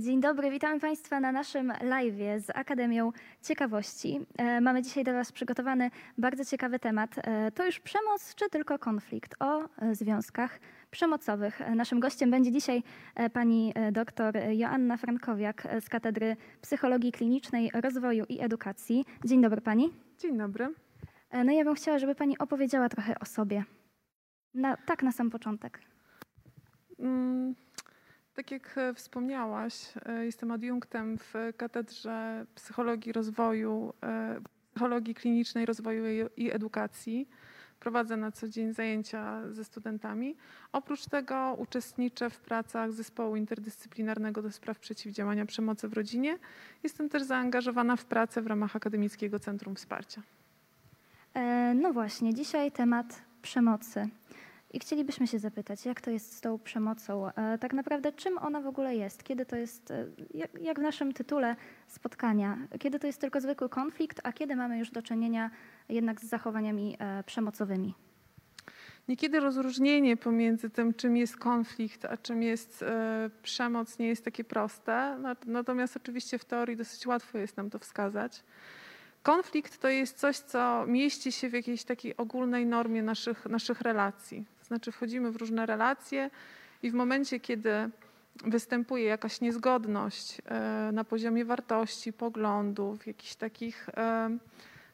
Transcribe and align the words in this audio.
Dzień 0.00 0.20
dobry, 0.20 0.50
witamy 0.50 0.80
Państwa 0.80 1.20
na 1.20 1.32
naszym 1.32 1.72
live 1.82 2.14
z 2.38 2.50
Akademią 2.54 3.12
Ciekawości. 3.42 4.20
E, 4.38 4.60
Mamy 4.60 4.82
dzisiaj 4.82 5.04
dla 5.04 5.12
Was 5.12 5.32
przygotowany 5.32 5.90
bardzo 6.18 6.44
ciekawy 6.44 6.78
temat. 6.78 7.10
E, 7.18 7.50
To 7.50 7.66
już 7.66 7.80
przemoc 7.80 8.34
czy 8.34 8.50
tylko 8.50 8.78
konflikt 8.78 9.34
o 9.40 9.62
e, 9.62 9.94
związkach 9.94 10.60
przemocowych. 10.90 11.60
Naszym 11.76 12.00
gościem 12.00 12.30
będzie 12.30 12.52
dzisiaj 12.52 12.82
pani 13.32 13.74
doktor 13.92 14.34
Joanna 14.52 14.96
Frankowiak 14.96 15.68
z 15.80 15.88
Katedry 15.88 16.36
Psychologii 16.60 17.12
Klinicznej, 17.12 17.70
Rozwoju 17.74 18.24
i 18.28 18.40
Edukacji. 18.40 19.04
Dzień 19.24 19.42
dobry 19.42 19.60
Pani. 19.60 19.90
Dzień 20.18 20.38
dobry. 20.38 20.74
No 21.44 21.52
ja 21.52 21.64
bym 21.64 21.74
chciała, 21.74 21.98
żeby 21.98 22.14
Pani 22.14 22.38
opowiedziała 22.38 22.88
trochę 22.88 23.18
o 23.18 23.24
sobie. 23.24 23.64
Na, 24.54 24.76
tak 24.76 25.02
na 25.02 25.12
sam 25.12 25.30
początek. 25.30 25.80
Mm, 26.98 27.54
Tak 28.34 28.50
jak 28.50 28.78
e, 28.78 28.94
wspomniałaś, 28.94 29.92
e, 30.06 30.24
jestem 30.24 30.50
adiunktem 30.50 31.18
w 31.18 31.34
Katedrze 31.56 32.46
Psychologii 32.54 33.12
Rozwoju, 33.12 33.92
e, 34.02 34.40
Psychologii 34.70 35.14
Klinicznej 35.14 35.66
Rozwoju 35.66 36.04
i- 36.36 36.50
Edukacji. 36.50 37.28
Prowadzę 37.80 38.16
na 38.16 38.32
co 38.32 38.48
dzień 38.48 38.72
zajęcia 38.72 39.52
ze 39.52 39.64
studentami. 39.64 40.36
Oprócz 40.72 41.06
tego 41.06 41.56
uczestniczę 41.58 42.30
w 42.30 42.40
pracach 42.40 42.92
zespołu 42.92 43.36
interdyscyplinarnego 43.36 44.42
do 44.42 44.50
spraw 44.52 44.78
przeciwdziałania 44.78 45.46
przemocy 45.46 45.88
w 45.88 45.92
rodzinie. 45.92 46.38
Jestem 46.82 47.08
też 47.08 47.22
zaangażowana 47.22 47.96
w 47.96 48.04
pracę 48.04 48.42
w 48.42 48.46
ramach 48.46 48.76
Akademickiego 48.76 49.38
Centrum 49.38 49.74
Wsparcia. 49.74 50.22
No 51.74 51.92
właśnie, 51.92 52.34
dzisiaj 52.34 52.72
temat 52.72 53.22
przemocy. 53.42 54.08
I 54.74 54.78
chcielibyśmy 54.78 55.26
się 55.26 55.38
zapytać, 55.38 55.86
jak 55.86 56.00
to 56.00 56.10
jest 56.10 56.36
z 56.36 56.40
tą 56.40 56.58
przemocą? 56.58 57.28
E, 57.28 57.58
Tak 57.58 57.72
naprawdę, 57.72 58.12
czym 58.12 58.38
ona 58.38 58.60
w 58.60 58.66
ogóle 58.66 58.96
jest? 58.96 59.22
Kiedy 59.24 59.46
to 59.46 59.56
jest, 59.56 59.90
e, 59.90 60.06
jak- 60.60 60.78
w 60.78 60.82
naszym 60.82 61.12
tytule 61.12 61.56
spotkania, 61.86 62.58
kiedy 62.78 62.98
to 62.98 63.06
jest 63.06 63.20
tylko 63.20 63.40
zwykły 63.40 63.68
konflikt, 63.68 64.20
a 64.24 64.32
kiedy 64.32 64.56
mamy 64.56 64.78
już 64.78 64.90
do 64.90 65.02
czynienia 65.02 65.50
jednak 65.88 66.20
z 66.20 66.24
zachowaniami 66.24 66.96
e, 66.98 67.24
przemocowymi? 67.24 67.94
Niekiedy 69.08 69.40
rozróżnienie 69.40 70.16
pomiędzy 70.16 70.70
tym, 70.70 70.94
czym 70.94 71.16
jest 71.16 71.36
konflikt, 71.36 72.04
a 72.04 72.16
czym 72.16 72.42
jest 72.42 72.84
przemoc, 73.42 73.98
nie 73.98 74.06
jest 74.08 74.24
takie 74.24 74.44
proste. 74.44 75.16
Nat- 75.20 75.46
Natomiast 75.46 75.96
oczywiście 75.96 76.38
w 76.38 76.44
teorii 76.44 76.76
dosyć 76.76 77.06
łatwo 77.06 77.38
jest 77.38 77.56
nam 77.56 77.70
to 77.70 77.78
wskazać. 77.78 78.42
Konflikt 79.22 79.78
to 79.78 79.88
jest 79.88 80.18
coś, 80.18 80.36
co 80.38 80.84
mieści 80.86 81.32
się 81.32 81.48
w 81.48 81.52
jakiejś 81.52 81.84
takiej 81.84 82.16
ogólnej 82.16 82.66
normie 82.66 83.02
naszych, 83.02 83.46
naszych 83.46 83.80
relacji. 83.80 84.44
To 84.64 84.68
znaczy 84.68 84.92
wchodzimy 84.92 85.30
w 85.30 85.36
różne 85.36 85.66
relacje 85.66 86.30
i 86.82 86.90
w 86.90 86.94
momencie, 86.94 87.40
kiedy 87.40 87.90
występuje 88.44 89.04
jakaś 89.04 89.40
niezgodność 89.40 90.40
e, 90.44 90.90
na 90.92 91.04
poziomie 91.04 91.44
wartości, 91.44 92.12
poglądów, 92.12 93.06
jakichś 93.06 93.34
takich 93.34 93.88
e, 93.88 94.38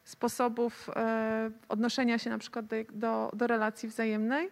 sposobów 0.03 0.89
e, 0.95 1.51
odnoszenia 1.69 2.17
się 2.17 2.29
na 2.29 2.37
przykład 2.37 2.65
do, 2.65 2.75
do, 2.93 3.31
do 3.33 3.47
relacji 3.47 3.89
wzajemnej. 3.89 4.49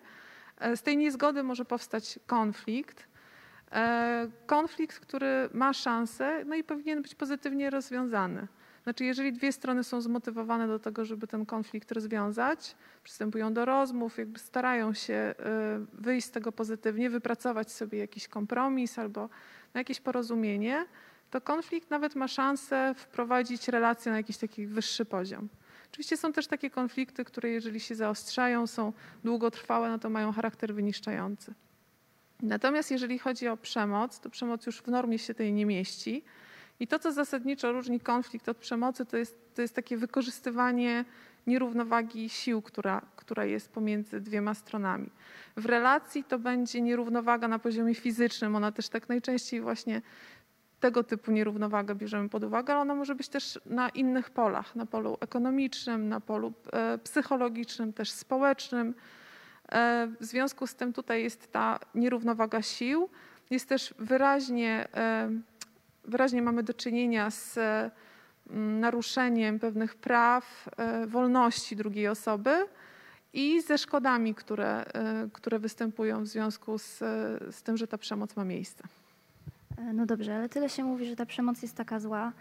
Z 0.76 0.82
tej 0.82 0.98
niezgody 0.98 1.44
może 1.44 1.66
powstać 1.66 2.20
konflikt. 2.28 3.08
Konflikt, 4.46 5.00
który 5.00 5.50
ma 5.54 5.74
szansę, 5.74 6.46
no 6.46 6.56
i 6.56 6.64
powinien 6.64 7.02
być 7.02 7.16
pozytywnie 7.16 7.70
rozwiązany. 7.70 8.48
Znaczy, 8.90 9.06
jeżeli 9.06 9.34
dwie 9.34 9.52
strony 9.52 9.84
są 9.84 10.02
zmotywowane 10.02 10.68
do 10.68 10.80
tego, 10.80 11.06
żeby 11.06 11.28
ten 11.28 11.46
konflikt 11.46 11.92
rozwiązać, 11.92 12.76
przystępują 13.04 13.54
do 13.54 13.66
rozmów, 13.66 14.18
jakby 14.18 14.40
starają 14.40 14.94
się 14.94 15.14
e, 15.14 15.36
wyjść 15.94 16.28
z 16.28 16.32
tego 16.32 16.52
pozytywnie, 16.52 17.10
wypracować 17.10 17.72
sobie 17.72 18.00
jakiś 18.00 18.28
kompromis 18.28 19.00
albo 19.00 19.30
na 19.74 19.80
jakieś 19.80 20.02
porozumienie, 20.02 20.86
to 21.32 21.42
konflikt 21.42 21.90
nawet 21.90 22.16
ma 22.16 22.28
szansę 22.28 22.94
wprowadzić 22.98 23.68
relację 23.68 24.12
na 24.12 24.18
jakiś 24.18 24.38
taki 24.38 24.68
wyższy 24.68 25.06
poziom. 25.06 25.50
Oczywiście 25.92 26.18
są 26.18 26.34
też 26.34 26.48
takie 26.48 26.70
konflikty, 26.70 27.26
które 27.26 27.50
jeżeli 27.50 27.80
się 27.80 27.96
zaostrzają, 27.96 28.68
są 28.68 28.94
długotrwałe, 29.24 29.90
no 29.90 30.00
to 30.00 30.10
mają 30.10 30.32
charakter 30.32 30.74
wyniszczający. 30.74 31.54
Natomiast 32.42 32.92
jeżeli 32.92 33.20
chodzi 33.20 33.48
o 33.48 33.58
przemoc, 33.58 34.20
to 34.20 34.30
przemoc 34.30 34.66
już 34.66 34.82
w 34.82 34.88
normie 34.88 35.20
się 35.20 35.34
tej 35.34 35.54
nie 35.54 35.66
mieści. 35.66 36.24
I 36.80 36.88
to, 36.88 37.00
co 37.00 37.12
zasadniczo 37.12 37.72
różni 37.72 38.00
konflikt 38.00 38.50
od 38.50 38.58
przemocy, 38.58 39.06
to 39.06 39.18
jest, 39.18 39.56
to 39.56 39.62
jest 39.62 39.76
takie 39.76 39.98
wykorzystywanie 39.98 41.06
nierównowagi 41.48 42.30
sił, 42.30 42.62
która, 42.62 43.02
która 43.16 43.46
jest 43.46 43.72
pomiędzy 43.72 44.22
dwiema 44.22 44.54
stronami. 44.54 45.10
W 45.58 45.66
relacji 45.66 46.24
to 46.24 46.40
będzie 46.40 46.82
nierównowaga 46.82 47.48
na 47.48 47.60
poziomie 47.60 47.96
fizycznym, 47.96 48.56
ona 48.56 48.72
też 48.72 48.90
tak 48.90 49.10
najczęściej 49.10 49.62
właśnie 49.62 50.02
tego 50.80 51.04
typu 51.04 51.32
nierównowagę 51.32 51.96
bierzemy 51.96 52.30
pod 52.30 52.44
uwagę, 52.44 52.74
ale 52.74 52.82
ona 52.82 52.96
może 52.96 53.16
być 53.16 53.30
też 53.30 53.60
na 53.66 53.90
innych 53.90 54.30
polach, 54.30 54.76
na 54.76 54.86
polu 54.86 55.18
ekonomicznym, 55.20 56.10
na 56.10 56.20
polu 56.20 56.54
e, 56.74 56.98
psychologicznym, 56.98 57.94
też 57.94 58.12
społecznym. 58.12 58.94
E, 59.72 60.08
W 60.20 60.26
związku 60.26 60.68
z 60.68 60.76
tym 60.76 60.94
tutaj 60.94 61.24
jest 61.24 61.52
ta 61.52 61.80
nierównowaga 61.96 62.62
sił. 62.62 63.10
Jest 63.50 63.70
też 63.70 63.94
wyraźnie, 64.00 64.88
e, 64.94 65.30
wyraźnie 66.04 66.42
mamy 66.42 66.64
do 66.64 66.74
czynienia 66.74 67.32
z 67.32 67.58
e, 67.58 67.92
naruszeniem 68.56 69.60
pewnych 69.60 69.96
praw, 69.96 70.70
e, 70.78 71.08
wolności 71.08 71.76
drugiej 71.76 72.08
osoby 72.08 72.66
i 73.34 73.62
ze 73.62 73.78
szkodami, 73.78 74.36
które, 74.36 74.86
e, 74.86 75.30
które 75.34 75.60
występują 75.60 76.24
w 76.24 76.28
związku 76.28 76.78
z, 76.78 76.98
z 77.56 77.64
tym, 77.64 77.78
że 77.78 77.88
ta 77.88 77.98
przemoc 77.98 78.36
ma 78.36 78.46
miejsce. 78.46 78.84
No 79.94 80.06
dobrze, 80.06 80.36
ale 80.36 80.50
tyle 80.50 80.70
się 80.70 80.84
mówi, 80.84 81.06
że 81.06 81.16
ta 81.16 81.26
przemoc 81.26 81.62
jest 81.62 81.76
taka 81.76 82.00
zła. 82.00 82.32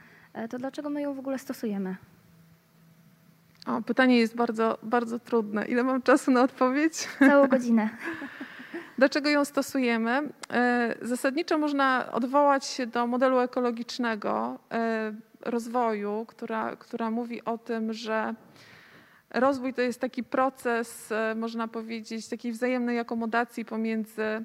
To 0.51 0.59
dlaczego 0.59 0.91
my 0.91 1.03
ją 1.03 1.15
w 1.15 1.19
ogóle 1.19 1.39
stosujemy? 1.39 1.97
O, 3.67 3.83
pytanie 3.83 4.19
jest 4.19 4.37
bardzo, 4.37 4.79
bardzo 4.83 5.19
trudne. 5.19 5.67
Ile 5.67 5.85
mam 5.85 6.03
czasu 6.03 6.31
na 6.31 6.43
odpowiedź? 6.43 7.09
Całą 7.19 7.49
godzinę. 7.49 7.89
Dlaczego 8.99 9.31
ją 9.31 9.45
stosujemy? 9.45 10.29
E, 10.53 10.95
Zasadniczo 11.03 11.59
można 11.59 12.13
odwołać 12.13 12.67
się 12.67 12.87
do 12.87 13.07
modelu 13.07 13.39
ekologicznego 13.39 14.59
e, 14.73 15.13
rozwoju, 15.41 16.25
która, 16.29 16.77
która 16.77 17.11
mówi 17.11 17.45
o 17.45 17.59
tym, 17.59 17.93
że 17.93 18.35
rozwój 19.31 19.75
to 19.75 19.83
jest 19.83 20.01
taki 20.01 20.25
proces, 20.25 21.13
e, 21.13 21.35
można 21.35 21.69
powiedzieć, 21.69 22.29
takiej 22.29 22.53
wzajemnej 22.53 22.99
akomodacji 22.99 23.65
pomiędzy 23.65 24.45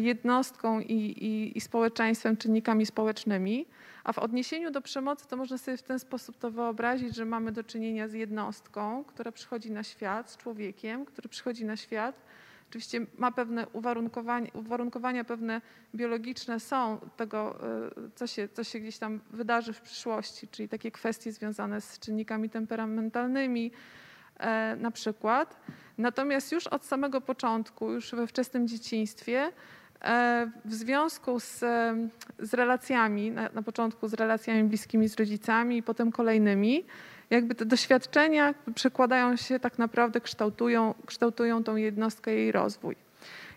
jednostką 0.00 0.80
i, 0.80 0.94
i, 0.94 1.58
i 1.58 1.60
społeczeństwem, 1.60 2.36
czynnikami 2.36 2.86
społecznymi. 2.86 3.66
A 4.04 4.12
w 4.12 4.18
odniesieniu 4.18 4.70
do 4.70 4.80
przemocy 4.80 5.28
to 5.28 5.36
można 5.36 5.58
sobie 5.58 5.76
w 5.76 5.82
ten 5.82 5.98
sposób 5.98 6.38
to 6.38 6.50
wyobrazić, 6.50 7.16
że 7.16 7.24
mamy 7.24 7.52
do 7.52 7.64
czynienia 7.64 8.08
z 8.08 8.12
jednostką, 8.12 9.04
która 9.04 9.32
przychodzi 9.32 9.70
na 9.70 9.82
świat, 9.82 10.30
z 10.30 10.36
człowiekiem, 10.36 11.04
który 11.04 11.28
przychodzi 11.28 11.64
na 11.64 11.76
świat. 11.76 12.22
Oczywiście 12.70 13.06
ma 13.18 13.32
pewne 13.32 13.68
uwarunkowania, 13.68 14.50
uwarunkowania 14.54 15.24
pewne 15.24 15.60
biologiczne 15.94 16.60
są 16.60 16.98
tego, 17.16 17.58
y, 18.06 18.10
co 18.14 18.26
się, 18.26 18.48
co 18.48 18.64
się 18.64 18.80
gdzieś 18.80 18.98
tam 18.98 19.20
wydarzy 19.30 19.72
w 19.72 19.80
przyszłości, 19.80 20.48
czyli 20.48 20.68
takie 20.68 20.90
kwestie 20.90 21.32
związane 21.32 21.80
z 21.80 21.98
czynnikami 21.98 22.50
temperamentalnymi 22.50 23.72
e, 24.36 24.76
na 24.76 24.90
przykład. 24.90 25.60
Natomiast 25.98 26.52
już 26.52 26.66
od 26.66 26.84
samego 26.84 27.20
początku, 27.20 27.92
już 27.92 28.10
we 28.10 28.26
wczesnym 28.26 28.68
dzieciństwie, 28.68 29.52
e, 30.02 30.50
w 30.64 30.74
związku 30.74 31.40
z, 31.40 31.62
e, 31.62 32.08
z 32.38 32.54
relacjami, 32.54 33.30
na, 33.30 33.48
na 33.54 33.62
początku 33.62 34.08
z 34.08 34.14
relacjami 34.14 34.64
bliskimi 34.64 35.08
z 35.08 35.16
rodzicami 35.16 35.76
i 35.76 35.82
potem 35.82 36.12
kolejnymi, 36.12 36.84
jakby 37.30 37.54
te 37.54 37.64
doświadczenia 37.64 38.54
przekładają 38.74 39.36
się 39.36 39.60
tak 39.60 39.78
naprawdę, 39.78 40.20
kształtują, 40.20 40.94
kształtują 41.06 41.64
tą 41.64 41.76
jednostkę, 41.76 42.34
jej 42.34 42.52
rozwój. 42.52 42.96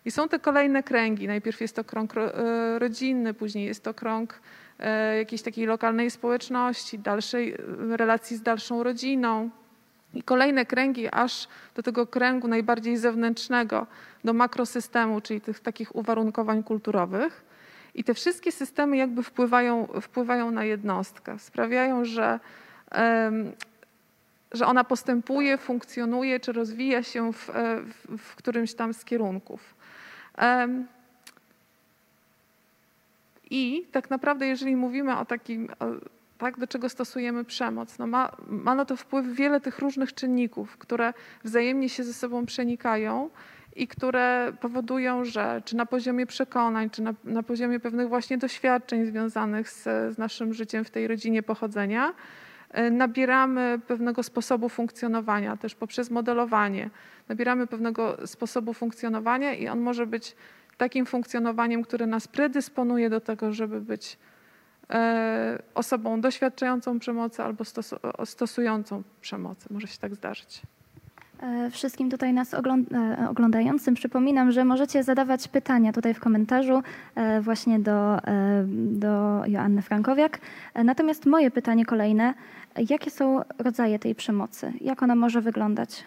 I 0.05 0.11
są 0.11 0.29
te 0.29 0.39
kolejne 0.39 0.83
kręgi. 0.83 1.27
Najpierw 1.27 1.61
jest 1.61 1.75
to 1.75 1.83
krąg 1.83 2.17
e, 2.17 2.79
rodzinny, 2.79 3.33
później 3.33 3.65
jest 3.65 3.83
to 3.83 3.93
krąg 3.93 4.39
e, 4.79 5.17
jakiejś 5.17 5.41
takiej 5.41 5.65
lokalnej 5.65 6.11
społeczności, 6.11 6.99
dalszej 6.99 7.53
e, 7.53 7.97
relacji 7.97 8.37
z 8.37 8.41
dalszą 8.41 8.83
rodziną. 8.83 9.49
I 10.13 10.23
kolejne 10.23 10.65
kręgi, 10.65 11.07
aż 11.11 11.47
do 11.75 11.83
tego 11.83 12.07
kręgu 12.07 12.47
najbardziej 12.47 12.97
zewnętrznego, 12.97 13.87
do 14.23 14.33
makrosystemu, 14.33 15.21
czyli 15.21 15.41
tych 15.41 15.59
takich 15.59 15.95
uwarunkowań 15.95 16.63
kulturowych. 16.63 17.45
I 17.95 18.03
te 18.03 18.13
wszystkie 18.13 18.51
systemy 18.51 18.97
jakby 18.97 19.23
wpływają, 19.23 19.87
wpływają 20.01 20.51
na 20.51 20.63
jednostkę, 20.63 21.39
sprawiają, 21.39 22.05
że, 22.05 22.39
że 24.51 24.65
ona 24.65 24.83
postępuje, 24.83 25.57
funkcjonuje 25.57 26.39
czy 26.39 26.51
rozwija 26.51 27.03
się 27.03 27.33
w, 27.33 27.49
e, 27.49 27.81
w, 27.81 28.17
w 28.17 28.35
którymś 28.35 28.73
tam 28.73 28.93
z 28.93 29.05
kierunków. 29.05 29.75
I 33.49 33.87
tak 33.91 34.09
naprawdę, 34.09 34.47
jeżeli 34.47 34.75
mówimy 34.75 35.17
o 35.17 35.25
takim, 35.25 35.69
o, 35.79 35.85
tak, 36.37 36.59
do 36.59 36.67
czego 36.67 36.89
stosujemy 36.89 37.43
przemoc, 37.45 37.99
no 37.99 38.07
ma, 38.07 38.31
ma 38.47 38.75
na 38.75 38.85
to 38.85 38.95
wpływ 38.95 39.35
wiele 39.35 39.61
tych 39.61 39.79
różnych 39.79 40.13
czynników, 40.13 40.77
które 40.77 41.13
wzajemnie 41.43 41.89
się 41.89 42.03
ze 42.03 42.13
sobą 42.13 42.45
przenikają 42.45 43.29
i 43.75 43.87
które 43.87 44.53
powodują, 44.61 45.25
że 45.25 45.61
czy 45.65 45.75
na 45.75 45.85
poziomie 45.85 46.25
przekonań, 46.25 46.89
czy 46.89 47.01
na, 47.01 47.13
na 47.23 47.43
poziomie 47.43 47.79
pewnych 47.79 48.09
właśnie 48.09 48.37
doświadczeń 48.37 49.05
związanych 49.05 49.69
z, 49.69 49.83
z 49.83 50.17
naszym 50.17 50.53
życiem 50.53 50.85
w 50.85 50.89
tej 50.89 51.07
rodzinie 51.07 51.43
pochodzenia, 51.43 52.13
nabieramy 52.91 53.79
pewnego 53.87 54.23
sposobu 54.23 54.69
funkcjonowania, 54.69 55.57
też 55.57 55.75
poprzez 55.75 56.09
modelowanie. 56.11 56.89
Nabieramy 57.29 57.67
pewnego 57.67 58.27
sposobu 58.27 58.73
funkcjonowania 58.73 59.53
i 59.53 59.67
on 59.67 59.79
może 59.79 60.07
być 60.07 60.35
takim 60.77 61.05
funkcjonowaniem, 61.05 61.83
które 61.83 62.07
nas 62.07 62.27
predysponuje 62.27 63.09
do 63.09 63.21
tego, 63.21 63.51
żeby 63.51 63.81
być 63.81 64.17
e, 64.89 65.63
osobą 65.75 66.21
doświadczającą 66.21 66.99
przemocy 66.99 67.43
albo 67.43 67.63
stosującą 68.25 69.03
przemocy. 69.21 69.67
Może 69.73 69.87
się 69.87 69.97
tak 69.97 70.15
zdarzyć. 70.15 70.61
E, 71.43 71.69
wszystkim 71.69 72.09
tutaj 72.09 72.33
nas 72.33 72.53
e, 72.53 72.59
oglądającym 73.29 73.95
przypominam, 73.95 74.51
że 74.51 74.65
możecie 74.65 75.03
zadawać 75.03 75.47
pytania 75.47 75.93
tutaj 75.93 76.13
w 76.13 76.19
komentarzu 76.19 76.83
właśnie 77.41 77.79
do, 77.79 78.17
do 78.67 79.41
Joanny 79.47 79.81
Frankowiak. 79.81 80.39
Natomiast 80.75 81.25
moje 81.25 81.51
pytanie 81.51 81.85
kolejne, 81.85 82.33
jakie 82.89 83.11
są 83.11 83.41
rodzaje 83.57 83.99
tej 83.99 84.15
przemocy? 84.15 84.73
Jak 84.81 85.03
ona 85.03 85.15
może 85.15 85.41
wyglądać? 85.41 86.03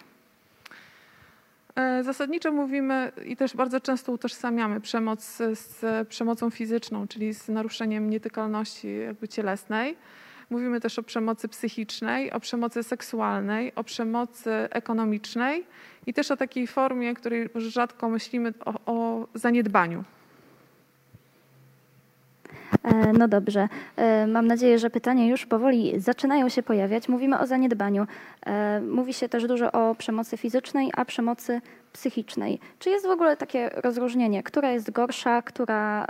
E, 1.77 2.03
zasadniczo 2.03 2.51
mówimy 2.51 3.11
i 3.25 3.35
też 3.35 3.55
bardzo 3.55 3.79
często 3.79 4.11
utożsamiamy 4.11 4.81
przemoc 4.81 5.37
z 5.53 6.07
przemocą 6.07 6.49
fizyczną, 6.49 7.07
czyli 7.07 7.33
z 7.33 7.47
naruszeniem 7.47 8.09
nietykalności 8.09 8.97
jakby 8.97 9.27
cielesnej. 9.27 9.97
Mówimy 10.49 10.81
też 10.81 10.99
o 10.99 11.03
przemocy 11.03 11.47
psychicznej, 11.47 12.31
o 12.31 12.39
przemocy 12.39 12.83
seksualnej, 12.83 13.75
o 13.75 13.83
przemocy 13.83 14.51
ekonomicznej 14.51 15.65
i 16.05 16.13
też 16.13 16.31
o 16.31 16.37
takiej 16.37 16.67
formie, 16.67 17.13
której 17.13 17.49
rzadko 17.55 18.09
myślimy, 18.09 18.53
o, 18.65 18.73
o 18.85 19.27
zaniedbaniu. 19.33 20.03
E, 22.83 23.13
no 23.13 23.27
dobrze. 23.27 23.67
E, 23.95 24.27
mam 24.27 24.47
nadzieję, 24.47 24.79
że 24.79 24.89
pytania 24.89 25.25
już 25.25 25.45
powoli 25.45 25.99
zaczynają 25.99 26.49
się 26.49 26.63
pojawiać. 26.63 27.09
Mówimy 27.09 27.39
o 27.39 27.47
zaniedbaniu. 27.47 28.07
E, 28.45 28.81
mówi 28.81 29.13
się 29.13 29.29
też 29.29 29.47
dużo 29.47 29.71
o 29.71 29.95
przemocy 29.95 30.37
fizycznej, 30.37 30.91
a 30.95 31.05
przemocy 31.05 31.61
psychicznej. 31.93 32.59
Czy 32.79 32.89
jest 32.89 33.07
w 33.07 33.09
ogóle 33.09 33.37
takie 33.37 33.69
rozróżnienie, 33.69 34.43
która 34.43 34.71
jest 34.71 34.91
gorsza, 34.91 35.41
która 35.41 36.07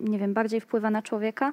nie 0.00 0.18
wiem, 0.18 0.34
bardziej 0.34 0.60
wpływa 0.60 0.90
na 0.90 1.02
człowieka? 1.02 1.52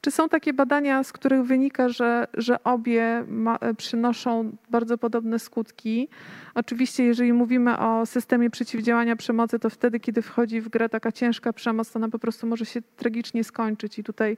Czy 0.00 0.10
są 0.10 0.28
takie 0.28 0.52
badania, 0.52 1.04
z 1.04 1.12
których 1.12 1.42
wynika, 1.42 1.88
że, 1.88 2.26
że 2.34 2.64
obie 2.64 3.24
ma, 3.28 3.58
przynoszą 3.76 4.56
bardzo 4.70 4.98
podobne 4.98 5.38
skutki? 5.38 6.08
Oczywiście, 6.54 7.04
jeżeli 7.04 7.32
mówimy 7.32 7.78
o 7.78 8.06
systemie 8.06 8.50
przeciwdziałania 8.50 9.16
przemocy, 9.16 9.58
to 9.58 9.70
wtedy, 9.70 10.00
kiedy 10.00 10.22
wchodzi 10.22 10.60
w 10.60 10.68
grę 10.68 10.88
taka 10.88 11.12
ciężka 11.12 11.52
przemoc, 11.52 11.92
to 11.92 11.98
ona 11.98 12.08
po 12.08 12.18
prostu 12.18 12.46
może 12.46 12.66
się 12.66 12.82
tragicznie 12.96 13.44
skończyć. 13.44 13.98
I 13.98 14.04
tutaj 14.04 14.36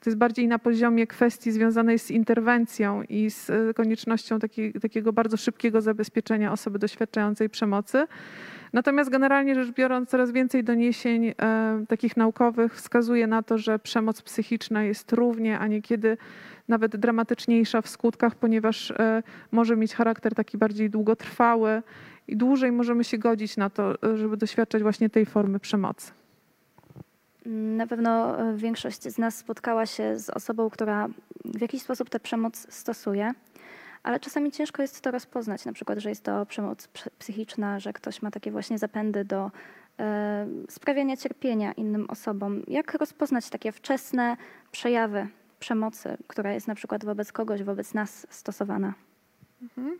to 0.00 0.10
jest 0.10 0.18
bardziej 0.18 0.48
na 0.48 0.58
poziomie 0.58 1.06
kwestii 1.06 1.52
związanej 1.52 1.98
z 1.98 2.10
interwencją 2.10 3.02
i 3.02 3.30
z 3.30 3.50
e, 3.50 3.74
koniecznością 3.74 4.38
taki, 4.38 4.72
takiego 4.72 5.12
bardzo 5.12 5.36
szybkiego 5.36 5.80
zabezpieczenia 5.80 6.52
osoby 6.52 6.78
doświadczającej 6.78 7.50
przemocy. 7.50 8.06
Natomiast 8.72 9.10
generalnie 9.10 9.54
rzecz 9.54 9.70
biorąc, 9.70 10.10
coraz 10.10 10.30
więcej 10.30 10.64
doniesień 10.64 11.26
e, 11.28 11.34
takich 11.88 12.16
naukowych 12.16 12.74
wskazuje 12.74 13.26
na 13.26 13.42
to, 13.42 13.58
że 13.58 13.78
przemoc 13.78 14.22
psychiczna 14.22 14.82
jest 14.82 15.12
równie, 15.12 15.58
a 15.58 15.66
niekiedy 15.66 16.16
nawet 16.68 16.96
dramatyczniejsza 16.96 17.82
w 17.82 17.88
skutkach, 17.88 18.34
ponieważ 18.34 18.90
e, 18.90 19.22
może 19.52 19.76
mieć 19.76 19.94
charakter 19.94 20.34
taki 20.34 20.58
bardziej 20.58 20.90
długotrwały 20.90 21.82
i 22.28 22.36
dłużej 22.36 22.72
możemy 22.72 23.04
się 23.04 23.18
godzić 23.18 23.56
na 23.56 23.70
to, 23.70 23.94
żeby 24.16 24.36
doświadczać 24.36 24.82
właśnie 24.82 25.10
tej 25.10 25.26
formy 25.26 25.60
przemocy. 25.60 26.12
Na 27.46 27.86
pewno 27.86 28.40
e, 28.40 28.56
większość 28.56 29.02
z 29.02 29.18
nas 29.18 29.36
spotkała 29.36 29.86
się 29.86 30.18
z 30.18 30.30
osobą, 30.30 30.70
która 30.70 31.08
w 31.44 31.60
jakiś 31.60 31.82
sposób 31.82 32.10
tę 32.10 32.20
przemoc 32.20 32.66
stosuje 32.74 33.32
ale 34.02 34.20
czasami 34.20 34.52
ciężko 34.52 34.82
jest 34.82 35.00
to 35.00 35.10
rozpoznać, 35.10 35.64
na 35.64 35.72
przykład, 35.72 35.98
że 35.98 36.08
jest 36.08 36.24
to 36.24 36.46
przemoc 36.46 36.88
psychiczna, 37.18 37.80
że 37.80 37.92
ktoś 37.92 38.22
ma 38.22 38.30
takie 38.30 38.50
właśnie 38.50 38.78
zapędy 38.78 39.24
do 39.24 39.50
e, 39.98 40.46
sprawiania 40.68 41.16
cierpienia 41.16 41.72
innym 41.72 42.10
osobom. 42.10 42.62
Jak 42.68 42.94
rozpoznać 42.94 43.50
takie 43.50 43.72
wczesne 43.72 44.36
przejawy 44.72 45.28
przemocy, 45.58 46.16
która 46.26 46.52
jest 46.52 46.68
na 46.68 46.74
przykład 46.74 47.04
wobec 47.04 47.32
kogoś, 47.32 47.62
wobec 47.62 47.94
nas 47.94 48.26
stosowana? 48.30 48.94
Mhm. 49.62 49.98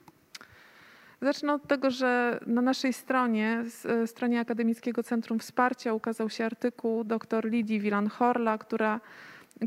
Zacznę 1.22 1.54
od 1.54 1.66
tego, 1.66 1.90
że 1.90 2.40
na 2.46 2.62
naszej 2.62 2.92
stronie, 2.92 3.64
stronie 4.06 4.40
Akademickiego 4.40 5.02
Centrum 5.02 5.38
Wsparcia 5.38 5.94
ukazał 5.94 6.30
się 6.30 6.44
artykuł 6.44 7.04
dr 7.04 7.50
Lidii 7.50 7.80
Wilan-Horla, 7.80 8.58
która 8.58 9.00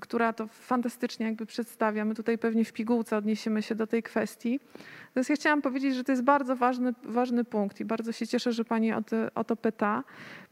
która 0.01 0.33
to 0.33 0.47
fantastycznie 0.47 1.25
jakby 1.25 1.45
przedstawia. 1.45 2.05
My 2.05 2.15
tutaj 2.15 2.37
pewnie 2.37 2.65
w 2.65 2.73
pigułce 2.73 3.17
odniesiemy 3.17 3.61
się 3.61 3.75
do 3.75 3.87
tej 3.87 4.03
kwestii. 4.03 4.59
Natomiast 5.07 5.29
ja 5.29 5.35
chciałam 5.35 5.61
powiedzieć, 5.61 5.95
że 5.95 6.03
to 6.03 6.11
jest 6.11 6.23
bardzo 6.23 6.55
ważny, 6.55 6.93
ważny 7.03 7.43
punkt 7.43 7.79
i 7.79 7.85
bardzo 7.85 8.11
się 8.11 8.27
cieszę, 8.27 8.53
że 8.53 8.65
Pani 8.65 8.93
o 8.93 9.01
to, 9.01 9.15
o 9.35 9.43
to 9.43 9.55
pyta, 9.55 10.03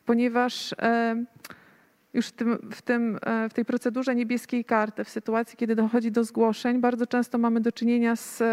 ponieważ 0.06 0.74
e, 0.74 1.26
już 2.14 2.28
w, 2.28 2.32
tym, 2.32 2.70
w, 2.72 2.82
tym, 2.82 3.20
e, 3.22 3.50
w 3.50 3.54
tej 3.54 3.66
procedurze 3.66 4.16
niebieskiej 4.16 4.66
karty, 4.66 5.04
w 5.04 5.10
sytuacji, 5.10 5.58
kiedy 5.58 5.76
dochodzi 5.76 6.12
do 6.12 6.24
zgłoszeń, 6.24 6.80
bardzo 6.80 7.08
często 7.08 7.38
mamy 7.38 7.62
do 7.62 7.72
czynienia 7.72 8.16
z 8.16 8.44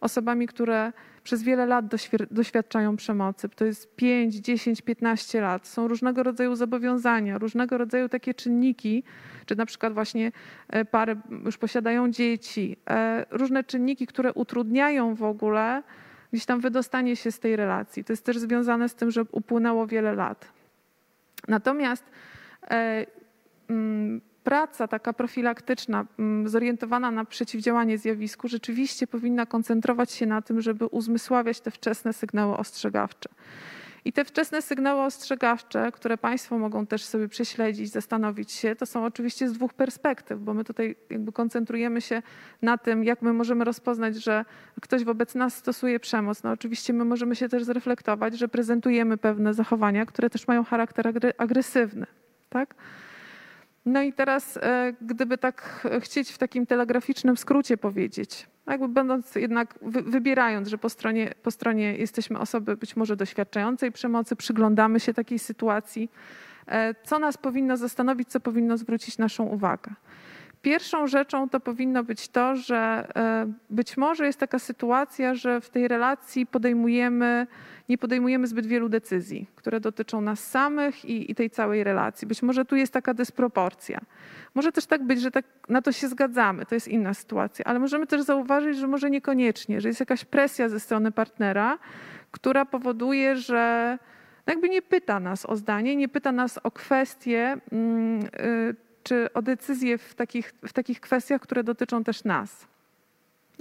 osobami, 0.00 0.46
które 0.46 0.92
przez 1.22 1.42
wiele 1.42 1.66
lat 1.66 1.84
doświadczają 2.30 2.96
przemocy. 2.96 3.48
To 3.48 3.64
jest 3.64 3.96
5, 3.96 4.34
10, 4.34 4.82
15 4.82 5.40
lat. 5.40 5.66
Są 5.66 5.88
różnego 5.88 6.22
rodzaju 6.22 6.54
zobowiązania, 6.54 7.38
różnego 7.38 7.78
rodzaju 7.78 8.08
takie 8.08 8.34
czynniki, 8.34 9.02
czy 9.46 9.56
na 9.56 9.66
przykład 9.66 9.94
właśnie 9.94 10.32
e, 10.68 10.84
pary 10.84 11.16
już 11.44 11.58
posiadają 11.58 12.10
dzieci, 12.10 12.76
e, 12.90 13.26
różne 13.30 13.64
czynniki, 13.64 14.06
które 14.06 14.32
utrudniają 14.32 15.14
w 15.14 15.22
ogóle 15.22 15.82
gdzieś 16.32 16.46
tam 16.46 16.60
wydostanie 16.60 17.16
się 17.16 17.32
z 17.32 17.38
tej 17.38 17.56
relacji. 17.56 18.04
To 18.04 18.12
jest 18.12 18.24
też 18.24 18.38
związane 18.38 18.88
z 18.88 18.94
tym, 18.94 19.10
że 19.10 19.24
upłynęło 19.32 19.86
wiele 19.86 20.14
lat. 20.14 20.52
Natomiast 21.48 22.04
e, 22.04 22.39
praca 24.44 24.88
taka 24.88 25.12
profilaktyczna, 25.12 26.06
mm, 26.18 26.48
zorientowana 26.48 27.10
na 27.10 27.24
przeciwdziałanie 27.24 27.98
zjawisku, 27.98 28.48
rzeczywiście 28.48 29.06
powinna 29.06 29.46
koncentrować 29.46 30.12
się 30.12 30.26
na 30.26 30.42
tym, 30.42 30.60
żeby 30.60 30.86
uzmysławiać 30.86 31.60
te 31.60 31.70
wczesne 31.70 32.12
sygnały 32.12 32.56
ostrzegawcze. 32.56 33.28
I 34.04 34.12
te 34.12 34.24
wczesne 34.24 34.62
sygnały 34.62 35.00
ostrzegawcze, 35.00 35.92
które 35.92 36.18
Państwo 36.18 36.58
mogą 36.58 36.86
też 36.86 37.04
sobie 37.04 37.28
prześledzić, 37.28 37.90
zastanowić 37.90 38.52
się, 38.52 38.76
to 38.76 38.86
są 38.86 39.04
oczywiście 39.04 39.48
z 39.48 39.52
dwóch 39.52 39.74
perspektyw, 39.74 40.40
bo 40.40 40.54
my 40.54 40.64
tutaj 40.64 40.96
jakby 41.10 41.32
koncentrujemy 41.32 42.00
się 42.00 42.22
na 42.62 42.78
tym, 42.78 43.04
jak 43.04 43.22
my 43.22 43.32
możemy 43.32 43.64
rozpoznać, 43.64 44.16
że 44.16 44.44
ktoś 44.80 45.04
wobec 45.04 45.34
nas 45.34 45.54
stosuje 45.54 46.00
przemoc. 46.00 46.42
No 46.42 46.50
oczywiście 46.50 46.92
my 46.92 47.04
możemy 47.04 47.36
się 47.36 47.48
też 47.48 47.64
zreflektować, 47.64 48.38
że 48.38 48.48
prezentujemy 48.48 49.16
pewne 49.16 49.54
zachowania, 49.54 50.06
które 50.06 50.30
też 50.30 50.48
mają 50.48 50.64
charakter 50.64 51.12
agresywny. 51.38 52.06
Tak? 52.50 52.74
No 53.86 54.02
i 54.02 54.12
teraz, 54.12 54.56
e, 54.56 54.92
gdyby 55.00 55.38
tak 55.38 55.86
chcieć 56.00 56.32
w 56.32 56.38
takim 56.38 56.66
telegraficznym 56.66 57.36
skrócie 57.36 57.76
powiedzieć, 57.76 58.46
jakby 58.66 58.88
będąc 58.88 59.34
jednak, 59.34 59.78
wybierając, 59.82 60.68
że 60.68 60.78
po 60.78 60.88
stronie, 60.88 61.34
po 61.42 61.50
stronie 61.50 61.96
jesteśmy 61.96 62.38
osoby 62.38 62.76
być 62.76 62.96
może 62.96 63.16
doświadczającej 63.16 63.92
przemocy, 63.92 64.36
przyglądamy 64.36 65.00
się 65.00 65.14
takiej 65.14 65.38
sytuacji, 65.38 66.10
e, 66.66 66.94
co 67.04 67.18
nas 67.18 67.36
powinno 67.36 67.76
zastanowić, 67.76 68.28
co 68.28 68.40
powinno 68.40 68.76
zwrócić 68.76 69.18
naszą 69.18 69.44
uwagę. 69.44 69.90
Pierwszą 70.62 71.06
rzeczą 71.06 71.48
to 71.48 71.60
powinno 71.60 72.04
być 72.04 72.28
to, 72.28 72.56
że 72.56 73.08
e, 73.16 73.52
być 73.70 73.96
może 73.96 74.26
jest 74.26 74.40
taka 74.40 74.58
sytuacja, 74.58 75.34
że 75.34 75.60
w 75.60 75.70
tej 75.70 75.88
relacji 75.88 76.46
podejmujemy, 76.46 77.46
nie 77.88 77.98
podejmujemy 77.98 78.46
zbyt 78.46 78.66
wielu 78.66 78.88
decyzji, 78.88 79.46
które 79.54 79.80
dotyczą 79.80 80.20
nas 80.20 80.50
samych 80.50 81.04
i, 81.04 81.30
i 81.30 81.34
tej 81.34 81.50
całej 81.50 81.84
relacji. 81.84 82.28
Być 82.28 82.42
może 82.42 82.64
tu 82.64 82.76
jest 82.76 82.92
taka 82.92 83.14
dysproporcja. 83.14 84.00
Może 84.54 84.72
też 84.72 84.86
tak 84.86 85.02
być, 85.02 85.20
że 85.20 85.30
tak 85.30 85.44
na 85.68 85.82
to 85.82 85.92
się 85.92 86.08
zgadzamy, 86.08 86.66
to 86.66 86.74
jest 86.74 86.88
inna 86.88 87.14
sytuacja, 87.14 87.64
ale 87.64 87.78
możemy 87.78 88.06
też 88.06 88.22
zauważyć, 88.22 88.76
że 88.76 88.86
może 88.86 89.10
niekoniecznie, 89.10 89.80
że 89.80 89.88
jest 89.88 90.00
jakaś 90.00 90.24
presja 90.24 90.68
ze 90.68 90.80
strony 90.80 91.12
partnera, 91.12 91.78
która 92.30 92.64
powoduje, 92.64 93.36
że 93.36 93.98
jakby 94.46 94.68
nie 94.68 94.82
pyta 94.82 95.20
nas 95.20 95.46
o 95.46 95.56
zdanie, 95.56 95.96
nie 95.96 96.08
pyta 96.08 96.32
nas 96.32 96.58
o 96.62 96.70
kwestie. 96.70 97.56
Yy, 97.72 98.89
czy 99.02 99.32
o 99.32 99.42
decyzje 99.42 99.98
w 99.98 100.14
takich, 100.14 100.52
w 100.66 100.72
takich 100.72 101.00
kwestiach, 101.00 101.40
które 101.40 101.64
dotyczą 101.64 102.04
też 102.04 102.24
nas. 102.24 102.66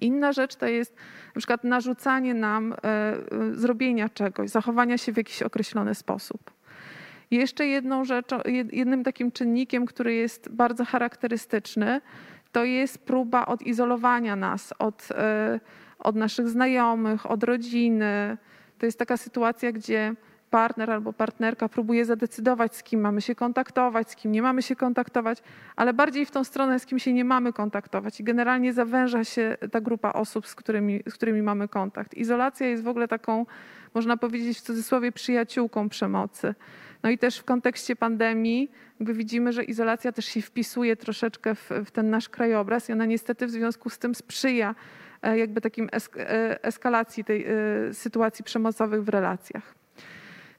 Inna 0.02 0.34
rzecz 0.34 0.56
to 0.56 0.68
jest 0.68 0.96
na 1.36 1.40
przykład 1.40 1.64
narzucanie 1.64 2.34
nam 2.34 2.74
e, 2.74 2.78
e, 2.86 3.18
zrobienia 3.54 4.10
czegoś, 4.10 4.50
zachowania 4.50 4.98
się 4.98 5.14
w 5.14 5.18
jakiś 5.18 5.42
określony 5.42 5.96
sposób. 5.96 6.52
Jeszcze 7.32 7.68
jedną 7.68 8.06
rzeczą, 8.06 8.40
jednym 8.72 9.04
takim 9.04 9.32
czynnikiem, 9.32 9.86
który 9.86 10.14
jest 10.14 10.50
bardzo 10.50 10.86
charakterystyczny, 10.86 12.02
to 12.52 12.64
jest 12.64 12.98
próba 12.98 13.46
odizolowania 13.46 14.36
nas 14.36 14.74
od, 14.80 15.08
e, 15.12 15.60
od 16.00 16.16
naszych 16.16 16.50
znajomych, 16.50 17.32
od 17.32 17.44
rodziny, 17.44 18.38
To 18.80 18.86
jest 18.86 19.00
taka 19.00 19.18
sytuacja, 19.18 19.72
gdzie 19.72 20.16
partner 20.50 20.92
albo 20.92 21.14
partnerka 21.14 21.70
próbuje 21.70 22.06
zadecydować, 22.06 22.76
z 22.76 22.84
kim 22.84 23.02
mamy 23.02 23.22
się 23.22 23.36
kontaktować, 23.36 24.12
z 24.12 24.16
kim 24.16 24.32
nie 24.32 24.42
mamy 24.42 24.62
się 24.62 24.76
kontaktować, 24.76 25.44
ale 25.76 25.94
bardziej 25.94 26.26
w 26.26 26.32
tą 26.32 26.44
stronę, 26.44 26.80
z 26.80 26.86
kim 26.86 27.00
się 27.00 27.14
nie 27.14 27.26
mamy 27.26 27.54
kontaktować. 27.54 28.20
I 28.20 28.24
generalnie 28.24 28.74
zawęża 28.74 29.24
się 29.24 29.58
ta 29.72 29.82
grupa 29.82 30.14
osób, 30.14 30.48
z 30.48 30.56
którymi, 30.56 31.04
z 31.10 31.14
którymi 31.14 31.42
mamy 31.42 31.68
kontakt. 31.68 32.14
Izolacja 32.14 32.68
jest 32.68 32.84
w 32.84 32.88
ogóle 32.88 33.08
taką, 33.08 33.46
można 33.94 34.18
powiedzieć 34.18 34.58
w 34.58 34.62
cudzysłowie, 34.62 35.12
przyjaciółką 35.12 35.90
przemocy. 35.90 36.56
No 37.04 37.10
i 37.10 37.18
też 37.18 37.38
w 37.38 37.44
kontekście 37.44 37.96
pandemii 37.96 38.72
jakby 39.00 39.14
widzimy, 39.14 39.54
że 39.54 39.64
izolacja 39.64 40.12
też 40.12 40.26
się 40.26 40.42
wpisuje 40.42 40.96
troszeczkę 40.96 41.56
w, 41.56 41.70
w 41.86 41.92
ten 41.92 42.10
nasz 42.10 42.30
krajobraz 42.30 42.90
i 42.90 42.94
ona 42.94 43.06
niestety 43.06 43.48
w 43.48 43.52
związku 43.52 43.90
z 43.90 43.98
tym 43.98 44.16
sprzyja 44.16 44.76
e, 45.22 45.38
jakby 45.38 45.62
takim 45.62 45.90
e, 46.18 46.64
eskalacji 46.64 47.24
tej 47.24 47.46
e, 47.46 47.94
sytuacji 47.94 48.46
przemocowych 48.46 49.04
w 49.04 49.10
relacjach. 49.10 49.79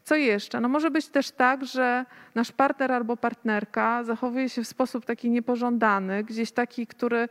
Co 0.04 0.16
jeszcze? 0.16 0.60
No 0.60 0.68
może 0.68 0.90
być 0.90 1.08
też 1.08 1.30
tak, 1.30 1.64
że 1.64 2.04
nasz 2.34 2.52
partner 2.52 2.92
albo 2.92 3.16
partnerka 3.16 4.04
zachowuje 4.04 4.48
się 4.48 4.62
w 4.62 4.68
sposób 4.68 5.04
taki 5.04 5.30
niepożądany, 5.30 6.24
gdzieś 6.24 6.52
taki, 6.52 6.86
który 6.86 7.28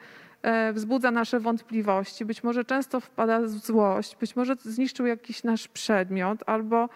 wzbudza 0.73 1.11
nasze 1.11 1.39
wątpliwości. 1.39 2.25
Być 2.25 2.43
może 2.43 2.65
często 2.65 2.99
wpada 2.99 3.39
w 3.39 3.49
złość, 3.49 4.15
być 4.15 4.35
może 4.35 4.55
zniszczył 4.55 5.05
jakiś 5.05 5.43
nasz 5.43 5.67
przedmiot 5.67 6.43
albo 6.45 6.89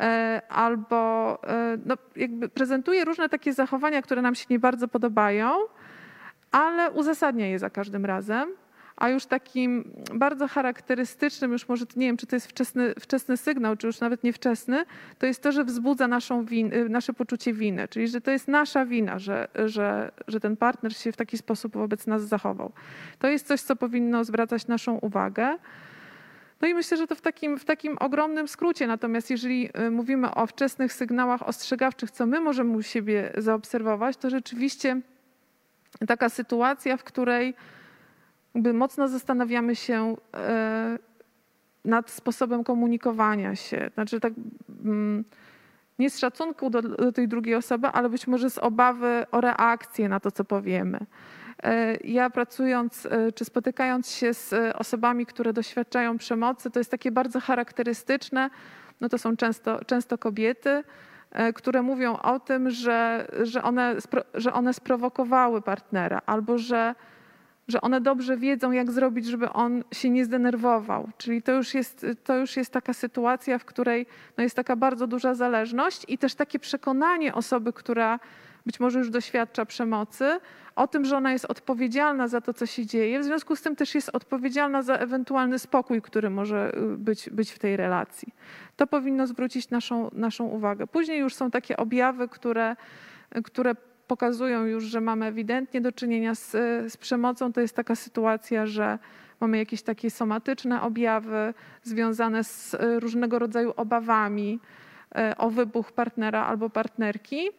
E, 0.00 0.42
albo 0.48 1.38
e, 1.48 1.78
no, 1.86 1.94
jakby 2.16 2.48
prezentuje 2.48 3.04
różne 3.04 3.28
takie 3.28 3.52
zachowania, 3.52 4.02
które 4.02 4.22
nam 4.22 4.34
się 4.34 4.46
nie 4.50 4.58
bardzo 4.58 4.88
podobają, 4.88 5.52
ale 6.50 6.90
uzasadnia 6.90 7.46
je 7.46 7.58
za 7.58 7.70
każdym 7.70 8.06
razem. 8.06 8.48
A 9.02 9.08
już 9.08 9.26
takim 9.26 9.92
bardzo 10.14 10.48
charakterystycznym, 10.48 11.52
już 11.52 11.68
może 11.68 11.84
nie 11.96 12.06
wiem, 12.06 12.16
czy 12.16 12.26
to 12.26 12.36
jest 12.36 12.46
wczesny, 12.46 12.94
wczesny 13.00 13.36
sygnał, 13.36 13.76
czy 13.76 13.86
już 13.86 14.00
nawet 14.00 14.24
niewczesny, 14.24 14.84
to 15.18 15.26
jest 15.26 15.42
to, 15.42 15.52
że 15.52 15.64
wzbudza 15.64 16.08
naszą 16.08 16.44
win, 16.44 16.72
y, 16.72 16.88
nasze 16.88 17.12
poczucie 17.12 17.52
winy, 17.52 17.88
czyli 17.88 18.08
że 18.08 18.20
to 18.20 18.30
jest 18.30 18.48
nasza 18.48 18.86
wina, 18.86 19.18
że, 19.18 19.48
że, 19.64 20.12
że 20.28 20.40
ten 20.40 20.56
partner 20.56 20.96
się 20.96 21.12
w 21.12 21.16
taki 21.16 21.38
sposób 21.38 21.72
wobec 21.72 22.06
nas 22.06 22.22
zachował. 22.22 22.72
To 23.18 23.28
jest 23.28 23.46
coś, 23.46 23.60
co 23.60 23.76
powinno 23.76 24.24
zwracać 24.24 24.66
naszą 24.66 24.98
uwagę. 24.98 25.58
No 26.60 26.68
i 26.68 26.74
myślę, 26.74 26.96
że 26.96 27.06
to 27.06 27.14
w 27.14 27.20
takim, 27.20 27.58
w 27.58 27.64
takim 27.64 27.96
ogromnym 28.00 28.48
skrócie. 28.48 28.86
Natomiast 28.86 29.30
jeżeli 29.30 29.70
y, 29.86 29.90
mówimy 29.90 30.34
o 30.34 30.46
wczesnych 30.46 30.92
sygnałach 30.92 31.48
ostrzegawczych, 31.48 32.10
co 32.10 32.26
my 32.26 32.40
możemy 32.40 32.76
u 32.76 32.82
siebie 32.82 33.32
zaobserwować, 33.36 34.16
to 34.16 34.30
rzeczywiście 34.30 35.00
taka 36.06 36.28
sytuacja, 36.28 36.96
w 36.96 37.04
której 37.04 37.54
jakby 38.54 38.72
mocno 38.72 39.08
zastanawiamy 39.08 39.76
się 39.76 40.16
e, 40.34 40.98
nad 41.84 42.10
sposobem 42.10 42.64
komunikowania 42.64 43.56
się. 43.56 43.90
Znaczy 43.94 44.20
tak 44.20 44.32
mm, 44.84 45.24
nie 45.98 46.10
z 46.10 46.18
szacunku 46.18 46.70
do, 46.70 46.82
do 46.82 47.12
tej 47.12 47.28
drugiej 47.28 47.54
osoby, 47.54 47.88
ale 47.88 48.08
być 48.08 48.26
może 48.26 48.50
z 48.50 48.58
obawy 48.58 49.26
o 49.30 49.40
reakcję 49.40 50.08
na 50.08 50.20
to, 50.20 50.30
co 50.30 50.44
powiemy. 50.44 51.06
E, 51.62 51.96
ja 51.96 52.30
pracując 52.30 53.06
e, 53.06 53.32
czy 53.32 53.44
spotykając 53.44 54.10
się 54.10 54.34
z 54.34 54.54
osobami, 54.76 55.26
które 55.26 55.52
doświadczają 55.52 56.18
przemocy, 56.18 56.70
to 56.70 56.80
jest 56.80 56.90
takie 56.90 57.12
bardzo 57.12 57.40
charakterystyczne, 57.40 58.50
no 59.00 59.08
to 59.08 59.18
są 59.18 59.36
często, 59.36 59.84
często 59.84 60.18
kobiety, 60.18 60.84
które 61.54 61.82
mówią 61.82 62.16
o 62.16 62.40
tym, 62.40 62.70
że, 62.70 63.26
że, 63.42 63.62
one, 63.62 63.96
że 64.34 64.52
one 64.52 64.74
sprowokowały 64.74 65.62
partnera 65.62 66.22
albo 66.26 66.58
że, 66.58 66.94
że 67.68 67.80
one 67.80 68.00
dobrze 68.00 68.36
wiedzą, 68.36 68.72
jak 68.72 68.90
zrobić, 68.90 69.26
żeby 69.26 69.50
on 69.50 69.84
się 69.92 70.10
nie 70.10 70.24
zdenerwował. 70.24 71.08
Czyli 71.18 71.42
to 71.42 71.52
już 71.52 71.74
jest, 71.74 72.06
to 72.24 72.36
już 72.36 72.56
jest 72.56 72.72
taka 72.72 72.92
sytuacja, 72.92 73.58
w 73.58 73.64
której 73.64 74.06
no 74.36 74.42
jest 74.42 74.56
taka 74.56 74.76
bardzo 74.76 75.06
duża 75.06 75.34
zależność 75.34 76.04
i 76.08 76.18
też 76.18 76.34
takie 76.34 76.58
przekonanie 76.58 77.34
osoby, 77.34 77.72
która 77.72 78.20
być 78.66 78.80
może 78.80 78.98
już 78.98 79.10
doświadcza 79.10 79.66
przemocy, 79.66 80.40
o 80.76 80.88
tym, 80.88 81.04
że 81.04 81.16
ona 81.16 81.32
jest 81.32 81.44
odpowiedzialna 81.44 82.28
za 82.28 82.40
to, 82.40 82.54
co 82.54 82.66
się 82.66 82.86
dzieje, 82.86 83.20
w 83.20 83.24
związku 83.24 83.56
z 83.56 83.62
tym 83.62 83.76
też 83.76 83.94
jest 83.94 84.10
odpowiedzialna 84.12 84.82
za 84.82 84.94
ewentualny 84.94 85.58
spokój, 85.58 86.02
który 86.02 86.30
może 86.30 86.72
y, 86.76 86.96
być, 86.96 87.30
być 87.30 87.50
w 87.50 87.58
tej 87.58 87.76
relacji. 87.76 88.34
To 88.76 88.86
powinno 88.86 89.26
zwrócić 89.26 89.70
naszą, 89.70 90.10
naszą 90.12 90.44
uwagę. 90.44 90.86
Później 90.86 91.18
już 91.18 91.34
są 91.34 91.50
takie 91.50 91.76
objawy, 91.76 92.28
które, 92.28 92.76
które 93.44 93.74
pokazują 94.12 94.64
już, 94.64 94.84
że 94.84 95.00
mamy 95.00 95.26
ewidentnie 95.26 95.80
do 95.80 95.92
czynienia 95.92 96.34
z, 96.34 96.50
z 96.92 96.96
przemocą. 96.96 97.52
To 97.52 97.60
jest 97.60 97.76
taka 97.76 97.94
sytuacja, 97.94 98.66
że 98.66 98.98
mamy 99.40 99.58
jakieś 99.58 99.82
takie 99.82 100.10
somatyczne 100.10 100.82
objawy 100.82 101.54
związane 101.82 102.44
z 102.44 102.74
y, 102.74 103.00
różnego 103.00 103.38
rodzaju 103.38 103.72
obawami 103.76 104.60
y, 105.30 105.36
o 105.36 105.50
wybuch 105.50 105.92
partnera 105.92 106.46
albo 106.46 106.70
partnerki. 106.70 107.50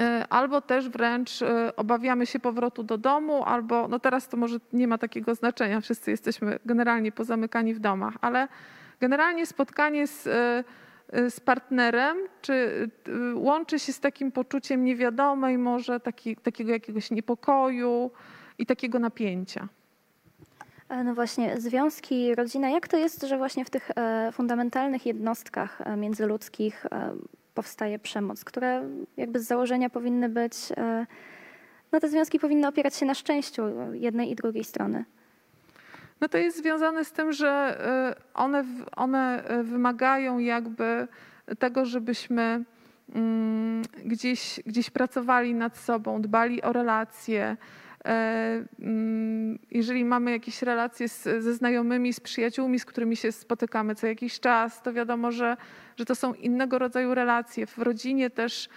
E, 0.00 0.26
albo 0.28 0.60
też 0.60 0.88
wręcz 0.88 1.42
e, 1.42 1.76
obawiamy 1.76 2.26
się 2.26 2.38
powrotu 2.38 2.82
do 2.82 2.98
domu, 2.98 3.44
albo 3.44 3.88
no 3.88 3.98
teraz 3.98 4.28
to 4.28 4.36
może 4.36 4.56
nie 4.72 4.88
ma 4.88 4.98
takiego 4.98 5.34
znaczenia, 5.34 5.80
wszyscy 5.80 6.10
jesteśmy 6.10 6.58
generalnie 6.64 7.12
pozamykani 7.12 7.74
w 7.74 7.78
domach, 7.78 8.14
ale 8.20 8.48
generalnie 9.00 9.46
spotkanie 9.46 10.06
z, 10.06 10.26
e, 10.26 10.64
z 11.12 11.40
partnerem 11.40 12.16
czy 12.42 12.88
łączy 13.34 13.78
się 13.78 13.92
z 13.92 14.00
takim 14.00 14.32
poczuciem 14.32 14.84
niewiadomej, 14.84 15.58
może 15.58 16.00
taki, 16.00 16.36
takiego 16.36 16.72
jakiegoś 16.72 17.10
niepokoju 17.10 18.10
i 18.58 18.66
takiego 18.66 18.98
napięcia. 18.98 19.68
No 21.04 21.14
właśnie, 21.14 21.60
związki, 21.60 22.34
rodzina, 22.34 22.68
jak 22.68 22.88
to 22.88 22.96
jest, 22.96 23.22
że 23.22 23.38
właśnie 23.38 23.64
w 23.64 23.70
tych 23.70 23.90
fundamentalnych 24.32 25.06
jednostkach 25.06 25.82
międzyludzkich 25.96 26.86
powstaje 27.54 27.98
przemoc, 27.98 28.44
które 28.44 28.88
jakby 29.16 29.40
z 29.40 29.46
założenia 29.46 29.90
powinny 29.90 30.28
być, 30.28 30.54
e, 30.76 31.06
no 31.92 32.00
te 32.00 32.08
związki 32.08 32.38
powinny 32.38 32.68
opierać 32.68 32.94
się 32.96 33.06
na 33.06 33.14
szczęściu 33.14 33.62
jednej 33.92 34.30
i 34.30 34.34
drugiej 34.34 34.64
strony. 34.64 35.04
No 36.24 36.28
to 36.28 36.38
jest 36.38 36.56
związane 36.56 37.04
z 37.04 37.12
tym, 37.12 37.32
że 37.32 37.48
e, 37.48 38.14
one, 38.34 38.64
one 38.96 39.44
e, 39.44 39.62
wymagają 39.62 40.38
jakby 40.38 41.08
tego, 41.58 41.84
żebyśmy 41.84 42.64
mm, 43.14 43.82
gdzieś, 44.04 44.60
gdzieś 44.66 44.90
pracowali 44.90 45.54
nad 45.54 45.76
sobą, 45.76 46.22
dbali 46.22 46.62
o 46.62 46.72
relacje, 46.72 47.56
E, 48.04 48.64
mm, 48.80 49.58
jeżeli 49.70 50.04
mamy 50.04 50.30
jakieś 50.30 50.62
relacje 50.62 51.08
z, 51.08 51.22
ze 51.22 51.54
znajomymi, 51.54 52.12
z 52.12 52.20
przyjaciółmi, 52.20 52.78
z 52.78 52.84
którymi 52.84 53.16
się 53.16 53.32
spotykamy 53.32 53.94
co 53.94 54.06
jakiś 54.06 54.40
czas, 54.40 54.82
to 54.82 54.92
wiadomo, 54.92 55.32
że, 55.32 55.56
że 55.96 56.04
to 56.04 56.14
są 56.14 56.34
innego 56.34 56.78
rodzaju 56.78 57.14
relacje. 57.14 57.66
W 57.66 57.78
rodzinie 57.78 58.30
też 58.30 58.68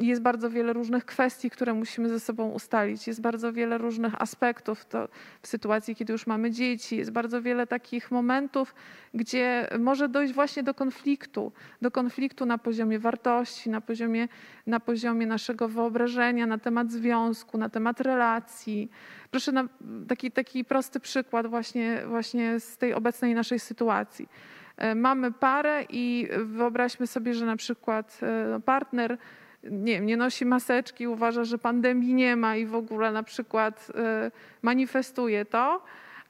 jest 0.00 0.22
bardzo 0.22 0.50
wiele 0.50 0.72
różnych 0.72 1.04
kwestii, 1.04 1.50
które 1.50 1.74
musimy 1.74 2.08
ze 2.08 2.20
sobą 2.20 2.50
ustalić. 2.50 3.06
Jest 3.06 3.20
bardzo 3.20 3.52
wiele 3.52 3.78
różnych 3.78 4.22
aspektów 4.22 4.84
to 4.84 5.08
w 5.42 5.46
sytuacji, 5.46 5.96
kiedy 5.96 6.12
już 6.12 6.26
mamy 6.26 6.50
dzieci. 6.50 6.96
Jest 6.96 7.10
bardzo 7.10 7.42
wiele 7.42 7.66
takich 7.66 8.10
momentów, 8.10 8.74
gdzie 9.14 9.68
może 9.78 10.08
dojść 10.08 10.34
właśnie 10.34 10.62
do 10.62 10.74
konfliktu. 10.74 11.52
Do 11.82 11.90
konfliktu 11.90 12.46
na 12.46 12.58
poziomie 12.58 12.98
wartości, 12.98 13.70
na 13.70 13.80
poziomie, 13.80 14.28
na 14.66 14.80
poziomie 14.80 15.26
naszego 15.26 15.68
wyobrażenia 15.68 16.46
na 16.46 16.58
temat 16.58 16.92
związku, 16.92 17.58
na 17.58 17.68
temat 17.68 18.00
relacji. 18.00 18.90
Proszę 19.30 19.52
na 19.52 19.68
taki, 20.08 20.30
taki 20.30 20.64
prosty 20.64 21.00
przykład 21.00 21.46
właśnie, 21.46 22.02
właśnie 22.06 22.60
z 22.60 22.76
tej 22.78 22.94
obecnej 22.94 23.34
naszej 23.34 23.58
sytuacji. 23.58 24.28
E, 24.76 24.94
mamy 24.94 25.32
parę 25.32 25.84
i 25.90 26.28
wyobraźmy 26.44 27.06
sobie, 27.06 27.34
że 27.34 27.46
na 27.46 27.56
przykład 27.56 28.18
e, 28.22 28.46
no, 28.50 28.60
partner 28.60 29.18
nie, 29.64 30.00
nie 30.00 30.16
nosi 30.16 30.46
maseczki, 30.46 31.06
uważa, 31.06 31.44
że 31.44 31.58
pandemii 31.58 32.14
nie 32.14 32.36
ma 32.36 32.56
i 32.56 32.66
w 32.66 32.74
ogóle 32.74 33.12
na 33.12 33.22
przykład 33.22 33.92
e, 33.94 34.30
manifestuje 34.62 35.44
to, 35.44 35.82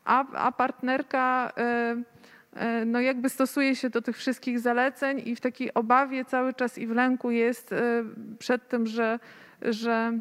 a, 0.05 0.25
a 0.33 0.53
partnerka 0.53 1.53
no 2.87 3.01
jakby 3.01 3.29
stosuje 3.29 3.77
się 3.77 3.91
do 3.91 4.03
tych 4.03 4.17
wszystkich 4.17 4.61
zaleceń 4.61 5.23
i 5.25 5.37
w 5.37 5.41
takiej 5.41 5.75
obawie 5.75 6.25
cały 6.25 6.55
czas 6.55 6.79
i 6.79 6.87
w 6.87 6.91
lęku 6.91 7.31
jest 7.31 7.75
przed 8.39 8.69
tym, 8.69 8.87
że, 8.87 9.19
że 9.63 10.19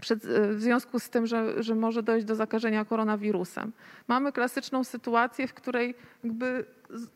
przed, 0.00 0.26
w 0.50 0.60
związku 0.60 0.98
z 0.98 1.10
tym, 1.10 1.26
że, 1.26 1.62
że 1.62 1.74
może 1.74 2.02
dojść 2.02 2.26
do 2.26 2.34
zakażenia 2.34 2.84
koronawirusem. 2.84 3.72
Mamy 4.08 4.32
klasyczną 4.32 4.84
sytuację, 4.84 5.46
w 5.46 5.54
której 5.54 5.94
jakby 6.24 6.64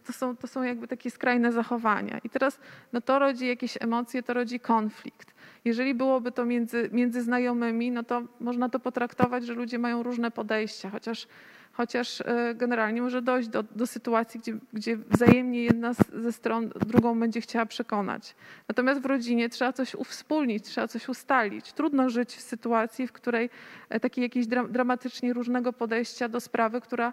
to 0.06 0.12
są, 0.12 0.36
to 0.36 0.46
są 0.46 0.62
jakby 0.62 0.88
takie 0.88 1.10
skrajne 1.10 1.52
zachowania. 1.52 2.18
I 2.24 2.30
teraz 2.30 2.60
no 2.92 3.00
to 3.00 3.18
rodzi 3.18 3.46
jakieś 3.46 3.82
emocje, 3.82 4.22
to 4.22 4.34
rodzi 4.34 4.60
konflikt. 4.60 5.34
Jeżeli 5.64 5.94
byłoby 5.94 6.32
to 6.32 6.44
między, 6.44 6.88
między 6.92 7.22
znajomymi, 7.22 7.90
no 7.90 8.02
to 8.02 8.22
można 8.40 8.68
to 8.68 8.80
potraktować, 8.80 9.46
że 9.46 9.54
ludzie 9.54 9.78
mają 9.78 10.02
różne 10.02 10.30
podejścia, 10.30 10.90
chociaż, 10.90 11.26
chociaż 11.72 12.20
e, 12.20 12.54
generalnie 12.54 13.02
może 13.02 13.22
dojść 13.22 13.48
do, 13.48 13.62
do 13.62 13.86
sytuacji, 13.86 14.40
gdzie, 14.40 14.58
gdzie 14.72 14.96
wzajemnie 14.96 15.64
jedna 15.64 15.92
ze 16.14 16.32
stron 16.32 16.68
drugą 16.68 17.20
będzie 17.20 17.40
chciała 17.40 17.66
przekonać. 17.66 18.34
Natomiast 18.68 19.00
w 19.00 19.06
rodzinie 19.06 19.48
trzeba 19.48 19.72
coś 19.72 19.94
uwspólnić, 19.94 20.64
trzeba 20.64 20.88
coś 20.88 21.08
ustalić. 21.08 21.72
Trudno 21.72 22.10
żyć 22.10 22.34
w 22.34 22.40
sytuacji, 22.40 23.06
w 23.06 23.12
której 23.12 23.50
e, 23.88 24.00
takie 24.00 24.22
jakieś 24.22 24.46
dramatycznie 24.68 25.32
różnego 25.32 25.72
podejścia 25.72 26.28
do 26.28 26.40
sprawy, 26.40 26.80
która 26.80 27.12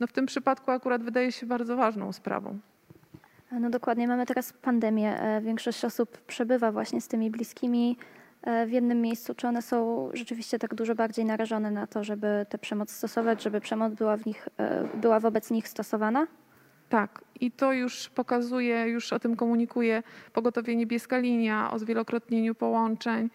no 0.00 0.06
w 0.06 0.12
tym 0.12 0.26
przypadku 0.26 0.70
akurat 0.70 1.02
wydaje 1.02 1.32
się 1.32 1.46
bardzo 1.46 1.76
ważną 1.76 2.12
sprawą. 2.12 2.58
No 3.60 3.70
dokładnie, 3.70 4.08
mamy 4.08 4.26
teraz 4.26 4.52
pandemię. 4.52 5.20
E, 5.20 5.40
większość 5.40 5.84
osób 5.84 6.18
przebywa 6.18 6.72
właśnie 6.72 7.00
z 7.00 7.08
tymi 7.08 7.30
bliskimi 7.30 7.96
e, 8.42 8.66
w 8.66 8.72
jednym 8.72 9.00
miejscu. 9.00 9.34
Czy 9.34 9.48
one 9.48 9.62
są 9.62 10.08
rzeczywiście 10.14 10.58
tak 10.58 10.74
dużo 10.74 10.94
bardziej 10.94 11.24
narażone 11.24 11.70
na 11.70 11.86
to, 11.86 12.04
żeby 12.04 12.46
tę 12.48 12.58
przemoc 12.58 12.90
stosować, 12.90 13.42
żeby 13.42 13.60
przemoc 13.60 13.94
była, 13.94 14.16
w 14.16 14.26
nich, 14.26 14.48
e, 14.58 14.88
była 14.94 15.20
wobec 15.20 15.50
nich 15.50 15.68
stosowana? 15.68 16.26
Tak, 16.88 17.24
i 17.40 17.50
to 17.50 17.72
już 17.72 18.08
pokazuje, 18.08 18.88
już 18.88 19.12
o 19.12 19.18
tym 19.18 19.36
komunikuje 19.36 20.02
pogotowie 20.32 20.76
Niebieska 20.76 21.18
Linia 21.18 21.70
o 21.70 21.78
zwielokrotnieniu 21.78 22.54
połączeń. 22.54 23.30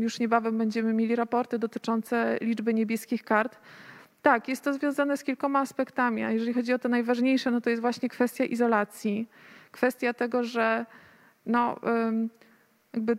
Już 0.00 0.18
niebawem 0.18 0.58
będziemy 0.58 0.92
mieli 0.92 1.16
raporty 1.16 1.58
dotyczące 1.58 2.38
liczby 2.40 2.74
niebieskich 2.74 3.24
kart. 3.24 3.58
Tak, 4.22 4.48
jest 4.48 4.64
to 4.64 4.72
związane 4.72 5.16
z 5.16 5.24
kilkoma 5.24 5.60
aspektami, 5.60 6.22
a 6.24 6.30
jeżeli 6.30 6.52
chodzi 6.52 6.72
o 6.72 6.78
to 6.78 6.88
najważniejsze, 6.88 7.50
no 7.50 7.60
to 7.60 7.70
jest 7.70 7.82
właśnie 7.82 8.08
kwestia 8.08 8.44
izolacji. 8.44 9.28
Kwestia 9.70 10.14
tego, 10.14 10.44
że 10.44 10.86
no, 11.46 11.76
jakby 12.92 13.16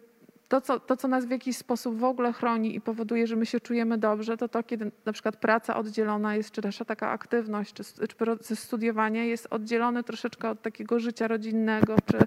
to 0.53 0.61
co, 0.61 0.79
to, 0.79 0.97
co 0.97 1.07
nas 1.07 1.25
w 1.25 1.29
jakiś 1.29 1.57
sposób 1.57 1.97
w 1.97 2.03
ogóle 2.03 2.33
chroni 2.33 2.75
i 2.75 2.81
powoduje, 2.81 3.27
że 3.27 3.35
my 3.35 3.45
się 3.45 3.59
czujemy 3.59 3.97
dobrze, 3.97 4.37
to 4.37 4.47
to, 4.47 4.63
kiedy 4.63 4.91
na 5.05 5.13
przykład 5.13 5.35
praca 5.35 5.75
oddzielona 5.75 6.35
jest, 6.35 6.51
czy 6.51 6.61
nasza 6.63 6.85
taka 6.85 7.09
aktywność, 7.09 7.73
czy, 7.73 7.83
czy 7.83 8.15
proces 8.15 8.59
studiowania 8.59 9.23
jest 9.23 9.47
oddzielony 9.49 10.03
troszeczkę 10.03 10.49
od 10.49 10.61
takiego 10.61 10.99
życia 10.99 11.27
rodzinnego, 11.27 11.95
czy, 12.05 12.17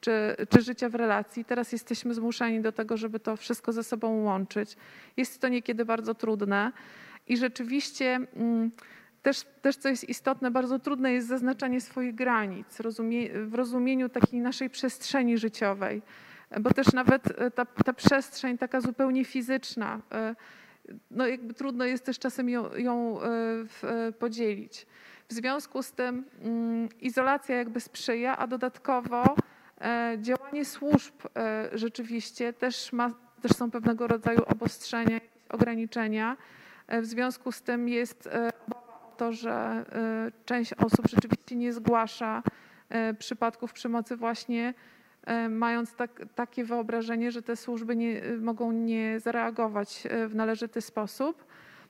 czy, 0.00 0.36
czy 0.48 0.62
życia 0.62 0.88
w 0.88 0.94
relacji. 0.94 1.44
Teraz 1.44 1.72
jesteśmy 1.72 2.14
zmuszeni 2.14 2.60
do 2.60 2.72
tego, 2.72 2.96
żeby 2.96 3.20
to 3.20 3.36
wszystko 3.36 3.72
ze 3.72 3.84
sobą 3.84 4.22
łączyć. 4.22 4.76
Jest 5.16 5.40
to 5.40 5.48
niekiedy 5.48 5.84
bardzo 5.84 6.14
trudne. 6.14 6.72
I 7.26 7.36
rzeczywiście 7.36 8.18
mm, 8.36 8.70
też, 9.26 9.44
też 9.62 9.76
co 9.76 9.88
jest 9.88 10.08
istotne, 10.08 10.50
bardzo 10.50 10.78
trudne 10.78 11.12
jest 11.12 11.28
zaznaczanie 11.28 11.80
swoich 11.80 12.14
granic 12.14 12.78
w 13.46 13.54
rozumieniu 13.54 14.08
takiej 14.08 14.40
naszej 14.40 14.70
przestrzeni 14.70 15.38
życiowej, 15.38 16.02
bo 16.60 16.70
też 16.70 16.92
nawet 16.92 17.40
e, 17.40 17.50
ta, 17.50 17.64
ta 17.64 17.92
przestrzeń 17.92 18.58
taka 18.58 18.80
zupełnie 18.80 19.24
fizyczna, 19.24 20.00
e, 20.12 20.34
no 21.10 21.26
jakby 21.26 21.54
trudno 21.54 21.84
jest 21.84 22.04
też 22.04 22.18
czasem 22.18 22.48
ją, 22.48 22.74
ją 22.74 23.20
e, 23.22 24.12
podzielić. 24.12 24.86
W 25.28 25.32
związku 25.32 25.82
z 25.82 25.92
tym 25.92 26.24
mm, 26.42 26.88
izolacja 27.00 27.56
jakby 27.56 27.80
sprzyja, 27.80 28.36
a 28.38 28.46
dodatkowo 28.46 29.36
działanie 30.18 30.64
służb 30.64 31.14
rzeczywiście 31.72 32.52
też, 32.52 32.92
ma, 32.92 33.10
też 33.42 33.52
są 33.52 33.70
pewnego 33.70 34.06
rodzaju 34.06 34.42
obostrzenia, 34.46 35.20
ograniczenia, 35.48 36.36
w 36.88 37.04
związku 37.06 37.52
z 37.52 37.62
tym 37.62 37.88
jest 37.88 38.26
e, 38.26 38.30
obawa 38.66 39.00
o 39.12 39.16
to, 39.16 39.32
że 39.32 39.52
e, 39.52 39.84
część 40.44 40.74
osób 40.74 41.08
rzeczywiście 41.08 41.56
nie 41.56 41.72
zgłasza 41.72 42.42
przypadków 43.18 43.72
przemocy 43.72 44.16
właśnie 44.16 44.74
mając 45.50 45.94
tak, 45.94 46.22
takie 46.34 46.64
wyobrażenie, 46.64 47.30
że 47.30 47.42
te 47.42 47.56
służby 47.56 47.96
nie, 47.96 48.22
mogą 48.40 48.72
nie 48.72 49.20
zareagować 49.20 50.02
w 50.28 50.34
należyty 50.34 50.80
sposób. 50.80 51.44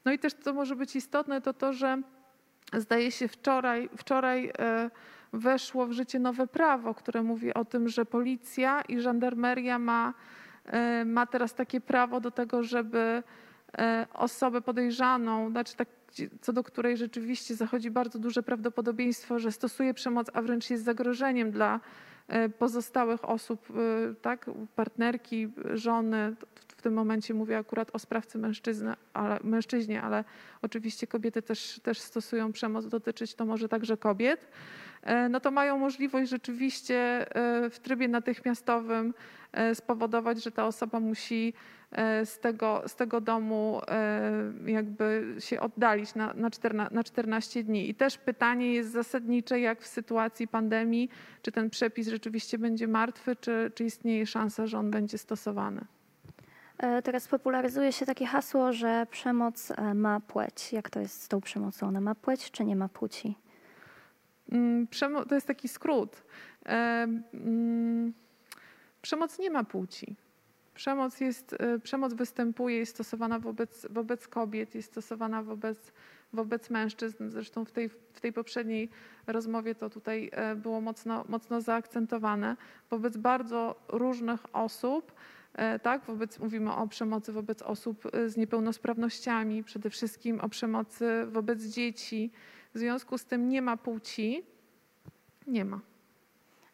No 0.04 0.12
i 0.12 0.18
też 0.18 0.34
co 0.34 0.54
może 0.54 0.76
być 0.76 0.96
istotne, 0.96 1.40
to 1.40 1.54
to, 1.54 1.72
że 1.72 2.02
zdaje 2.72 3.10
się 3.10 3.28
wczoraj, 3.28 3.88
wczoraj 3.96 4.52
weszło 5.32 5.86
w 5.86 5.92
życie 5.92 6.18
nowe 6.18 6.46
prawo, 6.46 6.94
które 6.94 7.22
mówi 7.22 7.54
o 7.54 7.64
tym, 7.64 7.88
że 7.88 8.04
policja 8.04 8.80
i 8.80 9.00
żandarmeria 9.00 9.78
ma, 9.78 10.14
ma 11.06 11.26
teraz 11.26 11.54
takie 11.54 11.80
prawo 11.80 12.20
do 12.20 12.30
tego, 12.30 12.62
żeby 12.62 13.22
E, 13.22 13.22
osobę 14.14 14.60
podejrzaną, 14.60 15.50
znaczy 15.50 15.76
tak, 15.76 15.88
co 16.40 16.52
do 16.52 16.62
której 16.62 16.96
rzeczywiście 16.96 17.54
zachodzi 17.54 17.90
bardzo 17.90 18.18
duże 18.18 18.42
prawdopodobieństwo, 18.42 19.38
że 19.38 19.52
stosuje 19.52 19.94
przemoc, 19.94 20.26
a 20.32 20.42
wręcz 20.42 20.70
jest 20.70 20.84
zagrożeniem 20.84 21.50
dla 21.50 21.80
e, 22.28 22.48
pozostałych 22.48 23.24
osób, 23.24 23.68
e, 23.70 24.14
tak, 24.14 24.50
partnerki, 24.76 25.48
żony. 25.74 26.34
W 26.76 26.82
tym 26.82 26.94
momencie 26.94 27.34
mówię 27.34 27.58
akurat 27.58 27.90
o 27.92 27.98
sprawcy 27.98 28.38
mężczyzny, 28.38 28.94
ale, 29.12 29.38
mężczyźnie, 29.44 30.02
ale 30.02 30.24
oczywiście 30.62 31.06
kobiety 31.06 31.42
też, 31.42 31.80
też 31.82 31.98
stosują 31.98 32.52
przemoc, 32.52 32.86
dotyczyć 32.86 33.34
to 33.34 33.46
może 33.46 33.68
także 33.68 33.96
kobiet. 33.96 34.48
No 35.30 35.40
to 35.40 35.50
mają 35.50 35.78
możliwość 35.78 36.30
rzeczywiście 36.30 37.26
w 37.70 37.78
trybie 37.82 38.08
natychmiastowym 38.08 39.14
spowodować, 39.74 40.44
że 40.44 40.50
ta 40.50 40.66
osoba 40.66 41.00
musi 41.00 41.54
E, 41.92 42.26
z 42.26 42.38
tego, 42.38 42.82
z 42.86 42.96
tego 42.96 43.20
domu 43.20 43.80
e, 43.88 44.32
jakby 44.66 45.34
się 45.38 45.60
oddalić 45.60 46.14
na, 46.14 46.34
na, 46.34 46.50
14, 46.50 46.94
na 46.94 47.04
14 47.04 47.64
dni. 47.64 47.90
I 47.90 47.94
też 47.94 48.18
pytanie 48.18 48.74
jest 48.74 48.90
zasadnicze, 48.90 49.60
jak 49.60 49.80
w 49.80 49.86
sytuacji 49.86 50.48
pandemii, 50.48 51.10
czy 51.42 51.52
ten 51.52 51.70
przepis 51.70 52.08
rzeczywiście 52.08 52.58
będzie 52.58 52.88
martwy, 52.88 53.36
czy, 53.36 53.72
czy 53.74 53.84
istnieje 53.84 54.26
szansa, 54.26 54.66
że 54.66 54.78
on 54.78 54.90
będzie 54.90 55.18
stosowany. 55.18 55.80
E, 56.78 57.02
teraz 57.02 57.28
popularyzuje 57.28 57.92
się 57.92 58.06
takie 58.06 58.26
hasło, 58.26 58.72
że 58.72 59.06
przemoc 59.10 59.72
ma 59.94 60.20
płeć. 60.20 60.72
Jak 60.72 60.90
to 60.90 61.00
jest 61.00 61.22
z 61.22 61.28
tą 61.28 61.40
przemocą? 61.40 61.88
Ona 61.88 62.00
ma 62.00 62.14
płeć, 62.14 62.50
czy 62.50 62.64
nie 62.64 62.76
ma 62.76 62.88
płci? 62.88 63.34
Mm, 64.52 64.86
to 65.28 65.34
jest 65.34 65.46
taki 65.46 65.68
skrót. 65.68 66.22
Mm, 66.64 68.12
przemoc 69.02 69.38
nie 69.38 69.50
ma 69.50 69.64
płci. 69.64 70.16
Przemoc, 70.76 71.20
jest, 71.20 71.56
e, 71.58 71.78
przemoc 71.78 72.14
występuje, 72.14 72.76
jest 72.76 72.92
stosowana 72.92 73.38
wobec, 73.38 73.86
wobec 73.90 74.28
kobiet, 74.28 74.74
jest 74.74 74.88
stosowana 74.88 75.42
wobec, 75.42 75.92
wobec 76.32 76.70
mężczyzn. 76.70 77.30
Zresztą 77.30 77.64
w 77.64 77.72
tej, 77.72 77.88
w 77.88 78.20
tej 78.20 78.32
poprzedniej 78.32 78.88
rozmowie 79.26 79.74
to 79.74 79.90
tutaj 79.90 80.30
e, 80.32 80.56
było 80.56 80.80
mocno, 80.80 81.24
mocno 81.28 81.60
zaakcentowane. 81.60 82.56
Wobec 82.90 83.16
bardzo 83.16 83.76
różnych 83.88 84.54
osób, 84.54 85.12
e, 85.54 85.78
tak, 85.78 86.04
wobec, 86.04 86.38
mówimy 86.38 86.72
o 86.72 86.88
przemocy 86.88 87.32
wobec 87.32 87.62
osób 87.62 88.10
z 88.26 88.36
niepełnosprawnościami, 88.36 89.64
przede 89.64 89.90
wszystkim 89.90 90.40
o 90.40 90.48
przemocy 90.48 91.26
wobec 91.26 91.62
dzieci. 91.62 92.30
W 92.76 92.78
związku 92.78 93.18
z 93.18 93.24
tym 93.24 93.48
nie 93.48 93.62
ma 93.62 93.76
płci, 93.76 94.44
nie 95.46 95.64
ma. 95.64 95.80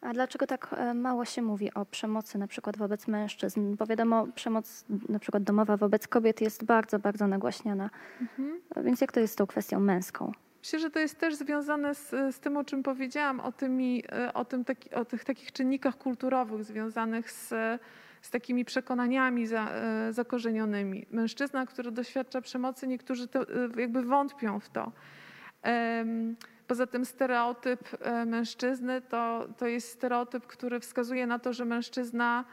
A 0.01 0.12
dlaczego 0.12 0.47
tak 0.47 0.69
e, 0.73 0.95
mało 0.95 1.25
się 1.25 1.43
mówi 1.43 1.75
o 1.75 1.85
przemocy 1.85 2.38
na 2.38 2.47
przykład 2.47 2.77
wobec 2.77 3.09
mężczyzn? 3.09 3.77
Bo 3.77 3.87
wiadomo, 3.87 4.27
przemoc 4.35 4.85
na 5.09 5.19
przykład 5.19 5.43
domowa 5.43 5.77
wobec 5.77 6.09
kobiet 6.09 6.41
jest 6.41 6.65
bardzo, 6.65 6.99
bardzo 6.99 7.27
nagłaśniana. 7.27 7.91
Mhm. 8.21 8.61
Więc 8.85 9.01
jak 9.01 9.12
to 9.12 9.21
jest 9.21 9.33
z 9.33 9.37
tą 9.37 9.47
kwestią 9.47 9.81
męską? 9.81 10.33
Myślę, 10.62 10.79
że 10.79 10.91
to 10.91 10.99
jest 10.99 11.19
też 11.19 11.35
związane 11.35 11.95
z, 11.95 12.11
z 12.11 12.41
tym, 12.41 12.57
o 12.57 12.65
czym 12.65 12.83
powiedziałam, 12.83 13.41
o, 13.41 13.53
tymi, 13.53 14.05
e, 14.12 14.33
o, 14.33 14.45
tym 14.45 14.65
taki, 14.65 14.95
o 14.95 15.05
tych 15.05 15.25
takich 15.25 15.53
czynnikach 15.53 15.99
kulturowych 15.99 16.65
związanych 16.65 17.31
z, 17.31 17.49
z 18.23 18.31
takimi 18.31 18.65
przekonaniami 18.65 19.47
za, 19.47 19.71
e, 19.71 20.12
zakorzenionymi. 20.12 21.07
Mężczyzna, 21.11 21.67
który 21.67 21.93
doświadcza 21.93 22.41
przemocy, 22.41 22.87
niektórzy 22.87 23.29
to, 23.29 23.47
jakby 23.77 24.03
wątpią 24.03 24.61
w 24.61 24.69
to. 24.69 24.93
Poza 26.72 26.87
tym 26.87 27.05
stereotyp 27.05 27.81
e, 28.01 28.25
mężczyzny 28.25 29.01
to, 29.01 29.48
to 29.59 29.66
jest 29.66 29.88
stereotyp, 29.88 30.46
który 30.46 30.81
wskazuje 30.81 31.27
na 31.27 31.38
to, 31.38 31.53
że 31.53 31.64
mężczyzna 31.64 32.44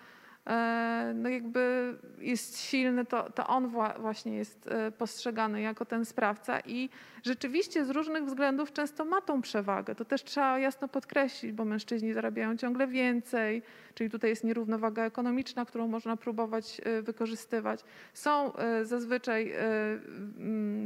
e, 0.47 1.11
no 1.15 1.29
jakby 1.29 1.95
jest 2.17 2.59
silny, 2.59 3.05
to, 3.05 3.31
to 3.31 3.47
on 3.47 3.71
właśnie 3.99 4.35
jest 4.35 4.67
e, 4.67 4.91
postrzegany 4.91 5.61
jako 5.61 5.85
ten 5.85 6.05
sprawca 6.05 6.59
i 6.59 6.89
rzeczywiście 7.23 7.85
z 7.85 7.89
różnych 7.89 8.25
względów 8.25 8.73
często 8.73 9.05
ma 9.05 9.21
tą 9.21 9.41
przewagę. 9.41 9.95
To 9.95 10.05
też 10.05 10.23
trzeba 10.23 10.59
jasno 10.59 10.87
podkreślić, 10.87 11.51
bo 11.51 11.65
mężczyźni 11.65 12.13
zarabiają 12.13 12.57
ciągle 12.57 12.87
więcej, 12.87 13.61
czyli 13.93 14.09
tutaj 14.09 14.29
jest 14.29 14.43
nierównowaga 14.43 15.03
ekonomiczna, 15.03 15.65
którą 15.65 15.87
można 15.87 16.17
próbować 16.17 16.81
wykorzystywać. 17.01 17.83
Są 18.13 18.51
zazwyczaj, 18.83 19.53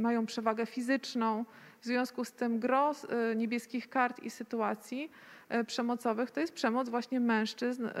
mają 0.00 0.26
przewagę 0.26 0.66
fizyczną, 0.66 1.44
w 1.84 1.86
związku 1.86 2.24
z 2.24 2.32
tym 2.32 2.58
gros 2.58 3.04
y, 3.04 3.36
niebieskich 3.36 3.88
kart 3.88 4.22
i 4.22 4.30
sytuacji 4.30 5.10
y, 5.54 5.64
przemocowych 5.64 6.30
to 6.30 6.40
jest 6.40 6.52
przemoc 6.52 6.88
właśnie 6.88 7.20
mężczyzn 7.20 7.86
y, 7.86 7.92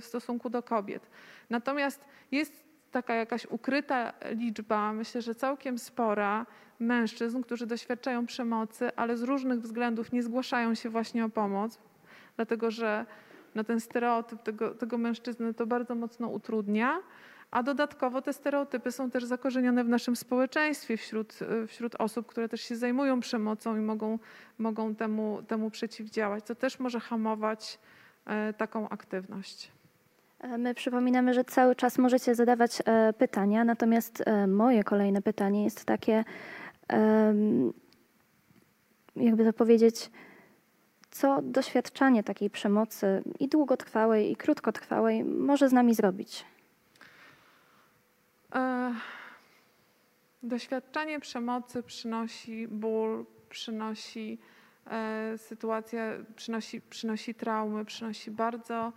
w 0.00 0.04
stosunku 0.04 0.50
do 0.50 0.62
kobiet. 0.62 1.10
Natomiast 1.50 2.04
jest 2.32 2.64
taka 2.90 3.14
jakaś 3.14 3.46
ukryta 3.46 4.12
liczba, 4.30 4.92
myślę, 4.92 5.22
że 5.22 5.34
całkiem 5.34 5.78
spora 5.78 6.46
mężczyzn, 6.80 7.42
którzy 7.42 7.66
doświadczają 7.66 8.26
przemocy, 8.26 8.96
ale 8.96 9.16
z 9.16 9.22
różnych 9.22 9.60
względów 9.60 10.12
nie 10.12 10.22
zgłaszają 10.22 10.74
się 10.74 10.88
właśnie 10.88 11.24
o 11.24 11.28
pomoc, 11.28 11.78
dlatego 12.36 12.70
że 12.70 13.06
na 13.54 13.64
ten 13.64 13.80
stereotyp 13.80 14.42
tego, 14.42 14.74
tego 14.74 14.98
mężczyzny 14.98 15.54
to 15.54 15.66
bardzo 15.66 15.94
mocno 15.94 16.28
utrudnia. 16.28 17.00
A 17.50 17.62
dodatkowo 17.62 18.22
te 18.22 18.32
stereotypy 18.32 18.92
są 18.92 19.10
też 19.10 19.24
zakorzenione 19.24 19.84
w 19.84 19.88
naszym 19.88 20.16
społeczeństwie 20.16 20.96
wśród, 20.96 21.38
wśród 21.66 21.94
osób, 21.98 22.26
które 22.26 22.48
też 22.48 22.60
się 22.60 22.76
zajmują 22.76 23.20
przemocą 23.20 23.76
i 23.76 23.80
mogą, 23.80 24.18
mogą 24.58 24.94
temu, 24.94 25.42
temu 25.42 25.70
przeciwdziałać, 25.70 26.44
co 26.44 26.54
też 26.54 26.78
może 26.78 27.00
hamować 27.00 27.78
e, 28.26 28.52
taką 28.52 28.88
aktywność. 28.88 29.72
E, 30.40 30.58
my 30.58 30.74
przypominamy, 30.74 31.34
że 31.34 31.44
cały 31.44 31.76
czas 31.76 31.98
możecie 31.98 32.34
zadawać 32.34 32.82
e, 32.84 33.12
pytania, 33.12 33.64
natomiast 33.64 34.24
moje 34.48 34.84
kolejne 34.84 35.22
pytanie 35.22 35.64
jest 35.64 35.84
takie, 35.84 36.24
jakby 39.16 39.44
to 39.44 39.52
powiedzieć, 39.52 40.10
co 41.10 41.42
doświadczanie 41.42 42.22
takiej 42.22 42.50
przemocy 42.50 43.22
i 43.40 43.48
długotrwałej, 43.48 44.32
i 44.32 44.36
krótkotrwałej 44.36 45.24
może 45.24 45.68
z 45.68 45.72
nami 45.72 45.94
zrobić? 45.94 46.44
E, 48.54 48.94
doświadczanie 50.42 51.20
przemocy 51.20 51.82
przynosi 51.82 52.68
ból, 52.68 53.26
przynosi 53.48 54.38
e, 54.86 55.38
sytuację, 55.38 56.24
przynosi, 56.36 56.80
przynosi 56.80 57.34
traumy, 57.34 57.84
przynosi 57.84 58.30
bardzo 58.30 58.92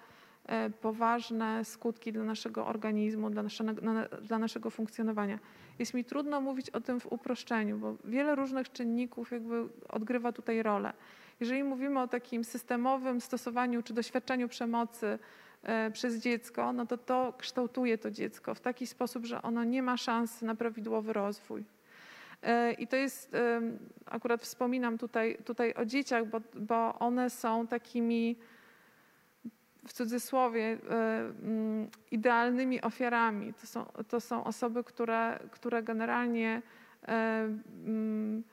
e, 0.45 0.69
poważne 0.69 1.65
skutki 1.65 2.13
dla 2.13 2.23
naszego 2.23 2.67
organizmu, 2.67 3.29
dla 3.29 3.43
naszego, 3.43 3.73
dla 4.21 4.39
naszego 4.39 4.69
funkcjonowania. 4.69 5.39
Jest 5.79 5.93
mi 5.93 6.05
trudno 6.05 6.41
mówić 6.41 6.69
o 6.69 6.81
tym 6.81 6.99
w 6.99 7.11
uproszczeniu, 7.11 7.77
bo 7.77 7.95
wiele 8.05 8.35
różnych 8.35 8.71
czynników 8.71 9.31
jakby 9.31 9.67
odgrywa 9.89 10.31
tutaj 10.31 10.63
rolę. 10.63 10.93
Jeżeli 11.39 11.63
mówimy 11.63 11.99
o 12.01 12.07
takim 12.07 12.43
systemowym 12.43 13.21
stosowaniu 13.21 13.83
czy 13.83 13.93
doświadczeniu 13.93 14.47
przemocy 14.47 15.19
przez 15.93 16.15
dziecko, 16.15 16.73
no 16.73 16.85
to 16.85 16.97
to 16.97 17.33
kształtuje 17.37 17.97
to 17.97 18.11
dziecko 18.11 18.55
w 18.55 18.59
taki 18.59 18.87
sposób, 18.87 19.25
że 19.25 19.41
ono 19.41 19.63
nie 19.63 19.83
ma 19.83 19.97
szansy 19.97 20.45
na 20.45 20.55
prawidłowy 20.55 21.13
rozwój. 21.13 21.63
E, 22.43 22.73
I 22.73 22.87
to 22.87 22.95
jest, 22.95 23.35
akurat 24.05 24.41
wspominam 24.41 24.97
tutaj, 24.97 25.37
tutaj 25.45 25.73
o 25.73 25.85
dzieciach, 25.85 26.25
bo, 26.25 26.41
bo 26.55 26.99
one 26.99 27.29
są 27.29 27.67
takimi 27.67 28.35
w 29.87 29.93
cudzysłowie 29.93 30.63
e, 30.63 31.19
mm, 31.43 31.89
idealnymi 32.11 32.81
ofiarami. 32.81 33.53
To 33.53 33.67
są, 33.67 33.85
to 34.07 34.19
są 34.19 34.43
osoby, 34.43 34.83
które, 34.83 35.39
które 35.51 35.83
generalnie 35.83 36.61
mm, 37.07 38.43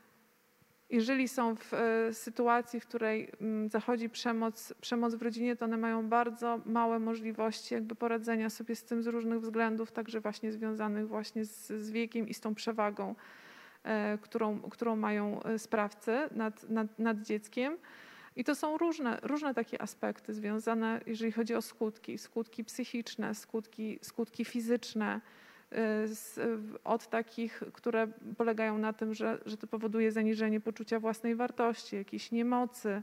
jeżeli 0.91 1.29
są 1.29 1.57
w 1.57 1.75
e, 1.75 2.15
sytuacji, 2.15 2.81
w 2.81 2.87
której 2.87 3.33
mm, 3.41 3.69
zachodzi 3.69 4.11
przemoc, 4.11 4.75
przemoc 4.81 5.15
w 5.15 5.23
rodzinie, 5.23 5.57
to 5.57 5.65
one 5.65 5.77
mają 5.77 6.09
bardzo 6.09 6.61
małe 6.67 6.99
możliwości 6.99 7.75
jakby 7.75 7.95
poradzenia 7.95 8.51
sobie 8.51 8.77
z 8.77 8.85
tym 8.85 9.03
z 9.03 9.07
różnych 9.07 9.41
względów, 9.41 9.93
także 9.93 10.21
właśnie 10.21 10.53
związanych 10.53 11.09
właśnie 11.09 11.45
z, 11.45 11.67
z 11.67 11.91
wiekiem 11.91 12.29
i 12.29 12.35
z 12.35 12.41
tą 12.41 12.55
przewagą, 12.55 13.15
e, 13.85 14.19
którą, 14.19 14.61
którą 14.61 14.97
mają 14.97 15.43
e, 15.43 15.59
sprawcy 15.59 16.19
nad, 16.31 16.71
nad, 16.71 16.99
nad 16.99 17.23
dzieckiem. 17.23 17.79
I 18.37 18.45
to 18.45 18.55
są 18.55 18.79
różne, 18.79 19.19
różne 19.23 19.55
takie 19.55 19.83
aspekty 19.83 20.35
związane, 20.35 21.01
jeżeli 21.07 21.33
chodzi 21.33 21.55
o 21.55 21.63
skutki, 21.63 22.19
skutki 22.19 22.65
psychiczne, 22.65 23.35
skutki, 23.35 23.99
skutki 24.03 24.45
fizyczne, 24.45 25.21
Y, 25.73 26.09
od 26.85 27.07
takich, 27.07 27.63
które 27.73 28.07
polegają 28.37 28.79
na 28.79 28.93
tym, 28.93 29.15
że, 29.15 29.39
że 29.47 29.57
to 29.57 29.67
powoduje 29.67 30.13
zaniżenie 30.13 30.61
poczucia 30.61 31.01
własnej 31.01 31.35
wartości, 31.35 31.97
jakiejś 31.97 32.33
niemocy, 32.33 33.03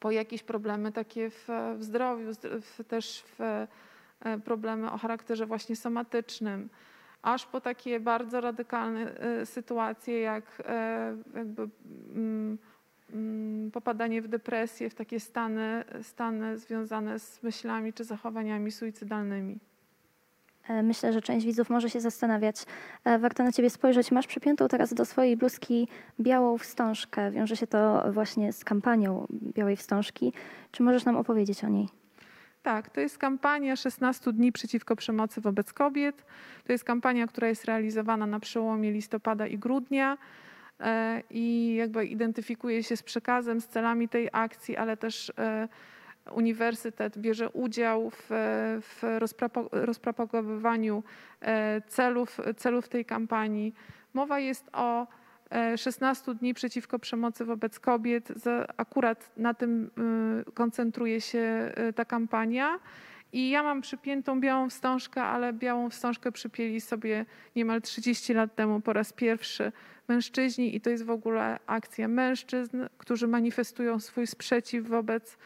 po 0.00 0.10
jakieś 0.10 0.42
problemy 0.42 0.92
takie 0.92 1.30
w, 1.30 1.48
w 1.76 1.84
zdrowiu, 1.84 2.32
w, 2.60 2.84
też 2.84 3.24
w 3.38 3.40
e, 3.40 4.38
problemy 4.44 4.90
o 4.90 4.98
charakterze 4.98 5.46
właśnie 5.46 5.76
somatycznym, 5.76 6.68
aż 7.22 7.46
po 7.46 7.60
takie 7.60 8.00
bardzo 8.00 8.40
radykalne 8.40 9.20
e, 9.20 9.46
sytuacje, 9.46 10.20
jak 10.20 10.62
e, 10.66 11.16
jakby 11.34 11.68
mm, 12.14 12.58
mm, 13.12 13.70
popadanie 13.70 14.22
w 14.22 14.28
depresję, 14.28 14.90
w 14.90 14.94
takie 14.94 15.20
stany, 15.20 15.84
stany 16.02 16.58
związane 16.58 17.18
z 17.18 17.42
myślami 17.42 17.92
czy 17.92 18.04
zachowaniami 18.04 18.70
suicydalnymi. 18.70 19.58
E, 20.68 20.82
myślę, 20.82 21.12
że 21.12 21.22
część 21.22 21.46
widzów 21.46 21.70
może 21.70 21.90
się 21.90 22.00
zastanawiać. 22.00 22.56
E, 23.04 23.18
warto 23.18 23.42
na 23.42 23.52
ciebie 23.52 23.70
spojrzeć. 23.70 24.10
Masz 24.10 24.26
przypiętą 24.26 24.68
teraz 24.68 24.94
do 24.94 25.04
swojej 25.04 25.36
bluzki 25.36 25.88
białą 26.20 26.58
wstążkę. 26.58 27.30
Wiąże 27.30 27.56
się 27.56 27.66
to 27.66 28.12
właśnie 28.12 28.52
z 28.52 28.64
kampanią 28.64 29.26
Białej 29.30 29.76
Wstążki. 29.76 30.32
Czy 30.70 30.82
możesz 30.82 31.04
nam 31.04 31.16
opowiedzieć 31.16 31.64
o 31.64 31.68
niej? 31.68 31.88
Tak, 32.62 32.90
to 32.90 33.00
jest 33.00 33.18
kampania 33.18 33.76
16 33.76 34.32
dni 34.32 34.52
przeciwko 34.52 34.96
przemocy 34.96 35.40
wobec 35.40 35.72
kobiet. 35.72 36.24
To 36.66 36.72
jest 36.72 36.84
kampania, 36.84 37.26
która 37.26 37.48
jest 37.48 37.64
realizowana 37.64 38.26
na 38.26 38.40
przełomie 38.40 38.92
listopada 38.92 39.46
i 39.46 39.58
grudnia 39.58 40.18
e, 40.80 41.22
i 41.30 41.74
jakby 41.74 42.06
identyfikuje 42.06 42.82
się 42.82 42.96
z 42.96 43.02
przekazem, 43.02 43.60
z 43.60 43.68
celami 43.68 44.08
tej 44.08 44.28
akcji, 44.32 44.76
ale 44.76 44.96
też 44.96 45.32
uniwersytet 46.32 47.18
bierze 47.18 47.50
udział 47.50 48.10
w, 48.10 48.28
w 48.80 49.02
rozpropagowywaniu 49.72 51.02
e, 51.40 51.80
celów, 51.80 52.40
celów 52.56 52.88
tej 52.88 53.04
kampanii. 53.04 53.74
Mowa 54.14 54.38
jest 54.38 54.70
o 54.72 55.06
16 55.76 56.30
e, 56.30 56.34
dni 56.34 56.54
przeciwko 56.54 56.98
przemocy 56.98 57.44
wobec 57.44 57.80
kobiet. 57.80 58.32
Akurat 58.76 59.30
na 59.36 59.54
tym 59.54 59.90
e, 60.46 60.52
koncentruje 60.52 61.20
się 61.20 61.72
ta 61.94 62.04
kampania. 62.04 62.78
I 63.32 63.50
ja 63.50 63.62
mam 63.62 63.80
przypiętą 63.80 64.40
białą 64.40 64.70
wstążkę, 64.70 65.22
ale 65.22 65.52
białą 65.52 65.90
wstążkę 65.90 66.32
przypięli 66.32 66.80
sobie 66.80 67.26
niemal 67.56 67.82
30 67.82 68.34
lat 68.34 68.54
temu 68.54 68.80
po 68.80 68.92
raz 68.92 69.12
pierwszy 69.12 69.72
mężczyźni 70.08 70.76
i 70.76 70.80
to 70.80 70.90
jest 70.90 71.04
w 71.04 71.10
ogóle 71.10 71.58
akcja 71.66 72.08
mężczyzn, 72.08 72.86
którzy 72.98 73.28
manifestują 73.28 74.00
swój 74.00 74.26
sprzeciw 74.26 74.88
wobec 74.88 75.38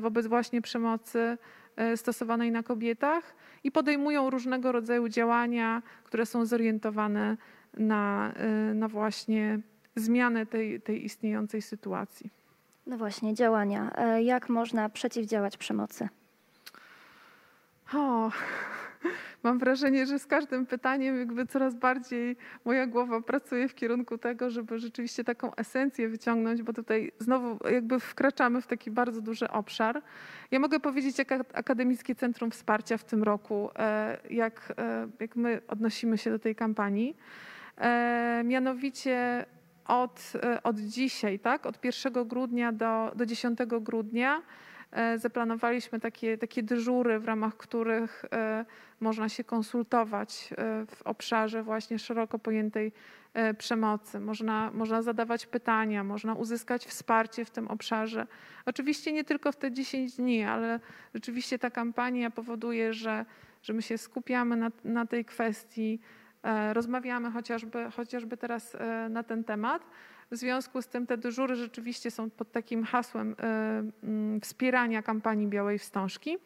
wobec 0.00 0.26
właśnie 0.26 0.62
przemocy 0.62 1.38
e, 1.76 1.96
stosowanej 1.96 2.52
na 2.52 2.62
kobietach 2.62 3.34
i 3.64 3.70
podejmują 3.70 4.30
różnego 4.30 4.72
rodzaju 4.72 5.08
działania, 5.08 5.82
które 6.04 6.26
są 6.26 6.46
zorientowane 6.46 7.36
na, 7.74 8.32
e, 8.36 8.74
na 8.74 8.88
właśnie 8.88 9.60
zmianę 9.96 10.46
tej, 10.46 10.80
tej 10.80 11.04
istniejącej 11.04 11.62
sytuacji. 11.62 12.30
No 12.86 12.98
właśnie, 12.98 13.34
działania. 13.34 13.90
Jak 14.22 14.48
można 14.48 14.88
przeciwdziałać 14.88 15.56
przemocy? 15.56 16.08
O, 17.94 18.30
mam 19.46 19.58
wrażenie, 19.58 20.06
że 20.06 20.18
z 20.18 20.26
każdym 20.26 20.66
pytaniem 20.66 21.18
jakby 21.18 21.46
coraz 21.46 21.74
bardziej 21.74 22.36
moja 22.64 22.86
głowa 22.86 23.20
pracuje 23.20 23.68
w 23.68 23.74
kierunku 23.74 24.18
tego, 24.18 24.50
żeby 24.50 24.78
rzeczywiście 24.78 25.24
taką 25.24 25.54
esencję 25.54 26.08
wyciągnąć, 26.08 26.62
bo 26.62 26.72
tutaj 26.72 27.12
znowu 27.18 27.58
jakby 27.70 28.00
wkraczamy 28.00 28.60
w 28.60 28.66
taki 28.66 28.90
bardzo 28.90 29.20
duży 29.20 29.48
obszar. 29.48 30.02
Ja 30.50 30.58
mogę 30.58 30.80
powiedzieć, 30.80 31.18
jak 31.18 31.32
Akademickie 31.32 32.14
Centrum 32.14 32.50
Wsparcia 32.50 32.98
w 32.98 33.04
tym 33.04 33.22
roku, 33.22 33.70
e, 33.78 34.18
jak, 34.30 34.72
e, 34.78 35.08
jak 35.20 35.36
my 35.36 35.60
odnosimy 35.68 36.18
się 36.18 36.30
do 36.30 36.38
tej 36.38 36.54
kampanii. 36.54 37.16
E, 37.78 38.42
mianowicie 38.44 39.46
od, 39.86 40.32
od 40.62 40.76
dzisiaj, 40.76 41.38
tak, 41.38 41.66
od 41.66 41.84
1 41.84 42.24
grudnia 42.24 42.72
do, 42.72 43.12
do 43.16 43.26
10 43.26 43.58
grudnia 43.80 44.42
zaplanowaliśmy 45.16 46.00
takie, 46.00 46.38
takie 46.38 46.62
dyżury, 46.62 47.18
w 47.18 47.24
ramach 47.24 47.56
których 47.56 48.24
e, 48.32 48.64
można 49.00 49.28
się 49.28 49.44
konsultować 49.44 50.50
e, 50.52 50.86
w 50.86 51.02
obszarze 51.02 51.62
właśnie 51.62 51.98
szeroko 51.98 52.38
pojętej 52.38 52.92
przemocy. 53.58 54.20
Można, 54.20 54.70
można 54.74 55.02
zadawać 55.02 55.46
pytania, 55.46 56.04
można 56.04 56.34
uzyskać 56.34 56.86
wsparcie 56.86 57.44
w 57.44 57.50
tym 57.50 57.68
obszarze. 57.68 58.26
Oczywiście 58.66 59.12
nie 59.12 59.24
tylko 59.24 59.52
w 59.52 59.56
te 59.56 59.72
10 59.72 60.16
dni, 60.16 60.42
ale 60.42 60.80
rzeczywiście 61.14 61.58
ta 61.58 61.70
kampania 61.70 62.30
powoduje, 62.30 62.92
że, 62.92 63.24
że 63.62 63.72
my 63.72 63.82
się 63.82 63.98
skupiamy 63.98 64.56
na, 64.56 64.70
na 64.84 65.06
tej 65.06 65.24
kwestii, 65.24 66.00
rozmawiamy 66.72 67.30
chociażby, 67.30 67.90
chociażby 67.96 68.36
teraz 68.36 68.76
na 69.10 69.22
ten 69.22 69.44
temat. 69.44 69.82
W 70.30 70.36
związku 70.36 70.82
z 70.82 70.86
tym 70.86 71.06
te 71.06 71.16
dyżury 71.16 71.56
rzeczywiście 71.56 72.10
są 72.10 72.30
pod 72.30 72.52
takim 72.52 72.84
hasłem 72.84 73.36
e, 73.38 73.44
mm, 74.02 74.40
wspierania 74.40 75.02
kampanii 75.02 75.46
Białej 75.46 75.78
Wstążki. 75.78 76.38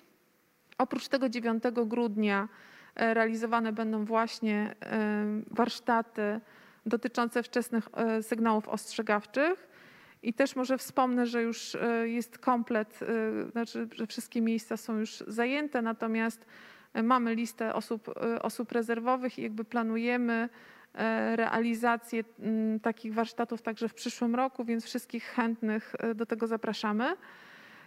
Oprócz 0.78 1.08
tego 1.08 1.28
9 1.28 1.62
grudnia 1.86 2.48
e, 2.94 3.14
realizowane 3.14 3.72
będą 3.72 4.04
właśnie 4.04 4.74
e, 4.82 5.24
warsztaty 5.50 6.40
dotyczące 6.86 7.42
wczesnych 7.42 7.88
sygnałów 8.22 8.68
ostrzegawczych. 8.68 9.68
I 10.22 10.34
też 10.34 10.56
może 10.56 10.78
wspomnę, 10.78 11.26
że 11.26 11.42
już 11.42 11.76
jest 12.04 12.38
komplet, 12.38 13.00
znaczy, 13.52 13.88
że 13.94 14.06
wszystkie 14.06 14.40
miejsca 14.40 14.76
są 14.76 14.98
już 14.98 15.24
zajęte, 15.26 15.82
natomiast 15.82 16.46
mamy 17.02 17.34
listę 17.34 17.74
osób, 17.74 18.14
osób 18.42 18.72
rezerwowych 18.72 19.38
i 19.38 19.42
jakby 19.42 19.64
planujemy 19.64 20.48
realizację 21.36 22.24
mm, 22.38 22.80
takich 22.80 23.14
warsztatów 23.14 23.62
także 23.62 23.88
w 23.88 23.94
przyszłym 23.94 24.34
roku, 24.34 24.64
więc 24.64 24.84
wszystkich 24.84 25.24
chętnych 25.24 25.94
e, 25.98 26.14
do 26.14 26.26
tego 26.26 26.46
zapraszamy. 26.46 27.16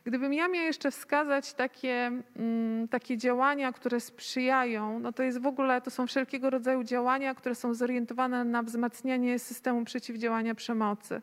Gdybym 0.06 0.34
ja 0.34 0.48
miała 0.48 0.66
jeszcze 0.66 0.92
wskazać 0.92 1.54
takie, 1.54 2.12
mm, 2.36 2.88
takie 2.88 3.18
działania, 3.18 3.72
które 3.72 4.00
sprzyjają, 4.00 5.00
no 5.00 5.14
to 5.14 5.24
jest 5.24 5.42
w 5.42 5.46
ogóle, 5.46 5.82
to 5.82 5.92
są 5.92 6.08
wszelkiego 6.08 6.50
rodzaju 6.50 6.84
działania, 6.84 7.36
które 7.36 7.56
są 7.56 7.74
zorientowane 7.74 8.44
na 8.44 8.64
wzmacnianie 8.64 9.40
systemu 9.40 9.86
przeciwdziałania 9.86 10.56
przemocy. 10.56 11.22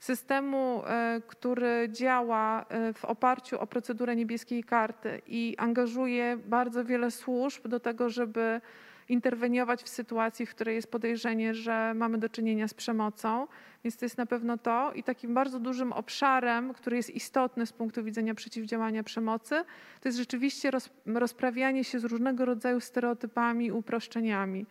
Systemu, 0.00 0.82
e, 0.86 1.22
który 1.26 1.88
działa 1.92 2.66
w 2.94 3.04
oparciu 3.04 3.60
o 3.60 3.66
procedurę 3.66 4.16
niebieskiej 4.16 4.64
karty 4.64 5.22
i 5.26 5.54
angażuje 5.58 6.38
bardzo 6.46 6.84
wiele 6.84 7.10
służb 7.10 7.68
do 7.68 7.80
tego, 7.80 8.10
żeby 8.10 8.60
interweniować 9.10 9.82
w 9.82 9.88
sytuacji, 9.88 10.46
w 10.46 10.50
której 10.50 10.74
jest 10.74 10.90
podejrzenie, 10.90 11.54
że 11.54 11.92
mamy 11.94 12.18
do 12.18 12.28
czynienia 12.28 12.68
z 12.68 12.74
przemocą. 12.74 13.46
Więc 13.84 13.96
to 13.96 14.04
jest 14.04 14.18
na 14.18 14.26
pewno 14.26 14.58
to. 14.58 14.92
I 14.92 15.02
takim 15.02 15.34
bardzo 15.34 15.60
dużym 15.60 15.92
obszarem, 15.92 16.74
który 16.74 16.96
jest 16.96 17.10
istotny 17.10 17.66
z 17.66 17.72
punktu 17.72 18.04
widzenia 18.04 18.34
przeciwdziałania 18.34 19.02
przemocy, 19.02 19.64
to 20.00 20.08
jest 20.08 20.18
rzeczywiście 20.18 20.70
roz, 20.70 20.90
rozprawianie 21.06 21.84
się 21.84 21.98
z 22.00 22.04
różnego 22.04 22.44
rodzaju 22.44 22.80
stereotypami, 22.80 23.72
uproszczeniami. 23.72 24.66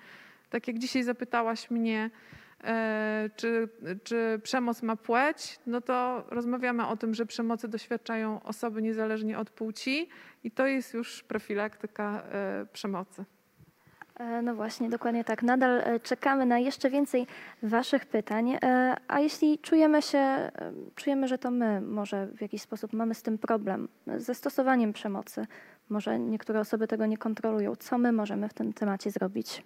Tak 0.50 0.68
jak 0.68 0.80
dzisiaj 0.80 1.04
zapytałaś 1.04 1.72
mnie, 1.72 2.10
e, 2.64 3.30
czy, 3.36 3.70
czy 4.04 4.40
przemoc 4.44 4.84
ma 4.84 4.96
płeć, 4.96 5.60
no 5.66 5.82
to 5.82 6.26
rozmawiamy 6.30 6.88
o 6.88 6.98
tym, 6.98 7.14
że 7.14 7.26
przemocy 7.26 7.68
doświadczają 7.68 8.44
osoby 8.44 8.82
niezależnie 8.82 9.40
od 9.40 9.50
płci 9.50 10.10
i 10.44 10.52
to 10.52 10.68
jest 10.68 10.94
już 10.94 11.24
profilaktyka 11.24 12.24
e, 12.32 12.66
przemocy. 12.74 13.26
E, 14.20 14.42
no 14.42 14.56
właśnie, 14.56 14.90
dokładnie 14.90 15.24
tak. 15.24 15.44
Nadal 15.44 15.80
e, 15.80 16.00
czekamy 16.00 16.46
na 16.46 16.60
jeszcze 16.60 16.90
więcej 16.90 17.28
Waszych 17.64 18.06
pytań. 18.06 18.58
E, 18.64 18.96
a 19.08 19.20
jeśli 19.20 19.60
czujemy 19.60 20.02
się, 20.02 20.52
czujemy, 20.96 21.28
że 21.28 21.38
to 21.38 21.52
my 21.52 21.82
może 21.82 22.28
w 22.28 22.42
jakiś 22.42 22.62
sposób 22.62 22.94
mamy 22.94 23.14
z 23.14 23.22
tym 23.22 23.38
problem, 23.38 23.88
ze 24.18 24.36
stosowaniem 24.36 24.94
przemocy, 24.94 25.46
może 25.90 26.20
niektóre 26.20 26.60
osoby 26.60 26.88
tego 26.88 27.06
nie 27.06 27.18
kontrolują, 27.18 27.76
co 27.76 27.98
my 27.98 28.12
możemy 28.12 28.50
w 28.50 28.54
tym 28.54 28.74
temacie 28.74 29.12
zrobić? 29.12 29.64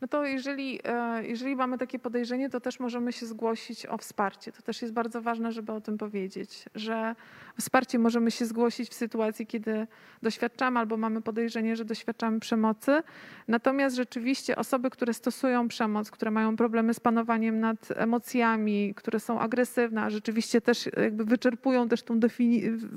No 0.00 0.08
to 0.08 0.24
jeżeli, 0.24 0.80
e, 0.84 1.26
jeżeli 1.26 1.56
mamy 1.56 1.78
takie 1.78 1.98
podejrzenie, 1.98 2.50
to 2.50 2.60
też 2.60 2.80
możemy 2.80 3.12
się 3.12 3.26
zgłosić 3.26 3.86
o 3.86 3.98
wsparcie. 3.98 4.52
To 4.52 4.62
też 4.62 4.82
jest 4.82 4.94
bardzo 4.94 5.22
ważne, 5.22 5.52
żeby 5.52 5.72
o 5.72 5.80
tym 5.80 5.98
powiedzieć, 5.98 6.64
że 6.74 7.14
wsparcie 7.60 7.98
możemy 7.98 8.30
się 8.30 8.46
zgłosić 8.46 8.90
w 8.90 8.94
sytuacji, 8.94 9.46
kiedy 9.46 9.86
doświadczamy 10.22 10.78
albo 10.78 10.96
mamy 10.96 11.22
podejrzenie, 11.22 11.76
że 11.76 11.84
doświadczamy 11.84 12.40
przemocy. 12.40 13.02
Natomiast 13.48 13.96
rzeczywiście 13.96 14.56
osoby, 14.56 14.90
które 14.90 15.14
stosują 15.14 15.68
przemoc, 15.68 16.10
które 16.10 16.30
mają 16.30 16.56
problemy 16.56 16.94
z 16.94 17.00
panowaniem 17.00 17.60
nad 17.60 17.88
emocjami, 17.96 18.94
które 18.94 19.20
są 19.20 19.40
agresywne, 19.40 20.02
a 20.02 20.10
rzeczywiście 20.10 20.60
też 20.60 20.88
jakby 20.96 21.24
wyczerpują 21.24 21.88
też 21.88 22.02
tą 22.02 22.20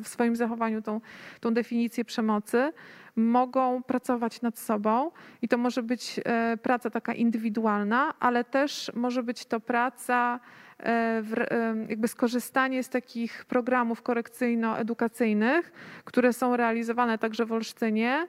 w 0.03 0.07
swoim 0.07 0.35
zachowaniu 0.35 0.81
tą, 0.81 1.01
tą 1.39 1.53
definicję 1.53 2.05
przemocy, 2.05 2.71
mogą 3.17 3.83
pracować 3.83 4.41
nad 4.41 4.59
sobą 4.59 5.11
i 5.41 5.47
to 5.47 5.57
może 5.57 5.83
być 5.83 6.19
e, 6.25 6.57
praca 6.57 6.89
taka 6.89 7.13
indywidualna, 7.13 8.13
ale 8.19 8.43
też 8.43 8.91
może 8.95 9.23
być 9.23 9.45
to 9.45 9.59
praca, 9.59 10.39
e, 10.79 10.83
e, 10.83 11.75
jakby 11.89 12.07
skorzystanie 12.07 12.83
z 12.83 12.89
takich 12.89 13.45
programów 13.45 14.01
korekcyjno-edukacyjnych, 14.01 15.71
które 16.03 16.33
są 16.33 16.57
realizowane 16.57 17.17
także 17.17 17.45
w 17.45 17.51
Olsztynie, 17.51 18.27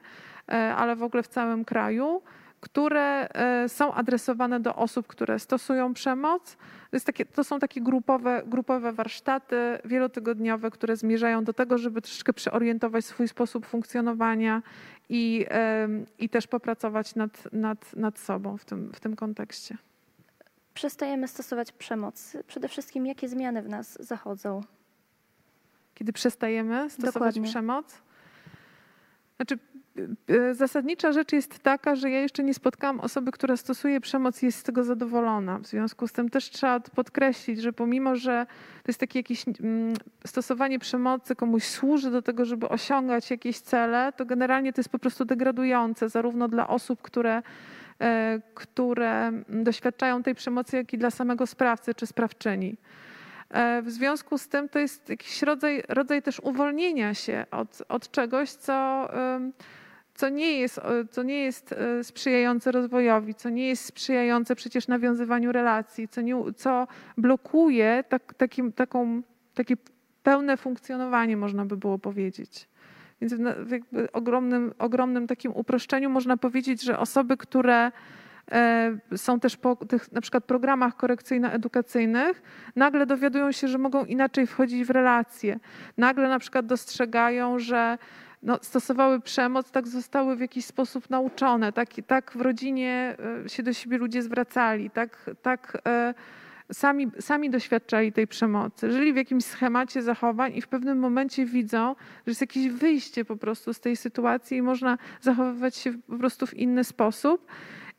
ale 0.77 0.97
w 0.97 1.03
ogóle 1.03 1.23
w 1.23 1.29
całym 1.29 1.65
kraju 1.65 2.23
które 2.61 3.29
są 3.69 3.95
adresowane 3.95 4.61
do 4.61 4.75
osób, 4.75 5.07
które 5.07 5.39
stosują 5.39 5.95
przemoc. 5.95 6.57
To, 6.91 7.01
takie, 7.01 7.27
to 7.27 7.45
są 7.45 7.59
takie 7.59 7.81
grupowe, 7.81 8.43
grupowe 8.47 8.93
warsztaty 8.93 9.57
wielotygodniowe, 9.85 10.71
które 10.71 10.97
zmierzają 10.97 11.45
do 11.45 11.53
tego, 11.53 11.79
żeby 11.79 12.03
troszeczkę 12.03 12.33
przeorientować 12.33 13.05
swój 13.05 13.29
sposób 13.29 13.67
funkcjonowania 13.67 14.63
i, 15.09 15.47
i 16.19 16.29
też 16.29 16.47
popracować 16.47 17.15
nad, 17.15 17.53
nad, 17.53 17.97
nad 17.97 18.19
sobą 18.19 18.57
w 18.57 18.65
tym, 18.65 18.93
w 18.93 19.01
tym 19.01 19.17
kontekście. 19.17 19.77
Przestajemy 20.75 21.29
stosować 21.29 21.73
przemoc. 21.73 22.37
Przede 22.47 22.69
wszystkim, 22.69 23.07
jakie 23.07 23.29
zmiany 23.29 23.63
w 23.63 23.69
nas 23.69 24.07
zachodzą? 24.07 24.61
Kiedy 25.95 26.13
przestajemy 26.13 26.91
stosować 26.91 27.15
Dokładnie. 27.15 27.43
przemoc? 27.43 28.03
Znaczy, 29.37 29.59
zasadnicza 30.53 31.13
rzecz 31.13 31.33
jest 31.33 31.59
taka, 31.59 31.97
że 31.97 32.11
ja 32.11 32.21
jeszcze 32.21 32.45
nie 32.45 32.55
spotkałam 32.55 33.01
osoby, 33.01 33.33
która 33.33 33.57
stosuje 33.57 34.01
przemoc 34.01 34.43
i 34.43 34.47
jest 34.47 34.59
z 34.59 34.63
tego 34.63 34.85
zadowolona. 34.85 35.59
W 35.59 35.67
związku 35.67 36.09
z 36.09 36.13
tym 36.13 36.31
też 36.31 36.51
trzeba 36.51 36.81
podkreślić, 36.81 37.63
że 37.63 37.73
pomimo, 37.73 38.17
że 38.17 38.47
to 38.83 38.91
jest 38.91 39.01
takie 39.01 39.19
jakieś 39.19 39.45
mm, 39.49 39.95
stosowanie 40.27 40.79
przemocy 40.79 41.37
komuś 41.37 41.65
służy 41.65 42.11
do 42.11 42.23
tego, 42.23 42.45
żeby 42.45 42.69
osiągać 42.69 43.31
jakieś 43.31 43.61
cele, 43.61 44.13
to 44.17 44.27
generalnie 44.27 44.73
to 44.73 44.81
jest 44.81 44.91
po 44.91 44.99
prostu 44.99 45.25
degradujące 45.25 46.09
zarówno 46.09 46.49
dla 46.49 46.69
osób, 46.69 47.03
które 47.03 47.43
e, 48.01 48.41
które 48.55 49.33
doświadczają 49.49 50.23
tej 50.23 50.35
przemocy, 50.35 50.77
jak 50.77 50.93
i 50.93 50.99
dla 50.99 51.11
samego 51.11 51.47
sprawcy 51.47 51.95
czy 51.95 52.07
sprawczyni. 52.07 52.77
E, 53.51 53.83
w 53.83 53.91
związku 53.91 54.39
z 54.39 54.49
tym 54.49 54.69
to 54.69 54.79
jest 54.79 55.09
jakiś 55.09 55.43
rodzaj, 55.43 55.83
rodzaj 55.89 56.23
też 56.23 56.41
uwolnienia 56.41 57.15
się 57.15 57.47
od, 57.51 57.83
od 57.89 58.11
czegoś, 58.11 58.51
co 58.51 59.09
co 60.19 60.29
nie 60.29 60.59
jest, 60.59 60.81
co 61.11 61.23
nie 61.23 61.45
jest 61.45 61.73
e, 61.73 62.05
sprzyjające 62.05 62.73
rozwojowi, 62.73 63.35
co 63.35 63.49
nie 63.49 63.69
jest 63.69 63.85
sprzyjające 63.85 64.55
przecież 64.55 64.89
nawiązywaniu 64.89 65.53
relacji, 65.53 66.09
co, 66.09 66.21
nie, 66.21 66.35
co 66.57 66.87
blokuje 67.17 68.05
tak, 68.09 68.35
takim, 68.35 68.73
taką, 68.73 69.23
takie 69.55 69.77
pełne 70.23 70.57
funkcjonowanie, 70.57 71.37
można 71.37 71.65
by 71.65 71.77
było 71.77 71.99
powiedzieć. 71.99 72.69
Więc 73.21 73.35
w 73.35 73.81
ogromnym, 74.13 74.75
ogromnym 74.79 75.27
takim 75.27 75.53
uproszczeniu 75.53 76.11
można 76.11 76.37
powiedzieć, 76.37 76.83
że 76.83 76.99
osoby, 76.99 77.37
które 77.37 77.93
e, 78.53 78.99
są 79.17 79.41
też 79.41 79.57
po 79.57 79.77
tych 79.77 80.13
na 80.13 80.21
przykład 80.21 80.45
programach 80.45 80.97
korekcyjno-edukacyjnych, 80.97 82.43
nagle 82.77 83.07
dowiadują 83.07 83.53
się, 83.53 83.69
że 83.69 83.79
mogą 83.79 84.05
inaczej 84.05 84.47
wchodzić 84.47 84.85
w 84.85 84.91
relacje. 84.91 85.61
Nagle 85.97 86.29
na 86.29 86.39
przykład 86.39 86.67
dostrzegają, 86.67 87.59
że 87.59 87.99
no, 88.43 88.59
stosowały 88.63 89.21
przemoc, 89.21 89.71
tak 89.71 89.89
zostały 89.89 90.37
w 90.37 90.41
jakiś 90.41 90.65
sposób 90.65 91.11
nauczone, 91.11 91.73
tak, 91.73 91.89
tak 92.07 92.33
w 92.37 92.41
rodzinie 92.41 93.17
e, 93.45 93.49
się 93.49 93.63
do 93.63 93.73
siebie 93.73 93.99
ludzie 93.99 94.23
zwracali, 94.23 94.91
tak, 94.91 95.31
tak 95.43 95.83
e, 95.87 96.15
sami, 96.73 97.11
sami 97.21 97.51
doświadczali 97.51 98.13
tej 98.13 98.27
przemocy, 98.27 98.93
żyli 98.93 99.13
w 99.13 99.17
jakimś 99.17 99.45
schemacie 99.45 100.03
zachowań 100.03 100.55
i 100.55 100.63
w 100.63 100.69
pewnym 100.69 100.99
momencie 100.99 101.47
widzą, 101.47 101.95
że 102.27 102.31
jest 102.31 102.41
jakieś 102.41 102.69
wyjście 102.69 103.25
po 103.25 103.37
prostu 103.37 103.75
z 103.75 103.81
tej 103.81 103.97
sytuacji 103.97 104.57
i 104.57 104.63
można 104.63 104.99
zachowywać 105.21 105.77
się 105.77 105.93
po 105.93 106.19
prostu 106.19 106.47
w 106.47 106.55
inny 106.55 106.85
sposób. 106.85 107.47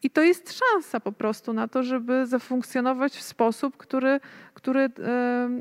I 0.04 0.10
to 0.10 0.22
jest 0.22 0.60
szansa 0.60 1.00
po 1.00 1.12
prostu 1.12 1.54
na 1.54 1.68
to, 1.68 1.84
żeby 1.84 2.26
zafunkcjonować 2.26 3.14
w 3.14 3.22
sposób, 3.22 3.78
który, 3.78 4.20
który, 4.54 4.90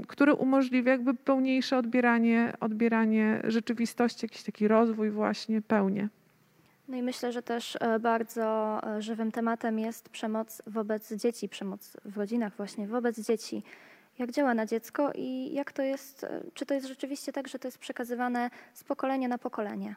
który 0.09 0.35
umożliwia 0.35 0.93
jakby 0.93 1.15
pełniejsze 1.15 1.79
odbieranie, 1.79 2.53
odbieranie 2.61 3.41
rzeczywistości, 3.45 4.27
jakiś 4.27 4.43
taki 4.43 4.69
rozwój 4.69 5.11
właśnie 5.11 5.63
pełnie. 5.63 6.09
No 6.89 6.97
i 6.97 7.03
myślę, 7.03 7.33
że 7.33 7.43
też 7.43 7.79
e, 7.81 8.01
bardzo 8.01 8.81
e, 8.83 9.03
żywym 9.03 9.33
tematem 9.33 9.79
jest 9.79 10.09
przemoc 10.09 10.63
wobec 10.67 11.13
dzieci, 11.13 11.49
przemoc 11.49 11.97
w 12.05 12.17
rodzinach 12.17 12.57
właśnie 12.57 12.87
wobec 12.87 13.21
dzieci. 13.21 13.63
Jak 14.19 14.31
działa 14.31 14.55
na 14.55 14.67
dziecko 14.67 15.13
i 15.15 15.55
jak 15.55 15.73
to 15.73 15.83
jest, 15.83 16.25
e, 16.25 16.41
czy 16.55 16.67
to 16.67 16.75
jest 16.75 16.87
rzeczywiście 16.87 17.33
tak, 17.33 17.49
że 17.49 17.59
to 17.59 17.69
jest 17.69 17.79
przekazywane 17.79 18.51
z 18.75 18.85
pokolenia 18.85 19.29
na 19.29 19.39
pokolenie? 19.39 19.95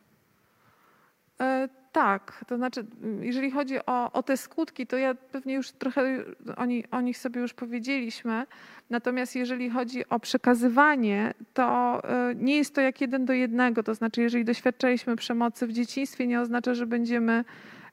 Tak, 1.92 2.46
to 2.48 2.58
znaczy, 2.58 2.86
jeżeli 3.22 3.52
chodzi 3.52 3.76
o, 3.86 4.12
o, 4.12 4.24
te 4.24 4.38
skutki, 4.38 4.88
to 4.88 4.98
ja 4.98 5.16
pewnie 5.16 5.54
już 5.54 5.72
trochę 5.72 6.24
o, 6.58 6.66
ni, 6.66 6.84
o, 6.92 7.02
nich 7.02 7.18
sobie 7.18 7.42
już 7.42 7.54
powiedzieliśmy. 7.54 8.46
Natomiast 8.90 9.36
jeżeli 9.36 9.70
chodzi 9.70 10.10
o 10.10 10.20
przekazywanie, 10.20 11.34
to 11.54 12.00
e, 12.04 12.36
nie 12.36 12.58
jest 12.58 12.76
to 12.76 12.82
jak 12.82 13.02
jeden 13.02 13.26
do 13.26 13.34
jednego. 13.34 13.84
To 13.84 13.96
znaczy, 13.96 14.22
jeżeli 14.22 14.46
doświadczaliśmy 14.46 15.16
przemocy 15.16 15.68
w 15.68 15.74
dzieciństwie, 15.74 16.28
nie 16.28 16.42
oznacza, 16.42 16.74
że 16.74 16.86
będziemy, 16.86 17.44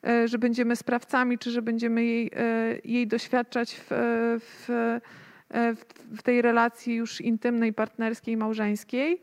e, 0.07 0.29
że 0.29 0.39
będziemy 0.39 0.77
sprawcami, 0.77 1.39
czy 1.39 1.51
że 1.51 1.63
będziemy 1.63 2.05
jej, 2.05 2.31
e, 2.37 2.79
jej 2.85 3.07
doświadczać 3.07 3.81
w, 3.81 3.87
w, 4.41 4.99
w 6.17 6.23
tej 6.23 6.43
relacji 6.43 6.95
już 6.95 7.21
intymnej, 7.21 7.73
partnerskiej, 7.73 8.37
małżeńskiej. 8.37 9.21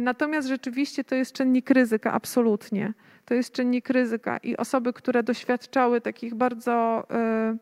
Natomiast 0.00 0.48
rzeczywiście 0.48 1.04
to 1.04 1.14
jest 1.14 1.32
czynnik 1.32 1.70
ryzyka, 1.70 2.12
absolutnie 2.12 2.92
to 3.24 3.34
jest 3.34 3.52
czynnik 3.52 3.90
ryzyka 3.90 4.38
i 4.38 4.56
osoby, 4.56 4.92
które 4.92 5.22
doświadczały 5.22 6.00
takich 6.00 6.34
bardzo, 6.34 7.06
e, 7.10 7.56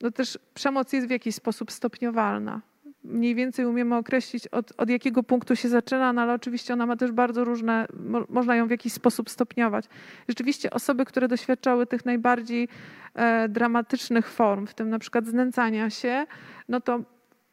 no 0.00 0.10
też 0.10 0.38
przemoc 0.54 0.92
jest 0.92 1.06
w 1.06 1.10
jakiś 1.10 1.34
sposób 1.34 1.72
stopniowalna. 1.72 2.60
Mniej 3.04 3.34
więcej 3.34 3.66
umiemy 3.66 3.96
określić, 3.96 4.48
od, 4.48 4.72
od 4.76 4.90
jakiego 4.90 5.22
punktu 5.22 5.56
się 5.56 5.68
zaczyna, 5.68 6.12
no 6.12 6.22
ale 6.22 6.34
oczywiście 6.34 6.72
ona 6.72 6.86
ma 6.86 6.96
też 6.96 7.12
bardzo 7.12 7.44
różne, 7.44 7.86
mo, 7.94 8.24
można 8.28 8.56
ją 8.56 8.66
w 8.66 8.70
jakiś 8.70 8.92
sposób 8.92 9.30
stopniować. 9.30 9.84
Rzeczywiście 10.28 10.70
osoby, 10.70 11.04
które 11.04 11.28
doświadczały 11.28 11.86
tych 11.86 12.04
najbardziej 12.04 12.68
e, 13.14 13.48
dramatycznych 13.48 14.30
form, 14.30 14.66
w 14.66 14.74
tym 14.74 14.88
na 14.88 14.98
przykład 14.98 15.26
znęcania 15.26 15.90
się, 15.90 16.26
no 16.68 16.80
to 16.80 17.00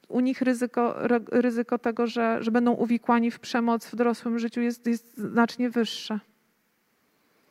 u 0.08 0.20
nich 0.20 0.42
ryzyko, 0.42 0.96
ryzyko 1.32 1.78
tego, 1.78 2.08
że, 2.08 2.44
że 2.44 2.52
będą 2.52 2.72
uwikłani 2.72 3.32
w 3.32 3.40
przemoc 3.40 3.88
w 3.88 3.96
dorosłym 3.96 4.40
życiu 4.40 4.62
jest, 4.62 4.88
jest 4.88 5.18
znacznie 5.18 5.70
wyższe. 5.70 6.20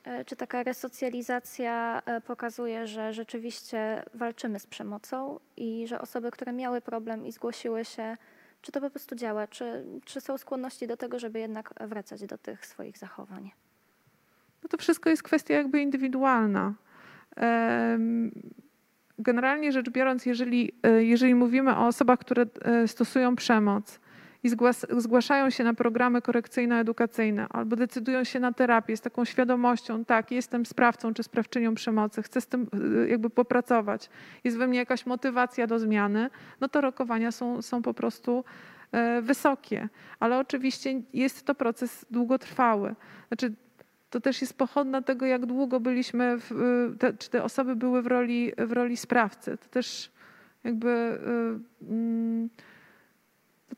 E, 0.08 0.24
czy 0.24 0.36
taka 0.36 0.62
resocjalizacja 0.62 2.02
e, 2.06 2.20
pokazuje, 2.20 2.86
że 2.86 3.12
rzeczywiście 3.12 4.02
walczymy 4.14 4.58
z 4.58 4.66
przemocą 4.66 5.40
i 5.56 5.86
że 5.86 6.00
osoby, 6.00 6.30
które 6.30 6.52
miały 6.52 6.80
problem 6.80 7.26
i 7.26 7.32
zgłosiły 7.32 7.84
się, 7.84 8.16
czy 8.62 8.72
to 8.72 8.80
po 8.80 8.90
prostu 8.90 9.14
działa? 9.14 9.46
Czy, 9.46 9.84
czy 10.04 10.20
są 10.20 10.38
skłonności 10.38 10.86
do 10.86 10.96
tego, 10.96 11.18
żeby 11.18 11.38
jednak 11.38 11.74
wracać 11.80 12.26
do 12.26 12.38
tych 12.38 12.66
swoich 12.66 12.98
zachowań? 12.98 13.50
No 14.62 14.68
to 14.68 14.76
wszystko 14.76 15.10
jest 15.10 15.22
kwestia 15.22 15.54
jakby 15.54 15.80
indywidualna. 15.80 16.74
generalnie 19.18 19.72
rzecz 19.72 19.90
biorąc, 19.90 20.26
jeżeli, 20.26 20.72
e, 20.82 21.04
jeżeli 21.04 21.34
mówimy 21.34 21.76
o 21.76 21.86
osobach, 21.86 22.18
które 22.18 22.46
stosują 22.86 23.36
przemoc 23.36 24.00
i 24.42 24.48
zgłaszają 24.98 25.50
się 25.50 25.64
na 25.64 25.74
programy 25.74 26.20
korekcyjno-edukacyjne 26.20 27.46
albo 27.50 27.76
decydują 27.76 28.24
się 28.24 28.40
na 28.40 28.52
terapię 28.52 28.96
z 28.96 29.00
taką 29.00 29.24
świadomością, 29.24 30.04
tak, 30.04 30.30
jestem 30.30 30.66
sprawcą 30.66 31.14
czy 31.14 31.22
sprawczynią 31.22 31.74
przemocy, 31.74 32.22
chcę 32.22 32.40
z 32.40 32.46
tym 32.46 32.66
e, 33.04 33.08
jakby 33.08 33.30
popracować, 33.30 34.10
jest 34.44 34.56
we 34.56 34.66
mnie 34.66 34.78
jakaś 34.78 35.06
motywacja 35.06 35.66
do 35.66 35.78
zmiany, 35.78 36.30
no 36.60 36.68
to 36.68 36.80
rokowania 36.80 37.32
są, 37.32 37.62
są 37.62 37.82
po 37.82 37.94
prostu 37.94 38.44
wysokie. 39.22 39.88
Ale 40.20 40.38
oczywiście 40.38 41.02
jest 41.14 41.46
to 41.46 41.54
proces 41.54 42.06
długotrwały. 42.10 42.94
Znaczy, 43.28 43.52
to 44.10 44.20
też 44.20 44.40
jest 44.40 44.58
pochodna 44.58 45.02
tego, 45.02 45.26
jak 45.26 45.46
długo 45.46 45.80
byliśmy, 45.80 46.36
w, 46.38 46.94
te, 46.98 47.12
czy 47.12 47.30
te 47.30 47.44
osoby 47.44 47.76
były 47.76 48.02
w 48.02 48.06
roli, 48.06 48.52
w 48.58 48.72
roli 48.72 48.96
sprawcy. 48.96 49.58
To 49.58 49.68
też 49.68 50.10
jakby 50.64 50.88
y, 50.88 51.84
mm, 51.90 52.48
to 52.48 52.62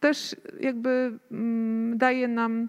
też 0.01 0.37
jakby 0.61 1.19
mm, 1.31 1.99
daje 1.99 2.29
nam 2.29 2.69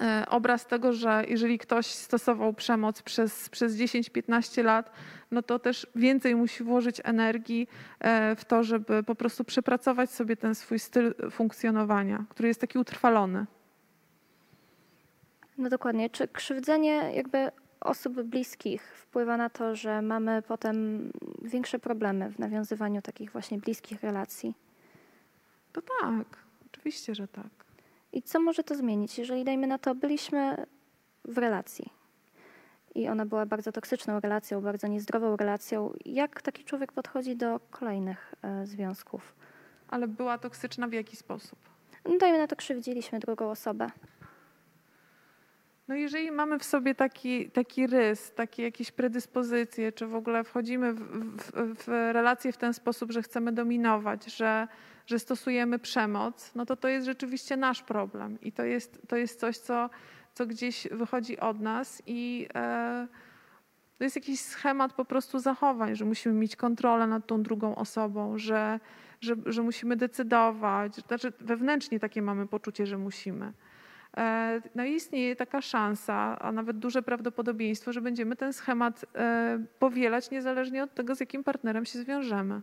e, 0.00 0.24
obraz 0.28 0.66
tego, 0.66 0.92
że 0.92 1.24
jeżeli 1.28 1.58
ktoś 1.58 1.86
stosował 1.86 2.54
przemoc 2.54 3.02
przez, 3.02 3.48
przez 3.48 3.76
10-15 3.76 4.64
lat, 4.64 4.90
no 5.30 5.42
to 5.42 5.58
też 5.58 5.86
więcej 5.94 6.36
musi 6.36 6.64
włożyć 6.64 7.00
energii 7.04 7.68
e, 8.00 8.36
w 8.36 8.44
to, 8.44 8.64
żeby 8.64 9.02
po 9.02 9.14
prostu 9.14 9.44
przepracować 9.44 10.10
sobie 10.10 10.36
ten 10.36 10.54
swój 10.54 10.78
styl 10.78 11.14
funkcjonowania, 11.30 12.24
który 12.28 12.48
jest 12.48 12.60
taki 12.60 12.78
utrwalony. 12.78 13.46
No 15.58 15.68
dokładnie. 15.68 16.10
Czy 16.10 16.28
krzywdzenie 16.28 17.10
jakby 17.14 17.50
osób 17.80 18.22
bliskich 18.22 18.82
wpływa 18.82 19.36
na 19.36 19.50
to, 19.50 19.74
że 19.76 20.02
mamy 20.02 20.42
potem 20.42 21.10
większe 21.42 21.78
problemy 21.78 22.30
w 22.30 22.38
nawiązywaniu 22.38 23.02
takich 23.02 23.32
właśnie 23.32 23.58
bliskich 23.58 24.02
relacji? 24.02 24.54
To 25.72 25.82
tak, 26.00 26.43
oczywiście, 26.84 27.14
że 27.14 27.28
tak. 27.28 27.64
I 28.12 28.22
co 28.22 28.40
może 28.40 28.64
to 28.64 28.74
zmienić, 28.74 29.18
jeżeli 29.18 29.44
dajmy 29.44 29.66
na 29.66 29.78
to, 29.78 29.94
byliśmy 29.94 30.66
w 31.24 31.38
relacji 31.38 31.92
i 32.94 33.08
ona 33.08 33.26
była 33.26 33.46
bardzo 33.46 33.72
toksyczną 33.72 34.20
relacją, 34.20 34.60
bardzo 34.60 34.86
niezdrową 34.86 35.36
relacją, 35.36 35.92
jak 36.04 36.42
taki 36.42 36.64
człowiek 36.64 36.92
podchodzi 36.92 37.36
do 37.36 37.60
kolejnych 37.70 38.34
e, 38.42 38.66
związków? 38.66 39.34
Ale 39.88 40.08
była 40.08 40.38
toksyczna 40.38 40.88
w 40.88 40.92
jaki 40.92 41.16
sposób? 41.16 41.58
No 42.04 42.18
dajmy 42.18 42.38
na 42.38 42.46
to, 42.46 42.56
krzywdziliśmy 42.56 43.18
drugą 43.18 43.50
osobę. 43.50 43.86
No 45.88 45.94
jeżeli 45.94 46.30
mamy 46.30 46.58
w 46.58 46.64
sobie 46.64 46.94
taki, 46.94 47.50
taki 47.50 47.86
rys, 47.86 48.32
takie 48.34 48.62
jakieś 48.62 48.90
predyspozycje, 48.90 49.92
czy 49.92 50.06
w 50.06 50.14
ogóle 50.14 50.44
wchodzimy 50.44 50.92
w, 50.92 51.00
w, 51.00 51.84
w 51.84 51.88
relacje 51.88 52.52
w 52.52 52.56
ten 52.56 52.74
sposób, 52.74 53.12
że 53.12 53.22
chcemy 53.22 53.52
dominować, 53.52 54.36
że, 54.36 54.68
że 55.06 55.18
stosujemy 55.18 55.78
przemoc, 55.78 56.52
no 56.54 56.66
to 56.66 56.76
to 56.76 56.88
jest 56.88 57.06
rzeczywiście 57.06 57.56
nasz 57.56 57.82
problem 57.82 58.40
i 58.40 58.52
to 58.52 58.64
jest, 58.64 59.02
to 59.08 59.16
jest 59.16 59.40
coś, 59.40 59.58
co, 59.58 59.90
co 60.34 60.46
gdzieś 60.46 60.88
wychodzi 60.90 61.40
od 61.40 61.60
nas 61.60 62.02
i 62.06 62.46
e, 62.54 63.08
to 63.98 64.04
jest 64.04 64.16
jakiś 64.16 64.40
schemat 64.40 64.92
po 64.92 65.04
prostu 65.04 65.38
zachowań, 65.38 65.96
że 65.96 66.04
musimy 66.04 66.34
mieć 66.34 66.56
kontrolę 66.56 67.06
nad 67.06 67.26
tą 67.26 67.42
drugą 67.42 67.74
osobą, 67.74 68.38
że, 68.38 68.80
że, 69.20 69.34
że 69.46 69.62
musimy 69.62 69.96
decydować, 69.96 70.96
znaczy 70.96 71.32
wewnętrznie 71.40 72.00
takie 72.00 72.22
mamy 72.22 72.46
poczucie, 72.46 72.86
że 72.86 72.98
musimy. 72.98 73.52
E, 74.16 74.60
no 74.74 74.84
istnieje 74.84 75.36
taka 75.36 75.60
szansa, 75.60 76.38
a 76.38 76.52
nawet 76.52 76.78
duże 76.78 77.02
prawdopodobieństwo, 77.02 77.92
że 77.92 78.00
będziemy 78.00 78.36
ten 78.36 78.52
schemat 78.52 79.04
e, 79.14 79.58
powielać 79.78 80.30
niezależnie 80.30 80.82
od 80.82 80.94
tego, 80.94 81.14
z 81.14 81.20
jakim 81.20 81.44
partnerem 81.44 81.84
się 81.84 81.98
zwiążemy. 81.98 82.60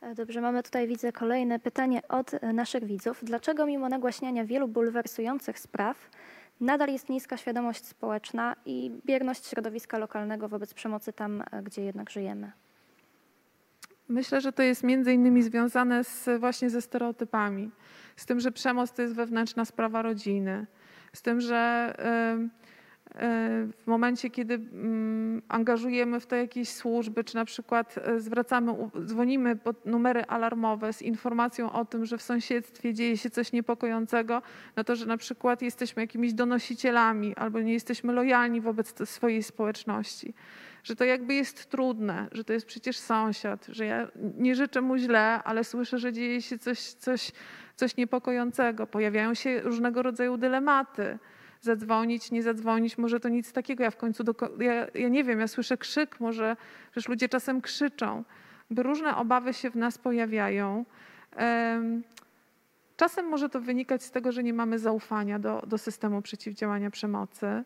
E, 0.00 0.14
dobrze, 0.14 0.40
mamy 0.40 0.62
tutaj, 0.62 0.88
widzę, 0.88 1.12
kolejne 1.12 1.58
pytanie 1.58 2.08
od 2.08 2.42
naszych 2.42 2.84
widzów. 2.84 3.20
Dlaczego 3.22 3.66
mimo 3.66 3.88
nagłaśniania 3.88 4.44
wielu 4.44 4.68
bulwersujących 4.68 5.58
spraw 5.58 6.10
nadal 6.60 6.88
jest 6.88 7.08
niska 7.08 7.36
świadomość 7.36 7.86
społeczna 7.86 8.56
i 8.66 8.90
bierność 9.06 9.46
środowiska 9.46 9.98
lokalnego 9.98 10.48
wobec 10.48 10.74
przemocy 10.74 11.12
tam, 11.12 11.42
gdzie 11.62 11.82
jednak 11.82 12.10
żyjemy? 12.10 12.52
Myślę, 14.08 14.40
że 14.40 14.52
to 14.52 14.62
jest 14.62 14.84
między 14.84 15.12
innymi 15.12 15.42
związane 15.42 16.04
z, 16.04 16.40
właśnie 16.40 16.70
ze 16.70 16.82
stereotypami. 16.82 17.70
Z 18.16 18.26
tym, 18.26 18.40
że 18.40 18.52
przemoc 18.52 18.92
to 18.92 19.02
jest 19.02 19.14
wewnętrzna 19.14 19.64
sprawa 19.64 20.02
rodziny, 20.02 20.66
z 21.12 21.22
tym, 21.22 21.40
że 21.40 21.94
w 23.14 23.86
momencie, 23.86 24.30
kiedy 24.30 24.54
mm, 24.54 25.42
angażujemy 25.48 26.20
w 26.20 26.26
to 26.26 26.36
jakieś 26.36 26.68
służby, 26.68 27.24
czy 27.24 27.34
na 27.34 27.44
przykład 27.44 27.94
e, 27.98 28.20
zwracamy, 28.20 28.74
dzwonimy 29.04 29.56
pod 29.56 29.86
numery 29.86 30.24
alarmowe 30.24 30.92
z 30.92 31.02
informacją 31.02 31.72
o 31.72 31.84
tym, 31.84 32.04
że 32.04 32.18
w 32.18 32.22
sąsiedztwie 32.22 32.94
dzieje 32.94 33.16
się 33.16 33.30
coś 33.30 33.52
niepokojącego, 33.52 34.42
no 34.76 34.84
to, 34.84 34.96
że 34.96 35.06
na 35.06 35.16
przykład 35.16 35.62
jesteśmy 35.62 36.02
jakimiś 36.02 36.32
donosicielami 36.32 37.36
albo 37.36 37.60
nie 37.60 37.72
jesteśmy 37.72 38.12
lojalni 38.12 38.60
wobec 38.60 39.08
swojej 39.08 39.42
społeczności 39.42 40.34
że 40.88 40.96
to 40.96 41.04
jakby 41.04 41.34
jest 41.34 41.70
trudne, 41.70 42.28
że 42.32 42.44
to 42.44 42.52
jest 42.52 42.66
przecież 42.66 42.98
sąsiad, 42.98 43.66
że 43.68 43.86
ja 43.86 44.08
nie 44.16 44.54
życzę 44.54 44.80
mu 44.80 44.96
źle, 44.96 45.42
ale 45.44 45.64
słyszę, 45.64 45.98
że 45.98 46.12
dzieje 46.12 46.42
się 46.42 46.58
coś, 46.58 46.78
coś, 46.80 47.32
coś 47.76 47.96
niepokojącego. 47.96 48.86
Pojawiają 48.86 49.34
się 49.34 49.60
różnego 49.60 50.02
rodzaju 50.02 50.36
dylematy. 50.36 51.18
Zadzwonić, 51.60 52.30
nie 52.30 52.42
zadzwonić, 52.42 52.98
może 52.98 53.20
to 53.20 53.28
nic 53.28 53.52
takiego. 53.52 53.84
Ja 53.84 53.90
w 53.90 53.96
końcu, 53.96 54.24
do, 54.24 54.34
ja, 54.60 54.86
ja 54.94 55.08
nie 55.08 55.24
wiem, 55.24 55.40
ja 55.40 55.48
słyszę 55.48 55.76
krzyk, 55.76 56.20
może 56.20 56.56
przecież 56.90 57.08
ludzie 57.08 57.28
czasem 57.28 57.60
krzyczą. 57.60 58.24
By 58.70 58.82
różne 58.82 59.16
obawy 59.16 59.54
się 59.54 59.70
w 59.70 59.76
nas 59.76 59.98
pojawiają. 59.98 60.84
Czasem 62.96 63.26
może 63.26 63.48
to 63.48 63.60
wynikać 63.60 64.02
z 64.02 64.10
tego, 64.10 64.32
że 64.32 64.42
nie 64.42 64.52
mamy 64.52 64.78
zaufania 64.78 65.38
do, 65.38 65.62
do 65.66 65.78
systemu 65.78 66.22
przeciwdziałania 66.22 66.90
przemocy. 66.90 67.64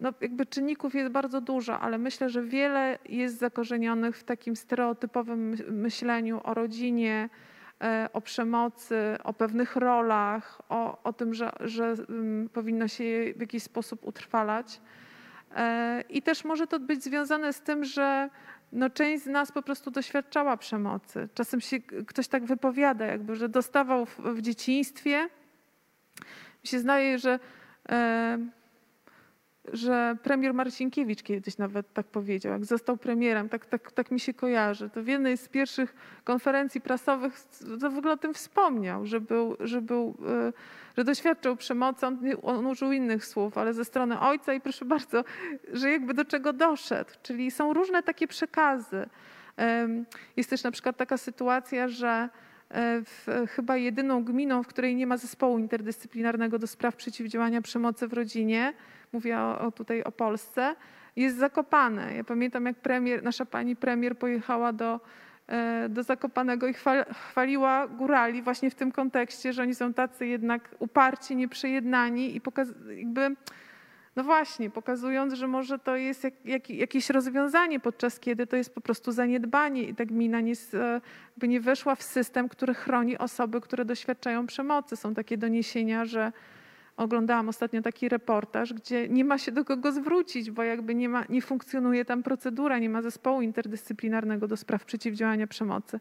No 0.00 0.12
jakby 0.20 0.46
czynników 0.46 0.94
jest 0.94 1.12
bardzo 1.12 1.40
dużo, 1.40 1.80
ale 1.80 1.98
myślę, 1.98 2.30
że 2.30 2.42
wiele 2.42 2.98
jest 3.08 3.38
zakorzenionych 3.38 4.16
w 4.16 4.24
takim 4.24 4.56
stereotypowym 4.56 5.56
myśleniu 5.68 6.40
o 6.44 6.54
rodzinie, 6.54 7.28
e, 7.82 8.08
o 8.12 8.20
przemocy, 8.20 8.96
o 9.24 9.32
pewnych 9.32 9.76
rolach, 9.76 10.62
o, 10.68 11.02
o 11.02 11.12
tym, 11.12 11.34
że, 11.34 11.52
że 11.60 11.94
mm, 12.08 12.48
powinno 12.48 12.88
się 12.88 13.04
je 13.04 13.34
w 13.34 13.40
jakiś 13.40 13.62
sposób 13.62 14.04
utrwalać. 14.04 14.80
E, 15.56 16.04
I 16.08 16.22
też 16.22 16.44
może 16.44 16.66
to 16.66 16.80
być 16.80 17.04
związane 17.04 17.52
z 17.52 17.60
tym, 17.60 17.84
że 17.84 18.30
no 18.72 18.90
część 18.90 19.24
z 19.24 19.26
nas 19.26 19.52
po 19.52 19.62
prostu 19.62 19.90
doświadczała 19.90 20.56
przemocy. 20.56 21.28
Czasem 21.34 21.60
się 21.60 21.80
ktoś 21.80 22.28
tak 22.28 22.44
wypowiada, 22.44 23.06
jakby, 23.06 23.36
że 23.36 23.48
dostawał 23.48 24.06
w, 24.06 24.18
w 24.18 24.40
dzieciństwie. 24.40 25.28
Mi 26.64 26.68
się 26.68 26.78
zdaje, 26.78 27.18
że 27.18 27.38
e, 27.88 28.38
że 29.72 30.16
premier 30.22 30.54
Marcinkiewicz 30.54 31.22
kiedyś 31.22 31.58
nawet 31.58 31.92
tak 31.92 32.06
powiedział, 32.06 32.52
jak 32.52 32.64
został 32.64 32.96
premierem, 32.96 33.48
tak, 33.48 33.66
tak, 33.66 33.92
tak 33.92 34.10
mi 34.10 34.20
się 34.20 34.34
kojarzy. 34.34 34.90
To 34.90 35.02
w 35.02 35.06
jednej 35.06 35.36
z 35.36 35.48
pierwszych 35.48 35.94
konferencji 36.24 36.80
prasowych 36.80 37.40
to 37.80 37.90
w 37.90 37.98
ogóle 37.98 38.12
o 38.12 38.16
tym 38.16 38.34
wspomniał, 38.34 39.06
że, 39.06 39.20
był, 39.20 39.56
że, 39.60 39.82
był, 39.82 40.14
e, 40.28 40.52
że 40.96 41.04
doświadczał 41.04 41.56
przemocy, 41.56 42.06
on, 42.06 42.18
on 42.42 42.66
użył 42.66 42.92
innych 42.92 43.26
słów, 43.26 43.58
ale 43.58 43.74
ze 43.74 43.84
strony 43.84 44.20
ojca 44.20 44.54
i 44.54 44.60
proszę 44.60 44.84
bardzo, 44.84 45.24
że 45.72 45.90
jakby 45.90 46.14
do 46.14 46.24
czego 46.24 46.52
doszedł. 46.52 47.10
Czyli 47.22 47.50
są 47.50 47.72
różne 47.72 48.02
takie 48.02 48.28
przekazy. 48.28 49.06
Jest 50.36 50.50
też 50.50 50.62
na 50.62 50.70
przykład 50.70 50.96
taka 50.96 51.16
sytuacja, 51.16 51.88
że 51.88 52.28
e, 52.68 53.02
w, 53.02 53.26
chyba 53.50 53.76
jedyną 53.76 54.24
gminą, 54.24 54.62
w 54.62 54.66
której 54.66 54.96
nie 54.96 55.06
ma 55.06 55.16
zespołu 55.16 55.58
interdyscyplinarnego 55.58 56.58
do 56.58 56.66
spraw 56.66 56.96
przeciwdziałania 56.96 57.62
przemocy 57.62 58.08
w 58.08 58.12
rodzinie, 58.12 58.74
mówię 59.14 59.38
o, 59.38 59.58
o 59.58 59.72
tutaj 59.72 60.02
o 60.02 60.12
Polsce, 60.12 60.74
jest 61.16 61.36
zakopane. 61.36 62.14
Ja 62.16 62.24
pamiętam, 62.24 62.66
jak 62.66 62.76
premier, 62.76 63.22
nasza 63.22 63.46
pani 63.46 63.76
premier 63.76 64.18
pojechała 64.18 64.72
do, 64.72 65.00
e, 65.46 65.88
do 65.88 66.02
Zakopanego 66.02 66.66
i 66.66 66.74
chwaliła 67.12 67.88
górali 67.88 68.42
właśnie 68.42 68.70
w 68.70 68.74
tym 68.74 68.92
kontekście, 68.92 69.52
że 69.52 69.62
oni 69.62 69.74
są 69.74 69.94
tacy 69.94 70.26
jednak 70.26 70.74
uparci, 70.78 71.36
nieprzejednani 71.36 72.36
i 72.36 72.40
pokaz, 72.40 72.68
jakby, 72.96 73.36
no 74.16 74.24
właśnie, 74.24 74.70
pokazując, 74.70 75.34
że 75.34 75.46
może 75.46 75.78
to 75.78 75.96
jest 75.96 76.24
jak, 76.24 76.34
jak, 76.44 76.70
jakieś 76.70 77.10
rozwiązanie, 77.10 77.80
podczas 77.80 78.20
kiedy 78.20 78.46
to 78.46 78.56
jest 78.56 78.74
po 78.74 78.80
prostu 78.80 79.12
zaniedbanie 79.12 79.82
i 79.82 79.94
ta 79.94 80.04
gmina 80.04 80.40
nie, 80.40 80.54
by 81.36 81.48
nie 81.48 81.60
weszła 81.60 81.94
w 81.94 82.02
system, 82.02 82.48
który 82.48 82.74
chroni 82.74 83.18
osoby, 83.18 83.60
które 83.60 83.84
doświadczają 83.84 84.46
przemocy. 84.46 84.96
Są 84.96 85.14
takie 85.14 85.38
doniesienia, 85.38 86.04
że 86.04 86.32
Oglądałam 86.96 87.48
ostatnio 87.48 87.82
taki 87.82 88.08
reportaż, 88.08 88.72
gdzie 88.74 89.08
nie 89.08 89.24
ma 89.24 89.38
się 89.38 89.52
do 89.52 89.64
kogo 89.64 89.92
zwrócić, 89.92 90.50
bo 90.50 90.62
jakby 90.62 90.94
nie, 90.94 91.08
ma, 91.08 91.24
nie 91.28 91.42
funkcjonuje 91.42 92.04
tam 92.04 92.22
procedura, 92.22 92.78
nie 92.78 92.90
ma 92.90 93.02
zespołu 93.02 93.42
interdyscyplinarnego 93.42 94.48
do 94.48 94.56
spraw 94.56 94.84
przeciwdziałania 94.84 95.46
przemocy. 95.46 96.00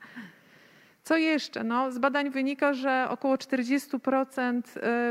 Co 1.04 1.18
jeszcze? 1.18 1.64
No, 1.64 1.92
z 1.92 1.98
badań 1.98 2.30
wynika, 2.30 2.74
że 2.74 3.06
około 3.10 3.36
40% 3.36 4.62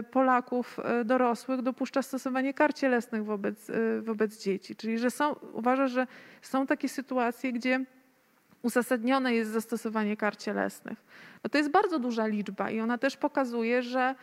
y, 0.00 0.02
Polaków 0.02 0.78
y, 1.00 1.04
dorosłych 1.04 1.62
dopuszcza 1.62 2.02
stosowanie 2.02 2.54
kar 2.54 2.74
cielesnych 2.74 3.24
wobec, 3.24 3.70
y, 3.70 4.02
wobec 4.02 4.42
dzieci. 4.42 4.76
Czyli 4.76 4.98
że 4.98 5.10
są, 5.10 5.32
uważa, 5.52 5.86
że 5.86 6.06
są 6.42 6.66
takie 6.66 6.88
sytuacje, 6.88 7.52
gdzie 7.52 7.84
uzasadnione 8.62 9.34
jest 9.34 9.50
zastosowanie 9.50 10.16
kar 10.16 10.36
cielesnych. 10.36 11.04
No 11.44 11.50
to 11.50 11.58
jest 11.58 11.70
bardzo 11.70 11.98
duża 11.98 12.26
liczba 12.26 12.70
i 12.70 12.80
ona 12.80 12.98
też 12.98 13.16
pokazuje, 13.16 13.82
że 13.82 14.14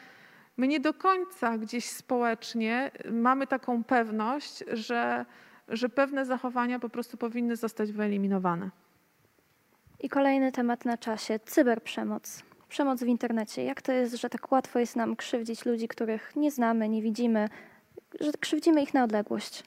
my 0.60 0.68
nie 0.68 0.80
do 0.80 0.93
końca 0.93 1.57
gdzieś 1.57 1.86
społecznie 1.86 2.91
mamy 3.12 3.47
taką 3.47 3.84
pewność, 3.84 4.64
że, 4.74 5.26
że 5.68 5.89
pewne 5.89 6.26
zachowania 6.26 6.80
po 6.80 6.89
prostu 6.89 7.18
powinny 7.18 7.55
zostać 7.55 7.91
wyeliminowane. 7.91 8.70
I 9.99 10.10
kolejny 10.10 10.51
temat 10.51 10.86
na 10.86 10.97
czasie 10.97 11.39
cyberprzemoc. 11.39 12.43
Przemoc 12.70 13.03
w 13.03 13.07
internecie. 13.07 13.64
Jak 13.64 13.82
to 13.82 13.91
jest, 13.91 14.16
że 14.16 14.30
tak 14.30 14.51
łatwo 14.51 14.80
jest 14.80 14.95
nam 14.95 15.16
krzywdzić 15.16 15.66
ludzi, 15.66 15.88
których 15.88 16.36
nie 16.36 16.51
znamy, 16.51 16.89
nie 16.89 17.01
widzimy, 17.01 17.49
że 18.20 18.32
krzywdzimy 18.39 18.82
ich 18.82 18.93
na 18.93 19.03
odległość? 19.03 19.64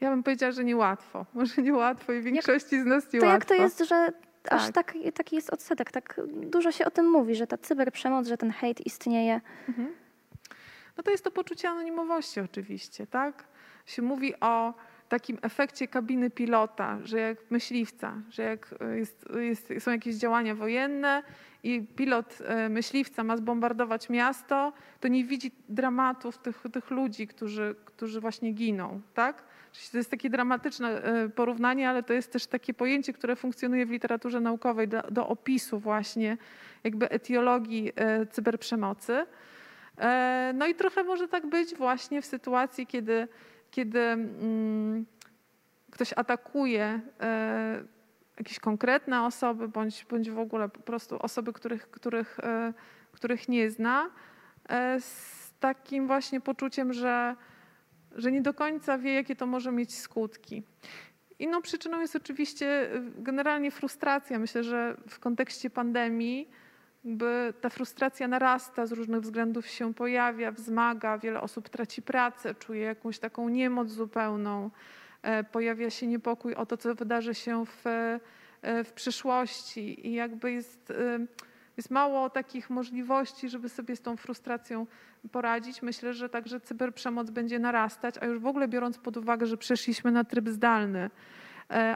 Ja 0.00 0.10
bym 0.10 0.22
powiedziała, 0.22 0.52
że 0.52 0.64
niełatwo. 0.64 1.26
Może 1.34 1.62
niełatwo 1.62 2.12
i 2.12 2.22
większości 2.22 2.82
z 2.82 2.84
nas 2.84 3.12
niełatwo. 3.12 3.20
To 3.20 3.32
jak 3.32 3.44
to 3.44 3.54
jest, 3.54 3.88
że 3.88 4.12
tak. 4.50 4.60
aż 4.60 4.72
tak, 4.72 4.94
taki 5.14 5.36
jest 5.36 5.50
odsetek? 5.50 5.90
Tak 5.90 6.20
dużo 6.26 6.72
się 6.72 6.84
o 6.84 6.90
tym 6.90 7.10
mówi, 7.10 7.34
że 7.34 7.46
ta 7.46 7.58
cyberprzemoc, 7.58 8.26
że 8.26 8.36
ten 8.36 8.50
hejt 8.50 8.86
istnieje. 8.86 9.40
Mhm. 9.68 9.94
No 10.96 11.02
to 11.02 11.10
jest 11.10 11.24
to 11.24 11.30
poczucie 11.30 11.68
anonimowości 11.68 12.40
oczywiście, 12.40 13.06
tak? 13.06 13.44
Się 13.86 14.02
mówi 14.02 14.40
o 14.40 14.74
takim 15.08 15.38
efekcie 15.42 15.88
kabiny 15.88 16.30
pilota, 16.30 16.98
że 17.04 17.18
jak 17.18 17.38
myśliwca, 17.50 18.14
że 18.30 18.42
jak 18.42 18.74
jest, 18.94 19.24
jest, 19.40 19.72
są 19.78 19.90
jakieś 19.90 20.16
działania 20.16 20.54
wojenne 20.54 21.22
i 21.62 21.86
pilot 21.96 22.38
e, 22.44 22.68
myśliwca 22.68 23.24
ma 23.24 23.36
zbombardować 23.36 24.08
miasto, 24.08 24.72
to 25.00 25.08
nie 25.08 25.24
widzi 25.24 25.52
dramatów 25.68 26.38
tych, 26.38 26.62
tych 26.72 26.90
ludzi, 26.90 27.26
którzy, 27.26 27.74
którzy 27.84 28.20
właśnie 28.20 28.52
giną, 28.52 29.00
tak? 29.14 29.44
To 29.92 29.96
jest 29.96 30.10
takie 30.10 30.30
dramatyczne 30.30 31.02
e, 31.02 31.28
porównanie, 31.28 31.88
ale 31.88 32.02
to 32.02 32.12
jest 32.12 32.32
też 32.32 32.46
takie 32.46 32.74
pojęcie, 32.74 33.12
które 33.12 33.36
funkcjonuje 33.36 33.86
w 33.86 33.90
literaturze 33.90 34.40
naukowej 34.40 34.88
do, 34.88 35.02
do 35.02 35.28
opisu 35.28 35.78
właśnie 35.78 36.36
jakby 36.84 37.10
etiologii 37.10 37.92
e, 37.96 38.26
cyberprzemocy. 38.26 39.26
No 40.54 40.66
i 40.66 40.74
trochę 40.74 41.04
może 41.04 41.28
tak 41.28 41.46
być 41.46 41.74
właśnie 41.74 42.22
w 42.22 42.26
sytuacji, 42.26 42.86
kiedy 42.86 43.28
kiedy 43.74 44.00
mm, 44.00 45.06
ktoś 45.90 46.12
atakuje 46.12 47.00
e, 47.20 47.84
jakieś 48.38 48.58
konkretne 48.58 49.24
osoby, 49.24 49.68
bądź, 49.68 50.06
bądź 50.10 50.30
w 50.30 50.38
ogóle 50.38 50.68
po 50.68 50.80
prostu 50.80 51.22
osoby, 51.22 51.52
których, 51.52 51.90
których, 51.90 52.40
e, 52.40 52.72
których 53.12 53.48
nie 53.48 53.70
zna, 53.70 54.10
e, 54.68 55.00
z 55.00 55.52
takim 55.60 56.06
właśnie 56.06 56.40
poczuciem, 56.40 56.92
że, 56.92 57.36
że 58.14 58.32
nie 58.32 58.42
do 58.42 58.54
końca 58.54 58.98
wie, 58.98 59.14
jakie 59.14 59.36
to 59.36 59.46
może 59.46 59.72
mieć 59.72 59.98
skutki. 59.98 60.62
Inną 61.38 61.62
przyczyną 61.62 62.00
jest 62.00 62.16
oczywiście 62.16 62.90
generalnie 63.18 63.70
frustracja. 63.70 64.38
Myślę, 64.38 64.64
że 64.64 64.96
w 65.08 65.18
kontekście 65.18 65.70
pandemii 65.70 66.48
ta 67.60 67.70
frustracja 67.70 68.28
narasta, 68.28 68.86
z 68.86 68.92
różnych 68.92 69.20
względów 69.20 69.66
się 69.66 69.94
pojawia, 69.94 70.52
wzmaga, 70.52 71.18
wiele 71.18 71.40
osób 71.40 71.68
traci 71.68 72.02
pracę, 72.02 72.54
czuje 72.54 72.80
jakąś 72.80 73.18
taką 73.18 73.48
niemoc 73.48 73.88
zupełną, 73.88 74.70
e, 75.22 75.44
pojawia 75.44 75.90
się 75.90 76.06
niepokój 76.06 76.54
o 76.54 76.66
to, 76.66 76.76
co 76.76 76.94
wydarzy 76.94 77.34
się 77.34 77.66
w, 77.66 77.86
e, 77.86 78.84
w 78.84 78.92
przyszłości 78.92 80.08
i 80.08 80.12
jakby 80.12 80.52
jest, 80.52 80.90
e, 80.90 81.26
jest 81.76 81.90
mało 81.90 82.30
takich 82.30 82.70
możliwości, 82.70 83.48
żeby 83.48 83.68
sobie 83.68 83.96
z 83.96 84.00
tą 84.00 84.16
frustracją 84.16 84.86
poradzić. 85.32 85.82
Myślę, 85.82 86.12
że 86.12 86.28
także 86.28 86.60
cyberprzemoc 86.60 87.30
będzie 87.30 87.58
narastać, 87.58 88.14
a 88.20 88.26
już 88.26 88.38
w 88.38 88.46
ogóle 88.46 88.68
biorąc 88.68 88.98
pod 88.98 89.16
uwagę, 89.16 89.46
że 89.46 89.56
przeszliśmy 89.56 90.12
na 90.12 90.24
tryb 90.24 90.48
zdalny, 90.48 91.10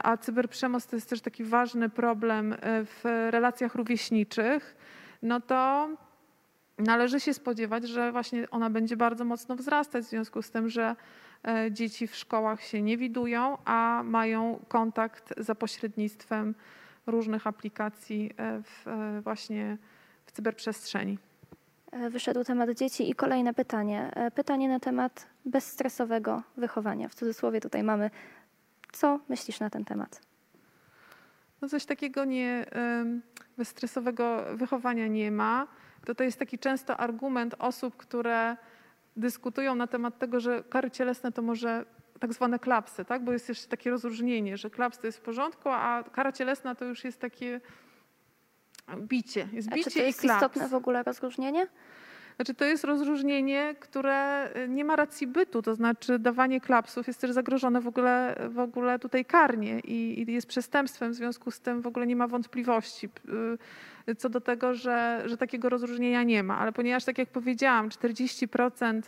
a 0.03 0.17
cyberprzemoc 0.17 0.87
to 0.87 0.95
jest 0.95 1.09
też 1.09 1.21
taki 1.21 1.43
ważny 1.43 1.89
problem 1.89 2.55
w 2.63 3.27
relacjach 3.31 3.75
rówieśniczych, 3.75 4.75
no 5.21 5.41
to 5.41 5.89
należy 6.79 7.19
się 7.19 7.33
spodziewać, 7.33 7.87
że 7.87 8.11
właśnie 8.11 8.49
ona 8.49 8.69
będzie 8.69 8.97
bardzo 8.97 9.25
mocno 9.25 9.55
wzrastać 9.55 10.05
w 10.05 10.09
związku 10.09 10.41
z 10.41 10.51
tym, 10.51 10.69
że 10.69 10.95
e, 11.47 11.71
dzieci 11.71 12.07
w 12.07 12.15
szkołach 12.15 12.63
się 12.63 12.81
nie 12.81 12.97
widują, 12.97 13.57
a 13.65 14.01
mają 14.05 14.65
kontakt 14.67 15.33
za 15.37 15.55
pośrednictwem 15.55 16.55
różnych 17.11 17.47
aplikacji 17.47 18.31
e, 18.37 18.61
w, 18.63 18.87
e, 18.87 19.21
właśnie 19.21 19.77
w 20.25 20.31
cyberprzestrzeni. 20.31 21.17
Wyszedł 22.09 22.43
temat 22.43 22.69
dzieci 22.69 23.09
i 23.09 23.15
kolejne 23.15 23.53
pytanie. 23.53 24.11
Pytanie 24.35 24.69
na 24.69 24.79
temat 24.79 25.27
bezstresowego 25.45 26.43
wychowania. 26.57 27.09
W 27.09 27.15
cudzysłowie 27.15 27.61
tutaj 27.61 27.83
mamy. 27.83 28.09
Co 28.91 29.19
myślisz 29.29 29.59
na 29.59 29.69
ten 29.69 29.85
temat? 29.85 30.21
No 31.61 31.69
coś 31.69 31.85
takiego 31.85 32.25
nie, 32.25 32.65
bezstresowego 33.57 34.45
wychowania 34.53 35.07
nie 35.07 35.31
ma. 35.31 35.67
To, 36.05 36.15
to 36.15 36.23
jest 36.23 36.39
taki 36.39 36.59
często 36.59 36.97
argument 36.97 37.55
osób, 37.59 37.97
które 37.97 38.57
dyskutują 39.17 39.75
na 39.75 39.87
temat 39.87 40.19
tego, 40.19 40.39
że 40.39 40.63
kary 40.63 40.91
cielesne 40.91 41.31
to 41.31 41.41
może 41.41 41.85
tak 42.19 42.33
zwane 42.33 42.59
klapsy, 42.59 43.05
tak? 43.05 43.23
bo 43.23 43.31
jest 43.31 43.49
jeszcze 43.49 43.67
takie 43.67 43.89
rozróżnienie, 43.89 44.57
że 44.57 44.69
klaps 44.69 44.99
to 44.99 45.07
jest 45.07 45.17
w 45.17 45.21
porządku, 45.21 45.69
a 45.69 46.03
kara 46.11 46.31
cielesna 46.31 46.75
to 46.75 46.85
już 46.85 47.03
jest 47.03 47.19
takie 47.19 47.61
bicie. 48.97 49.47
Jest 49.51 49.69
bicie 49.69 49.87
a 49.87 49.91
czy 49.91 49.99
to 49.99 50.05
jest 50.05 50.23
istotne 50.23 50.67
w 50.67 50.73
ogóle 50.73 51.03
rozróżnienie? 51.03 51.67
Znaczy 52.35 52.53
to 52.53 52.65
jest 52.65 52.83
rozróżnienie, 52.83 53.75
które 53.79 54.49
y, 54.57 54.69
nie 54.69 54.85
ma 54.85 54.95
racji 54.95 55.27
bytu, 55.27 55.61
to 55.61 55.75
znaczy 55.75 56.19
dawanie 56.19 56.61
klapsów 56.61 57.07
jest 57.07 57.21
też 57.21 57.31
zagrożone 57.31 57.81
w 57.81 57.87
ogóle, 57.87 58.35
w 58.49 58.59
ogóle 58.59 58.99
tutaj 58.99 59.25
karnie 59.25 59.79
i, 59.79 60.21
i 60.21 60.33
jest 60.33 60.47
przestępstwem, 60.47 61.11
w 61.11 61.15
związku 61.15 61.51
z 61.51 61.59
tym 61.59 61.81
w 61.81 61.87
ogóle 61.87 62.07
nie 62.07 62.15
ma 62.15 62.27
wątpliwości 62.27 63.09
y, 64.09 64.15
co 64.15 64.29
do 64.29 64.41
tego, 64.41 64.73
że, 64.73 65.23
że 65.25 65.37
takiego 65.37 65.69
rozróżnienia 65.69 66.23
nie 66.23 66.43
ma. 66.43 66.57
Ale 66.57 66.71
ponieważ, 66.71 67.03
tak 67.05 67.17
jak 67.17 67.29
powiedziałam, 67.29 67.89
40% 67.89 69.01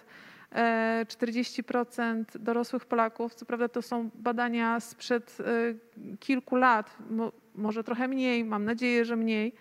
40% 0.51 2.35
e, 2.35 2.39
dorosłych 2.39 2.85
Polaków, 2.85 3.35
co 3.35 3.45
prawda 3.45 3.69
to 3.69 3.81
są 3.81 4.09
badania 4.15 4.79
sprzed 4.79 5.37
y, 5.39 6.17
kilku 6.19 6.55
lat, 6.55 6.97
może 7.55 7.83
trochę 7.83 8.07
mniej, 8.07 8.45
mam 8.45 8.65
nadzieję, 8.65 9.05
że 9.05 9.15
mniej, 9.15 9.53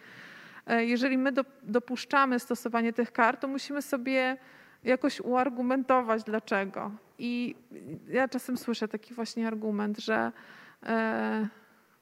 E, 0.71 0.85
jeżeli 0.85 1.19
my 1.19 1.33
dopuszczamy 1.63 2.39
stosowanie 2.39 2.93
tych 2.93 3.13
kar, 3.13 3.37
to 3.37 3.49
musimy 3.49 3.83
sobie 3.83 4.37
jakoś 4.85 5.21
uargumentować 5.21 6.23
dlaczego. 6.25 6.91
I 7.19 7.55
ja 8.09 8.29
czasem 8.29 8.57
słyszę 8.57 8.89
taki 8.89 9.15
właśnie 9.15 9.47
argument, 9.47 9.99
że 9.99 10.33
e, 10.83 11.49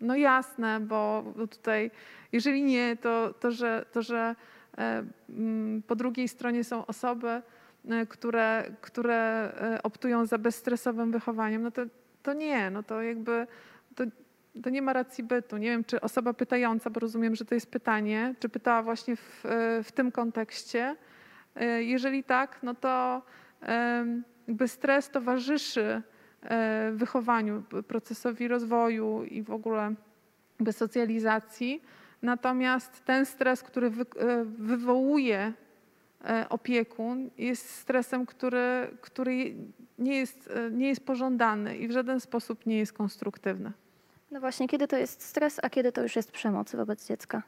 no 0.00 0.16
jasne, 0.16 0.80
bo 0.80 1.24
tutaj 1.50 1.90
jeżeli 2.32 2.62
nie, 2.62 2.96
to, 2.96 3.34
to, 3.40 3.50
że, 3.50 3.84
to, 3.92 4.02
że 4.02 4.36
e, 4.78 5.04
po 5.86 5.96
drugiej 5.96 6.28
stronie 6.28 6.64
są 6.64 6.86
osoby, 6.86 7.42
które, 8.08 8.64
które 8.80 9.52
optują 9.82 10.26
za 10.26 10.38
bezstresowym 10.38 11.12
wychowaniem, 11.12 11.62
no 11.62 11.70
to, 11.70 11.82
to 12.22 12.32
nie, 12.32 12.70
no 12.70 12.82
to 12.82 13.02
jakby 13.02 13.46
to, 13.94 14.04
to 14.62 14.70
nie 14.70 14.82
ma 14.82 14.92
racji 14.92 15.24
bytu. 15.24 15.56
Nie 15.56 15.70
wiem, 15.70 15.84
czy 15.84 16.00
osoba 16.00 16.34
pytająca, 16.34 16.90
bo 16.90 17.00
rozumiem, 17.00 17.34
że 17.34 17.44
to 17.44 17.54
jest 17.54 17.70
pytanie, 17.70 18.34
czy 18.40 18.48
pytała 18.48 18.82
właśnie 18.82 19.16
w, 19.16 19.44
w 19.84 19.92
tym 19.92 20.12
kontekście. 20.12 20.96
E, 21.56 21.82
jeżeli 21.82 22.24
tak, 22.24 22.58
no 22.62 22.74
to 22.74 23.22
jakby 24.48 24.68
stres 24.68 25.10
towarzyszy 25.10 26.02
e, 26.42 26.90
wychowaniu, 26.94 27.62
procesowi 27.88 28.48
rozwoju 28.48 29.24
i 29.24 29.42
w 29.42 29.50
ogóle 29.50 29.94
socjalizacji. 30.72 31.82
Natomiast 32.22 33.04
ten 33.04 33.26
stres, 33.26 33.62
który 33.62 33.90
wy, 33.90 34.02
e, 34.02 34.44
wywołuje 34.44 35.52
opiekun, 36.48 37.30
jest 37.38 37.70
stresem, 37.70 38.26
który, 38.26 38.90
który 39.00 39.54
nie, 39.98 40.16
jest, 40.16 40.50
nie 40.70 40.88
jest 40.88 41.06
pożądany 41.06 41.76
i 41.76 41.88
w 41.88 41.92
żaden 41.92 42.20
sposób 42.20 42.66
nie 42.66 42.78
jest 42.78 42.92
konstruktywny. 42.92 43.72
No 44.30 44.40
właśnie, 44.40 44.68
kiedy 44.68 44.88
to 44.88 44.96
jest 44.96 45.22
stres, 45.22 45.60
a 45.62 45.70
kiedy 45.70 45.92
to 45.92 46.02
już 46.02 46.16
jest 46.16 46.32
przemoc 46.32 46.74
wobec 46.74 47.06
dziecka? 47.06 47.42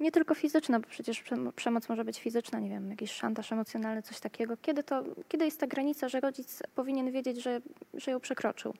Nie 0.00 0.12
tylko 0.12 0.34
fizyczna, 0.34 0.80
bo 0.80 0.86
przecież 0.88 1.24
przemoc 1.56 1.88
może 1.88 2.04
być 2.04 2.20
fizyczna, 2.20 2.58
nie 2.60 2.70
wiem, 2.70 2.90
jakiś 2.90 3.10
szantaż 3.12 3.52
emocjonalny, 3.52 4.02
coś 4.02 4.20
takiego. 4.20 4.56
Kiedy, 4.56 4.82
to, 4.82 5.04
kiedy 5.28 5.44
jest 5.44 5.60
ta 5.60 5.66
granica, 5.66 6.08
że 6.08 6.20
rodzic 6.20 6.62
powinien 6.74 7.12
wiedzieć, 7.12 7.42
że, 7.42 7.60
że 7.94 8.10
ją 8.10 8.20
przekroczył? 8.20 8.74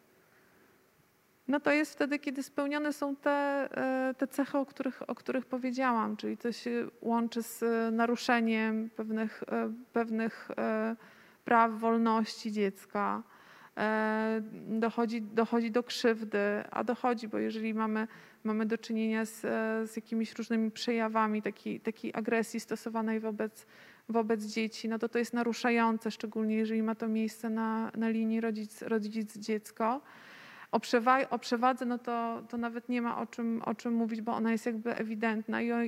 No 1.49 1.61
to 1.61 1.71
jest 1.71 1.93
wtedy, 1.93 2.19
kiedy 2.19 2.43
spełnione 2.43 2.93
są 2.93 3.17
te, 3.17 3.31
e, 3.31 4.15
te 4.15 4.27
cechy, 4.27 4.59
o 4.59 4.67
których, 4.67 5.11
o 5.11 5.15
których 5.15 5.47
powiedziałam, 5.47 6.17
czyli 6.17 6.37
to 6.37 6.53
się 6.53 6.89
łączy 7.01 7.43
z 7.43 7.65
naruszeniem 7.95 8.91
pewnych, 8.91 9.43
e, 9.49 9.73
pewnych 9.93 10.49
e, 10.59 10.97
praw, 11.45 11.73
wolności 11.73 12.53
dziecka, 12.53 13.23
e, 13.77 14.43
dochodzi, 14.69 15.23
dochodzi 15.23 15.71
do 15.71 15.83
krzywdy, 15.83 16.39
a 16.71 16.85
dochodzi, 16.85 17.29
bo 17.29 17.39
jeżeli 17.39 17.75
mamy, 17.75 18.09
mamy 18.45 18.67
do 18.67 18.79
czynienia 18.79 19.25
z, 19.25 19.45
e, 19.45 19.87
z 19.87 19.97
jakimiś 19.97 20.35
różnymi 20.35 20.71
przejawami 20.71 21.43
takiej, 21.43 21.81
takiej 21.81 22.15
agresji 22.15 22.61
stosowanej 22.61 23.21
wobec, 23.21 23.67
wobec 24.09 24.45
dzieci, 24.45 24.89
no 24.89 24.99
to 24.99 25.09
to 25.09 25.19
jest 25.19 25.35
naruszające, 25.35 26.11
szczególnie 26.11 26.57
jeżeli 26.57 26.83
ma 26.83 26.95
to 26.95 27.09
miejsce 27.09 27.51
na, 27.51 27.91
na 27.97 28.09
linii 28.09 28.41
rodzic, 28.41 28.83
rodzic-dziecko. 28.83 30.01
O, 30.73 30.79
przewa- 30.81 31.29
o 31.31 31.39
przewadze 31.39 31.87
no 31.87 31.99
to, 31.99 32.43
to 32.49 32.57
nawet 32.57 32.89
nie 32.89 33.03
ma 33.03 33.19
o 33.19 33.27
czym, 33.27 33.63
o 33.65 33.75
czym 33.75 33.95
mówić, 33.95 34.23
bo 34.23 34.33
ona 34.33 34.53
jest 34.53 34.67
jakby 34.67 34.97
ewidentna 34.97 35.63
i 35.63 35.73
o 35.73 35.83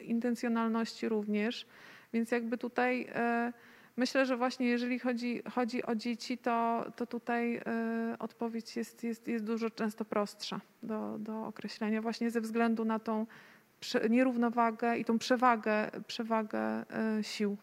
intencjonalności 0.00 1.08
również. 1.08 1.66
Więc 2.12 2.30
jakby 2.30 2.58
tutaj 2.58 3.06
e, 3.14 3.52
myślę, 3.96 4.26
że 4.26 4.36
właśnie 4.36 4.66
jeżeli 4.66 4.98
chodzi, 4.98 5.42
chodzi 5.54 5.82
o 5.82 5.94
dzieci, 5.94 6.38
to, 6.38 6.84
to 6.96 7.06
tutaj 7.06 7.56
e, 7.56 8.16
odpowiedź 8.18 8.76
jest, 8.76 9.04
jest, 9.04 9.28
jest 9.28 9.44
dużo 9.44 9.70
często 9.70 10.04
prostsza 10.04 10.60
do, 10.82 11.18
do 11.18 11.46
określenia 11.46 12.02
właśnie 12.02 12.30
ze 12.30 12.40
względu 12.40 12.84
na 12.84 12.98
tą 12.98 13.26
nierównowagę 14.10 14.98
i 14.98 15.04
tą 15.04 15.18
przewagę, 15.18 15.90
przewagę 16.06 16.58
e, 16.58 16.84
sił. 17.22 17.56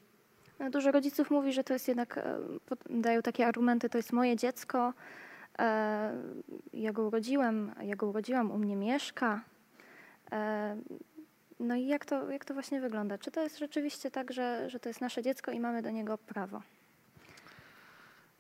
No, 0.60 0.70
dużo 0.70 0.92
rodziców 0.92 1.32
mówi, 1.32 1.54
że 1.54 1.64
to 1.64 1.74
jest 1.74 1.88
jednak, 1.88 2.20
dają 2.90 3.22
takie 3.22 3.48
argumenty, 3.48 3.90
to 3.90 3.98
jest 3.98 4.14
moje 4.14 4.36
dziecko, 4.36 4.94
ja 6.74 6.92
go 6.94 7.08
urodziłem, 7.08 7.72
ja 7.82 7.96
go 7.96 8.08
urodziłam, 8.08 8.52
u 8.52 8.58
mnie 8.58 8.76
mieszka. 8.76 9.42
No 11.60 11.76
i 11.76 11.88
jak 11.88 12.06
to, 12.06 12.32
jak 12.32 12.46
to 12.46 12.54
właśnie 12.54 12.82
wygląda? 12.82 13.18
Czy 13.18 13.32
to 13.32 13.42
jest 13.42 13.60
rzeczywiście 13.60 14.12
tak, 14.12 14.34
że, 14.34 14.70
że 14.70 14.80
to 14.80 14.90
jest 14.90 15.02
nasze 15.02 15.22
dziecko 15.22 15.52
i 15.52 15.60
mamy 15.60 15.82
do 15.82 15.92
niego 15.92 16.18
prawo? 16.18 16.62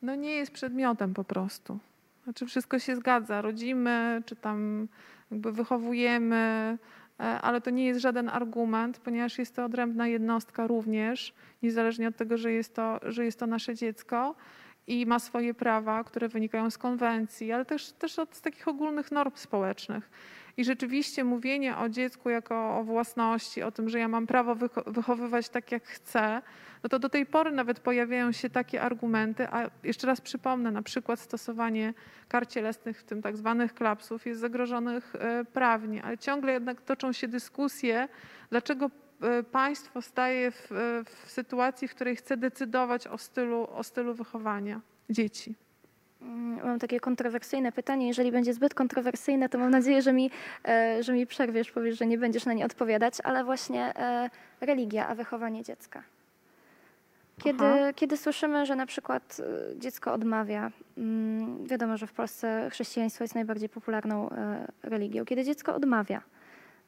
No 0.01 0.15
nie 0.15 0.31
jest 0.31 0.51
przedmiotem 0.51 1.13
po 1.13 1.23
prostu. 1.23 1.79
Znaczy 2.23 2.45
wszystko 2.45 2.79
się 2.79 2.95
zgadza, 2.95 3.41
rodzimy, 3.41 4.21
czy 4.25 4.35
tam 4.35 4.87
jakby 5.31 5.51
wychowujemy, 5.51 6.77
e, 7.19 7.23
ale 7.23 7.61
to 7.61 7.69
nie 7.69 7.85
jest 7.85 7.99
żaden 7.99 8.29
argument, 8.29 8.97
ponieważ 8.97 9.37
jest 9.37 9.55
to 9.55 9.65
odrębna 9.65 10.07
jednostka 10.07 10.67
również, 10.67 11.33
niezależnie 11.63 12.07
od 12.07 12.15
tego, 12.15 12.37
że 12.37 12.51
jest 12.51 12.75
to, 12.75 12.99
że 13.03 13.25
jest 13.25 13.39
to 13.39 13.47
nasze 13.47 13.75
dziecko 13.75 14.35
i 14.91 15.05
ma 15.05 15.19
swoje 15.19 15.53
prawa, 15.53 16.03
które 16.03 16.27
wynikają 16.27 16.69
z 16.69 16.77
konwencji, 16.77 17.51
ale 17.51 17.65
też, 17.65 17.91
też 17.91 18.19
od 18.19 18.41
takich 18.41 18.67
ogólnych 18.67 19.11
norm 19.11 19.31
społecznych. 19.35 20.09
I 20.57 20.63
rzeczywiście 20.63 21.23
mówienie 21.23 21.77
o 21.77 21.89
dziecku 21.89 22.29
jako 22.29 22.77
o 22.77 22.83
własności, 22.83 23.63
o 23.63 23.71
tym, 23.71 23.89
że 23.89 23.99
ja 23.99 24.07
mam 24.07 24.27
prawo 24.27 24.55
wychowywać 24.87 25.49
tak, 25.49 25.71
jak 25.71 25.83
chcę, 25.83 26.41
no 26.83 26.89
to 26.89 26.99
do 26.99 27.09
tej 27.09 27.25
pory 27.25 27.51
nawet 27.51 27.79
pojawiają 27.79 28.31
się 28.31 28.49
takie 28.49 28.81
argumenty, 28.81 29.47
a 29.47 29.69
jeszcze 29.83 30.07
raz 30.07 30.21
przypomnę, 30.21 30.71
na 30.71 30.81
przykład 30.81 31.19
stosowanie 31.19 31.93
kar 32.27 32.47
cielesnych, 32.47 32.99
w 32.99 33.03
tym 33.03 33.21
tak 33.21 33.37
zwanych 33.37 33.73
klapsów, 33.73 34.25
jest 34.25 34.41
zagrożonych 34.41 35.15
e, 35.15 35.45
prawnie, 35.45 36.03
ale 36.03 36.17
ciągle 36.17 36.53
jednak 36.53 36.81
toczą 36.81 37.11
się 37.11 37.27
dyskusje, 37.27 38.07
dlaczego 38.49 38.89
państwo 39.51 40.01
staje 40.01 40.51
w, 40.51 40.71
e, 40.71 41.03
w 41.03 41.31
sytuacji, 41.31 41.87
w 41.87 41.95
której 41.95 42.15
chce 42.15 42.37
decydować 42.37 43.07
o 43.07 43.17
stylu, 43.17 43.67
o 43.73 43.83
stylu 43.83 44.13
wychowania 44.13 44.81
dzieci. 45.09 45.55
Mm, 46.21 46.65
mam 46.65 46.79
takie 46.79 46.99
kontrowersyjne 46.99 47.71
pytanie. 47.71 48.07
Jeżeli 48.07 48.31
będzie 48.31 48.53
zbyt 48.53 48.73
kontrowersyjne, 48.73 49.49
to 49.49 49.57
mam 49.57 49.71
nadzieję, 49.71 50.01
że 50.01 50.13
mi, 50.13 50.31
e, 50.67 51.03
że 51.03 51.13
mi 51.13 51.27
przerwiesz, 51.27 51.71
powiesz, 51.71 51.97
że 51.97 52.05
nie 52.05 52.17
będziesz 52.17 52.45
na 52.45 52.53
nie 52.53 52.65
odpowiadać, 52.65 53.13
ale 53.23 53.43
właśnie 53.43 53.97
e, 53.97 54.29
religia, 54.61 55.07
a 55.07 55.15
wychowanie 55.15 55.63
dziecka. 55.63 56.03
Kiedy, 57.43 57.65
kiedy 57.95 58.17
słyszymy, 58.17 58.65
że 58.65 58.75
na 58.75 58.85
przykład 58.85 59.37
e, 59.39 59.79
dziecko 59.79 60.13
odmawia, 60.13 60.71
mm, 60.97 61.67
wiadomo, 61.67 61.97
że 61.97 62.07
w 62.07 62.13
Polsce 62.13 62.69
chrześcijaństwo 62.71 63.23
jest 63.23 63.35
najbardziej 63.35 63.69
popularną 63.69 64.29
religią, 64.83 65.25
kiedy 65.25 65.43
dziecko 65.43 65.75
odmawia, 65.75 66.21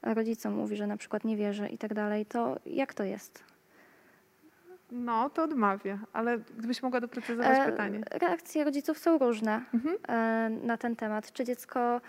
rodzicom 0.03 0.53
mówi, 0.53 0.75
że 0.75 0.87
na 0.87 0.97
przykład 0.97 1.23
nie 1.23 1.37
wierzy 1.37 1.67
i 1.67 1.77
tak 1.77 1.93
dalej, 1.93 2.25
to 2.25 2.59
jak 2.65 2.93
to 2.93 3.03
jest? 3.03 3.43
No, 4.91 5.29
to 5.29 5.43
odmawia, 5.43 5.99
ale 6.13 6.39
gdybyś 6.57 6.83
mogła 6.83 7.01
doprecyzować 7.01 7.57
e, 7.57 7.71
pytanie. 7.71 8.01
Reakcje 8.11 8.63
rodziców 8.63 8.97
są 8.97 9.17
różne 9.17 9.61
mhm. 9.73 9.97
e, 10.07 10.49
na 10.65 10.77
ten 10.77 10.95
temat. 10.95 11.31
Czy 11.31 11.43
dziecko 11.43 12.01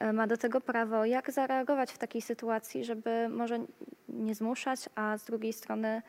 e, 0.00 0.12
ma 0.12 0.26
do 0.26 0.36
tego 0.36 0.60
prawo? 0.60 1.04
Jak 1.04 1.30
zareagować 1.30 1.92
w 1.92 1.98
takiej 1.98 2.22
sytuacji, 2.22 2.84
żeby 2.84 3.28
może 3.28 3.58
nie 4.08 4.34
zmuszać, 4.34 4.88
a 4.94 5.18
z 5.18 5.24
drugiej 5.24 5.52
strony 5.52 6.02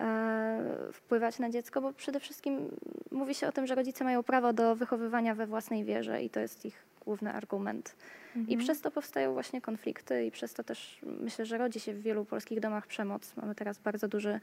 e, 0.00 0.88
wpływać 0.92 1.38
na 1.38 1.50
dziecko? 1.50 1.80
Bo 1.80 1.92
przede 1.92 2.20
wszystkim 2.20 2.68
mówi 3.10 3.34
się 3.34 3.48
o 3.48 3.52
tym, 3.52 3.66
że 3.66 3.74
rodzice 3.74 4.04
mają 4.04 4.22
prawo 4.22 4.52
do 4.52 4.76
wychowywania 4.76 5.34
we 5.34 5.46
własnej 5.46 5.84
wierze 5.84 6.22
i 6.22 6.30
to 6.30 6.40
jest 6.40 6.64
ich 6.64 6.91
główny 7.04 7.32
argument. 7.32 7.96
Mhm. 8.36 8.48
I 8.48 8.56
przez 8.56 8.80
to 8.80 8.90
powstają 8.90 9.32
właśnie 9.32 9.60
konflikty 9.60 10.26
i 10.26 10.30
przez 10.30 10.54
to 10.54 10.64
też 10.64 11.00
myślę, 11.02 11.46
że 11.46 11.58
rodzi 11.58 11.80
się 11.80 11.94
w 11.94 12.02
wielu 12.02 12.24
polskich 12.24 12.60
domach 12.60 12.86
przemoc. 12.86 13.36
Mamy 13.36 13.54
teraz 13.54 13.78
bardzo 13.78 14.08
duży 14.08 14.40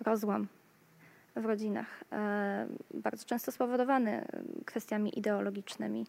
rozłam 0.00 0.46
w 1.36 1.44
rodzinach, 1.44 2.04
e, 2.12 2.66
bardzo 2.94 3.24
często 3.24 3.52
spowodowany 3.52 4.24
kwestiami 4.64 5.18
ideologicznymi. 5.18 6.06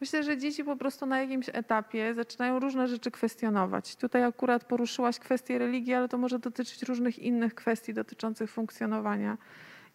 Myślę, 0.00 0.22
że 0.22 0.38
dzieci 0.38 0.64
po 0.64 0.76
prostu 0.76 1.06
na 1.06 1.20
jakimś 1.20 1.48
etapie 1.48 2.14
zaczynają 2.14 2.58
różne 2.58 2.88
rzeczy 2.88 3.10
kwestionować. 3.10 3.96
Tutaj 3.96 4.24
akurat 4.24 4.64
poruszyłaś 4.64 5.18
kwestię 5.18 5.58
religii, 5.58 5.94
ale 5.94 6.08
to 6.08 6.18
może 6.18 6.38
dotyczyć 6.38 6.82
różnych 6.82 7.18
innych 7.18 7.54
kwestii 7.54 7.94
dotyczących 7.94 8.50
funkcjonowania 8.50 9.38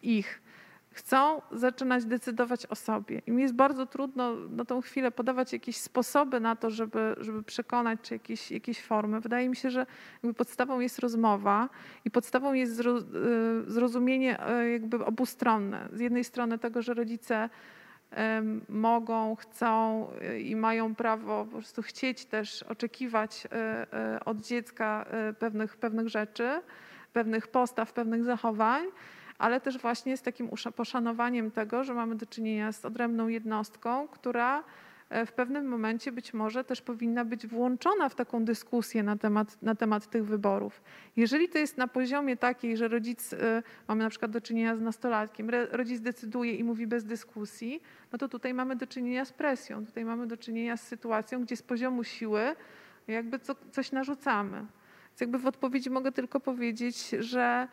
ich 0.02 0.42
chcą 0.98 1.42
zaczynać 1.52 2.04
decydować 2.04 2.66
o 2.66 2.74
sobie. 2.74 3.22
I 3.26 3.30
mi 3.30 3.42
jest 3.42 3.54
bardzo 3.54 3.86
trudno 3.86 4.34
na 4.34 4.64
tą 4.64 4.80
chwilę 4.80 5.10
podawać 5.10 5.52
jakieś 5.52 5.76
sposoby 5.76 6.40
na 6.40 6.56
to, 6.56 6.70
żeby, 6.70 7.14
żeby 7.20 7.42
przekonać, 7.42 8.00
czy 8.02 8.14
jakieś, 8.14 8.50
jakieś 8.50 8.82
formy. 8.82 9.20
Wydaje 9.20 9.48
mi 9.48 9.56
się, 9.56 9.70
że 9.70 9.86
podstawą 10.36 10.80
jest 10.80 10.98
rozmowa 10.98 11.68
i 12.04 12.10
podstawą 12.10 12.52
jest 12.52 12.80
y, 12.80 12.84
zrozumienie 13.66 14.50
y, 14.50 14.70
jakby 14.70 15.04
obustronne. 15.04 15.88
Z 15.92 16.00
jednej 16.00 16.24
strony 16.24 16.58
tego, 16.58 16.82
że 16.82 16.94
rodzice 16.94 17.50
mogą, 18.68 19.36
chcą 19.36 20.06
y, 20.22 20.40
i 20.40 20.56
mają 20.56 20.94
prawo 20.94 21.44
po 21.44 21.52
prostu 21.52 21.82
chcieć 21.82 22.24
też 22.24 22.62
oczekiwać 22.62 23.46
od 24.24 24.40
dziecka 24.40 25.06
pewnych, 25.38 25.76
pewnych 25.76 26.08
rzeczy, 26.08 26.60
pewnych 27.12 27.48
postaw, 27.48 27.92
pewnych 27.92 28.24
zachowań, 28.24 28.86
ale 29.38 29.60
też 29.60 29.78
właśnie 29.78 30.16
z 30.16 30.22
takim 30.22 30.48
poszanowaniem 30.76 31.50
tego, 31.50 31.84
że 31.84 31.94
mamy 31.94 32.14
do 32.14 32.26
czynienia 32.26 32.72
z 32.72 32.84
odrębną 32.84 33.28
jednostką, 33.28 34.08
która 34.08 34.64
e, 35.10 35.26
w 35.26 35.32
pewnym 35.32 35.66
momencie 35.66 36.12
być 36.12 36.34
może 36.34 36.64
też 36.64 36.82
powinna 36.82 37.24
być 37.24 37.46
włączona 37.46 38.08
w 38.08 38.14
taką 38.14 38.44
dyskusję 38.44 39.02
na 39.02 39.16
temat, 39.16 39.62
na 39.62 39.74
temat 39.74 40.06
tych 40.06 40.24
wyborów. 40.24 40.82
Jeżeli 41.16 41.48
to 41.48 41.58
jest 41.58 41.78
na 41.78 41.88
poziomie 41.88 42.36
takiej, 42.36 42.76
że 42.76 42.88
rodzic, 42.88 43.32
e, 43.32 43.62
mamy 43.88 44.04
na 44.04 44.10
przykład 44.10 44.30
do 44.30 44.40
czynienia 44.40 44.76
z 44.76 44.80
nastolatkiem, 44.80 45.50
rodzic 45.50 46.00
decyduje 46.00 46.54
i 46.54 46.64
mówi 46.64 46.86
bez 46.86 47.04
dyskusji, 47.04 47.82
no 48.12 48.18
to 48.18 48.28
tutaj 48.28 48.54
mamy 48.54 48.76
do 48.76 48.86
czynienia 48.86 49.24
z 49.24 49.32
presją, 49.32 49.86
tutaj 49.86 50.04
mamy 50.04 50.26
do 50.26 50.36
czynienia 50.36 50.76
z 50.76 50.82
sytuacją, 50.82 51.42
gdzie 51.42 51.56
z 51.56 51.62
poziomu 51.62 52.04
siły 52.04 52.56
jakby 53.08 53.38
co, 53.38 53.54
coś 53.70 53.92
narzucamy. 53.92 54.66
Więc 55.08 55.20
jakby 55.20 55.38
w 55.38 55.46
odpowiedzi 55.46 55.90
mogę 55.90 56.12
tylko 56.12 56.40
powiedzieć, 56.40 57.10
że 57.10 57.68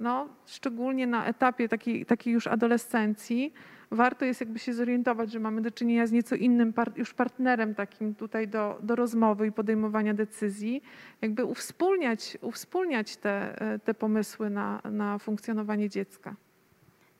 no, 0.00 0.28
szczególnie 0.46 1.06
na 1.06 1.26
etapie 1.26 1.68
takiej, 1.68 2.06
takiej 2.06 2.32
już 2.32 2.46
adolescencji, 2.46 3.52
warto 3.90 4.24
jest 4.24 4.40
jakby 4.40 4.58
się 4.58 4.74
zorientować, 4.74 5.32
że 5.32 5.40
mamy 5.40 5.62
do 5.62 5.70
czynienia 5.70 6.06
z 6.06 6.12
nieco 6.12 6.36
innym 6.36 6.72
par 6.72 6.92
już 6.96 7.14
partnerem 7.14 7.74
takim 7.74 8.14
tutaj 8.14 8.48
do, 8.48 8.78
do 8.82 8.96
rozmowy 8.96 9.46
i 9.46 9.52
podejmowania 9.52 10.14
decyzji, 10.14 10.82
jakby 11.22 11.44
uwspólniać, 11.44 12.38
uwspólniać 12.40 13.16
te, 13.16 13.56
te 13.84 13.94
pomysły 13.94 14.50
na, 14.50 14.80
na 14.90 15.18
funkcjonowanie 15.18 15.88
dziecka. 15.88 16.34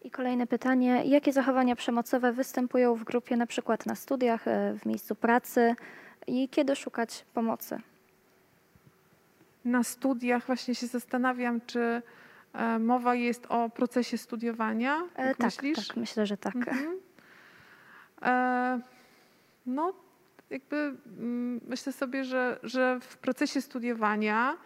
I 0.03 0.11
kolejne 0.11 0.47
pytanie, 0.47 1.03
jakie 1.05 1.33
zachowania 1.33 1.77
przemocowe 1.77 2.33
występują 2.33 2.95
w 2.95 3.05
grupie, 3.05 3.37
na 3.37 3.47
przykład 3.47 3.87
na 3.87 3.95
studiach, 3.95 4.49
e, 4.49 4.75
w 4.79 4.87
miejscu 4.87 5.15
pracy 5.15 5.75
i 6.27 6.49
kiedy 6.49 6.77
szukać 6.77 7.25
pomocy? 7.35 7.79
Na 9.65 9.83
studiach 9.83 10.47
właśnie 10.47 10.75
się 10.75 10.87
zastanawiam, 10.87 11.61
czy 11.67 12.03
mowa 12.81 13.15
jest 13.15 13.47
o 13.49 13.71
procesie 13.71 14.19
studiowania, 14.19 15.03
e, 15.15 15.35
tak, 15.35 15.41
myślisz? 15.41 15.89
Tak, 15.89 15.97
myślę, 15.97 16.27
że 16.27 16.37
tak. 16.37 16.57
Mhm. 16.57 16.99
E, 18.23 18.81
no, 19.67 19.93
jakby 20.51 20.77
mm, 20.77 21.61
myślę 21.67 21.93
sobie, 21.93 22.25
że, 22.25 22.59
że 22.63 22.99
w 23.01 23.17
procesie 23.17 23.61
studiowania 23.61 24.57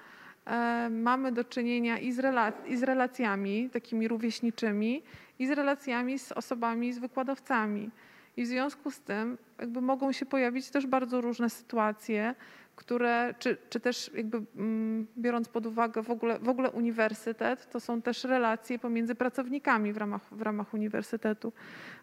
e, 0.47 0.89
mamy 0.91 1.33
do 1.33 1.45
czynienia 1.45 1.99
i 1.99 2.13
z, 2.13 2.19
relac- 2.19 2.67
i 2.67 2.77
z 2.77 2.83
relacjami 2.83 3.71
takimi 3.71 4.09
rówieśniczymi, 4.09 5.03
i 5.39 5.47
z 5.47 5.51
relacjami 5.51 6.19
z 6.19 6.33
osobami, 6.33 6.93
z 6.93 6.99
wykładowcami. 6.99 7.91
I 8.37 8.43
w 8.43 8.47
związku 8.47 8.91
z 8.91 9.01
tym 9.01 9.39
jakby 9.59 9.81
mogą 9.81 10.13
się 10.13 10.27
pojawić 10.27 10.71
też 10.71 10.87
bardzo 10.87 11.21
różne 11.21 11.51
sytuacje, 11.51 12.35
które, 12.79 13.35
czy, 13.39 13.57
czy 13.71 13.81
też 13.81 14.11
jakby 14.15 14.43
mm, 14.57 15.07
biorąc 15.19 15.49
pod 15.49 15.67
uwagę 15.67 16.03
w 16.03 16.11
ogóle, 16.11 16.39
w 16.39 16.49
ogóle 16.49 16.71
uniwersytet, 16.71 17.71
to 17.71 17.81
są 17.81 18.03
też 18.03 18.25
relacje 18.25 18.79
pomiędzy 18.79 19.15
pracownikami 19.15 19.93
w 19.93 19.97
ramach, 19.97 20.23
w 20.31 20.43
ramach 20.43 20.75
uniwersytetu. 20.75 21.53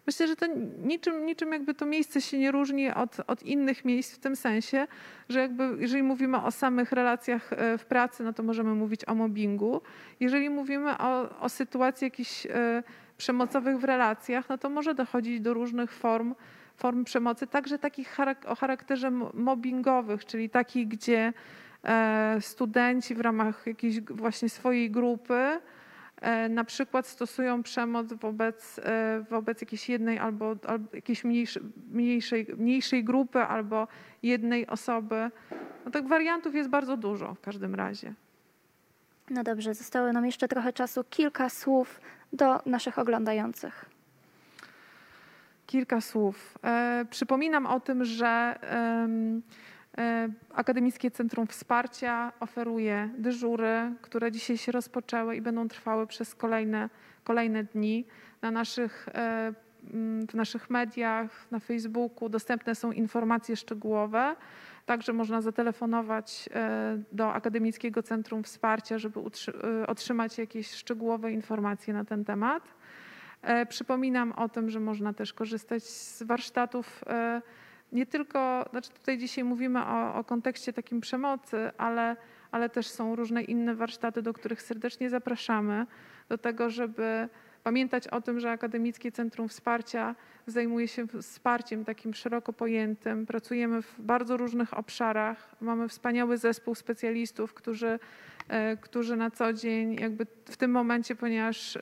Myślę, 0.06 0.26
że 0.26 0.36
to 0.36 0.46
niczym, 0.82 1.26
niczym 1.26 1.52
jakby 1.52 1.74
to 1.74 1.86
miejsce 1.86 2.20
się 2.20 2.38
nie 2.38 2.50
różni 2.50 2.90
od, 2.90 3.16
od 3.26 3.42
innych 3.42 3.84
miejsc 3.84 4.14
w 4.14 4.18
tym 4.18 4.36
sensie, 4.36 4.86
że 5.28 5.40
jakby 5.40 5.76
jeżeli 5.78 6.02
mówimy 6.02 6.42
o 6.42 6.50
samych 6.50 6.92
relacjach 6.92 7.52
e, 7.52 7.78
w 7.78 7.84
pracy, 7.84 8.24
no 8.24 8.32
to 8.32 8.42
możemy 8.42 8.74
mówić 8.74 9.08
o 9.08 9.14
mobbingu. 9.14 9.80
Jeżeli 10.20 10.50
mówimy 10.50 10.98
o, 10.98 11.40
o 11.40 11.48
sytuacji 11.48 12.04
jakichś 12.04 12.46
e, 12.46 12.82
przemocowych 13.16 13.78
w 13.78 13.84
relacjach, 13.84 14.48
no 14.48 14.58
to 14.58 14.70
może 14.70 14.94
dochodzić 14.94 15.40
do 15.40 15.54
różnych 15.54 15.92
form 15.92 16.34
form 16.76 17.04
przemocy, 17.04 17.46
także 17.46 17.78
takich 17.78 18.16
o 18.46 18.54
charakterze 18.54 19.10
mobbingowych, 19.34 20.24
czyli 20.24 20.50
takich, 20.50 20.88
gdzie 20.88 21.32
e, 21.84 22.36
studenci 22.40 23.14
w 23.14 23.20
ramach 23.20 23.66
jakiejś 23.66 24.00
właśnie 24.00 24.48
swojej 24.48 24.90
grupy 24.90 25.60
e, 26.20 26.48
na 26.48 26.64
przykład 26.64 27.06
stosują 27.06 27.62
przemoc 27.62 28.12
wobec, 28.12 28.80
e, 28.84 29.24
wobec 29.30 29.60
jakiejś 29.60 29.88
jednej 29.88 30.18
albo, 30.18 30.56
albo 30.66 30.88
jakiejś 30.92 31.24
mniejszej, 31.24 31.62
mniejszej, 31.92 32.46
mniejszej 32.58 33.04
grupy 33.04 33.38
albo 33.38 33.88
jednej 34.22 34.66
osoby. 34.66 35.30
No 35.84 35.90
tak 35.90 36.08
wariantów 36.08 36.54
jest 36.54 36.70
bardzo 36.70 36.96
dużo 36.96 37.34
w 37.34 37.40
każdym 37.40 37.74
razie. 37.74 38.14
No 39.30 39.42
dobrze, 39.42 39.74
zostało 39.74 40.12
nam 40.12 40.26
jeszcze 40.26 40.48
trochę 40.48 40.72
czasu. 40.72 41.04
Kilka 41.10 41.48
słów 41.48 42.00
do 42.32 42.60
naszych 42.66 42.98
oglądających. 42.98 43.95
Kilka 45.66 46.00
słów. 46.00 46.58
E, 46.64 47.04
przypominam 47.10 47.66
o 47.66 47.80
tym, 47.80 48.04
że 48.04 48.58
e, 49.98 50.28
Akademickie 50.54 51.10
Centrum 51.10 51.46
Wsparcia 51.46 52.32
oferuje 52.40 53.10
dyżury, 53.18 53.92
które 54.02 54.32
dzisiaj 54.32 54.58
się 54.58 54.72
rozpoczęły 54.72 55.36
i 55.36 55.40
będą 55.40 55.68
trwały 55.68 56.06
przez 56.06 56.34
kolejne, 56.34 56.90
kolejne 57.24 57.64
dni. 57.64 58.06
Na 58.42 58.50
naszych, 58.50 59.08
e, 59.14 59.52
w 60.28 60.34
naszych 60.34 60.70
mediach, 60.70 61.50
na 61.50 61.58
Facebooku 61.58 62.28
dostępne 62.28 62.74
są 62.74 62.92
informacje 62.92 63.56
szczegółowe. 63.56 64.36
Także 64.86 65.12
można 65.12 65.40
zatelefonować 65.40 66.48
do 67.12 67.32
Akademickiego 67.32 68.02
Centrum 68.02 68.42
Wsparcia, 68.42 68.98
żeby 68.98 69.20
otrzymać 69.86 70.38
jakieś 70.38 70.70
szczegółowe 70.70 71.32
informacje 71.32 71.94
na 71.94 72.04
ten 72.04 72.24
temat. 72.24 72.74
E, 73.46 73.66
przypominam 73.66 74.32
o 74.32 74.48
tym, 74.48 74.70
że 74.70 74.80
można 74.80 75.12
też 75.12 75.32
korzystać 75.32 75.82
z 75.84 76.22
warsztatów 76.22 77.04
e, 77.06 77.42
nie 77.92 78.06
tylko, 78.06 78.68
znaczy 78.70 78.90
tutaj 78.90 79.18
dzisiaj 79.18 79.44
mówimy 79.44 79.86
o, 79.86 80.14
o 80.14 80.24
kontekście 80.24 80.72
takim 80.72 81.00
przemocy, 81.00 81.70
ale, 81.78 82.16
ale 82.50 82.68
też 82.68 82.88
są 82.88 83.16
różne 83.16 83.42
inne 83.42 83.74
warsztaty, 83.74 84.22
do 84.22 84.32
których 84.32 84.62
serdecznie 84.62 85.10
zapraszamy, 85.10 85.86
do 86.28 86.38
tego, 86.38 86.70
żeby 86.70 87.28
pamiętać 87.64 88.08
o 88.08 88.20
tym, 88.20 88.40
że 88.40 88.50
Akademickie 88.50 89.12
Centrum 89.12 89.48
Wsparcia 89.48 90.14
zajmuje 90.46 90.88
się 90.88 91.06
wsparciem 91.06 91.84
takim 91.84 92.14
szeroko 92.14 92.52
pojętym. 92.52 93.26
Pracujemy 93.26 93.82
w 93.82 93.94
bardzo 93.98 94.36
różnych 94.36 94.78
obszarach. 94.78 95.56
Mamy 95.60 95.88
wspaniały 95.88 96.38
zespół 96.38 96.74
specjalistów, 96.74 97.54
którzy, 97.54 97.98
e, 98.48 98.76
którzy 98.76 99.16
na 99.16 99.30
co 99.30 99.52
dzień, 99.52 99.96
jakby 100.00 100.26
w 100.44 100.56
tym 100.56 100.70
momencie, 100.70 101.16
ponieważ 101.16 101.78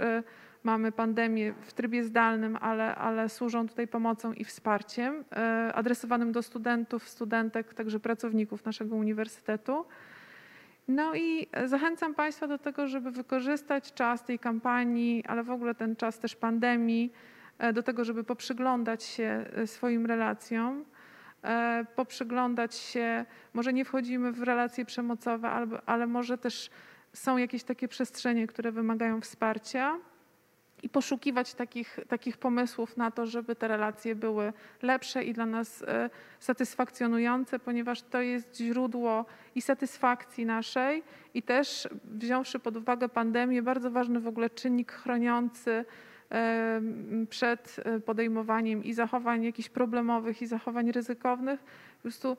mamy 0.64 0.92
pandemię 0.92 1.54
w 1.60 1.72
trybie 1.72 2.04
zdalnym, 2.04 2.56
ale, 2.60 2.94
ale 2.94 3.28
służą 3.28 3.68
tutaj 3.68 3.88
pomocą 3.88 4.32
i 4.32 4.44
wsparciem 4.44 5.24
e, 5.32 5.72
adresowanym 5.74 6.32
do 6.32 6.42
studentów, 6.42 7.08
studentek, 7.08 7.74
także 7.74 8.00
pracowników 8.00 8.64
naszego 8.64 8.96
uniwersytetu. 8.96 9.84
No 10.88 11.14
i 11.14 11.46
zachęcam 11.64 12.14
Państwa 12.14 12.46
do 12.46 12.58
tego, 12.58 12.86
żeby 12.86 13.10
wykorzystać 13.10 13.92
czas 13.92 14.24
tej 14.24 14.38
kampanii, 14.38 15.24
ale 15.26 15.42
w 15.42 15.50
ogóle 15.50 15.74
ten 15.74 15.96
czas 15.96 16.18
też 16.18 16.36
pandemii, 16.36 17.12
e, 17.58 17.72
do 17.72 17.82
tego, 17.82 18.04
żeby 18.04 18.24
poprzyglądać 18.24 19.02
się 19.02 19.44
e, 19.56 19.66
swoim 19.66 20.06
relacjom, 20.06 20.84
poprzyglądać 21.96 22.74
się, 22.74 23.24
może 23.54 23.72
nie 23.72 23.84
wchodzimy 23.84 24.32
w 24.32 24.42
relacje 24.42 24.84
przemocowe, 24.84 25.50
ale 25.86 26.06
może 26.06 26.38
też 26.38 26.70
są 27.12 27.36
jakieś 27.36 27.64
takie 27.64 27.88
przestrzenie, 27.88 28.46
które 28.46 28.72
wymagają 28.72 29.20
wsparcia 29.20 29.98
i 30.84 30.88
poszukiwać 30.88 31.54
takich, 31.54 31.98
takich 32.08 32.36
pomysłów 32.36 32.96
na 32.96 33.10
to, 33.10 33.26
żeby 33.26 33.56
te 33.56 33.68
relacje 33.68 34.14
były 34.14 34.52
lepsze 34.82 35.24
i 35.24 35.32
dla 35.32 35.46
nas 35.46 35.82
e, 35.82 36.10
satysfakcjonujące, 36.40 37.58
ponieważ 37.58 38.02
to 38.02 38.20
jest 38.20 38.56
źródło 38.56 39.26
i 39.54 39.62
satysfakcji 39.62 40.46
naszej 40.46 41.02
i 41.34 41.42
też 41.42 41.88
wziąwszy 42.04 42.58
pod 42.58 42.76
uwagę 42.76 43.08
pandemię, 43.08 43.62
bardzo 43.62 43.90
ważny 43.90 44.20
w 44.20 44.26
ogóle 44.26 44.50
czynnik 44.50 44.92
chroniący 44.92 45.84
e, 46.30 46.80
przed 47.30 47.76
e, 47.84 48.00
podejmowaniem 48.00 48.84
i 48.84 48.92
zachowań 48.92 49.44
jakichś 49.44 49.68
problemowych 49.68 50.42
i 50.42 50.46
zachowań 50.46 50.92
ryzykownych. 50.92 51.60
Po 51.96 52.02
prostu 52.02 52.36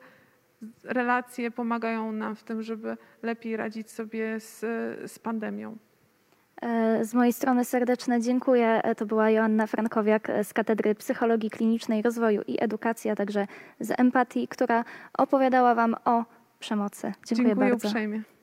relacje 0.84 1.50
pomagają 1.50 2.12
nam 2.12 2.36
w 2.36 2.42
tym, 2.42 2.62
żeby 2.62 2.96
lepiej 3.22 3.56
radzić 3.56 3.90
sobie 3.90 4.40
z, 4.40 4.60
z 5.12 5.18
pandemią. 5.18 5.76
E, 6.62 7.04
z 7.04 7.14
mojej 7.14 7.32
strony 7.32 7.64
serdeczne 7.64 8.20
dziękuję. 8.20 8.82
E, 8.82 8.94
to 8.94 9.06
była 9.06 9.30
Joanna 9.30 9.66
Frankowiak 9.66 10.32
z 10.42 10.52
Katedry 10.52 10.94
Psychologii 10.94 11.50
Klinicznej, 11.50 12.02
Rozwoju 12.02 12.42
i 12.46 12.62
Edukacji, 12.62 13.10
a 13.10 13.16
także 13.16 13.46
z 13.80 14.00
Empatii, 14.00 14.48
która 14.48 14.84
opowiadała 15.18 15.74
Wam 15.74 15.96
o 16.04 16.24
przemocy. 16.58 17.12
Dziękuję, 17.26 17.48
dziękuję 17.48 17.70
bardzo. 17.70 17.88
Uprzejmie. 17.88 18.35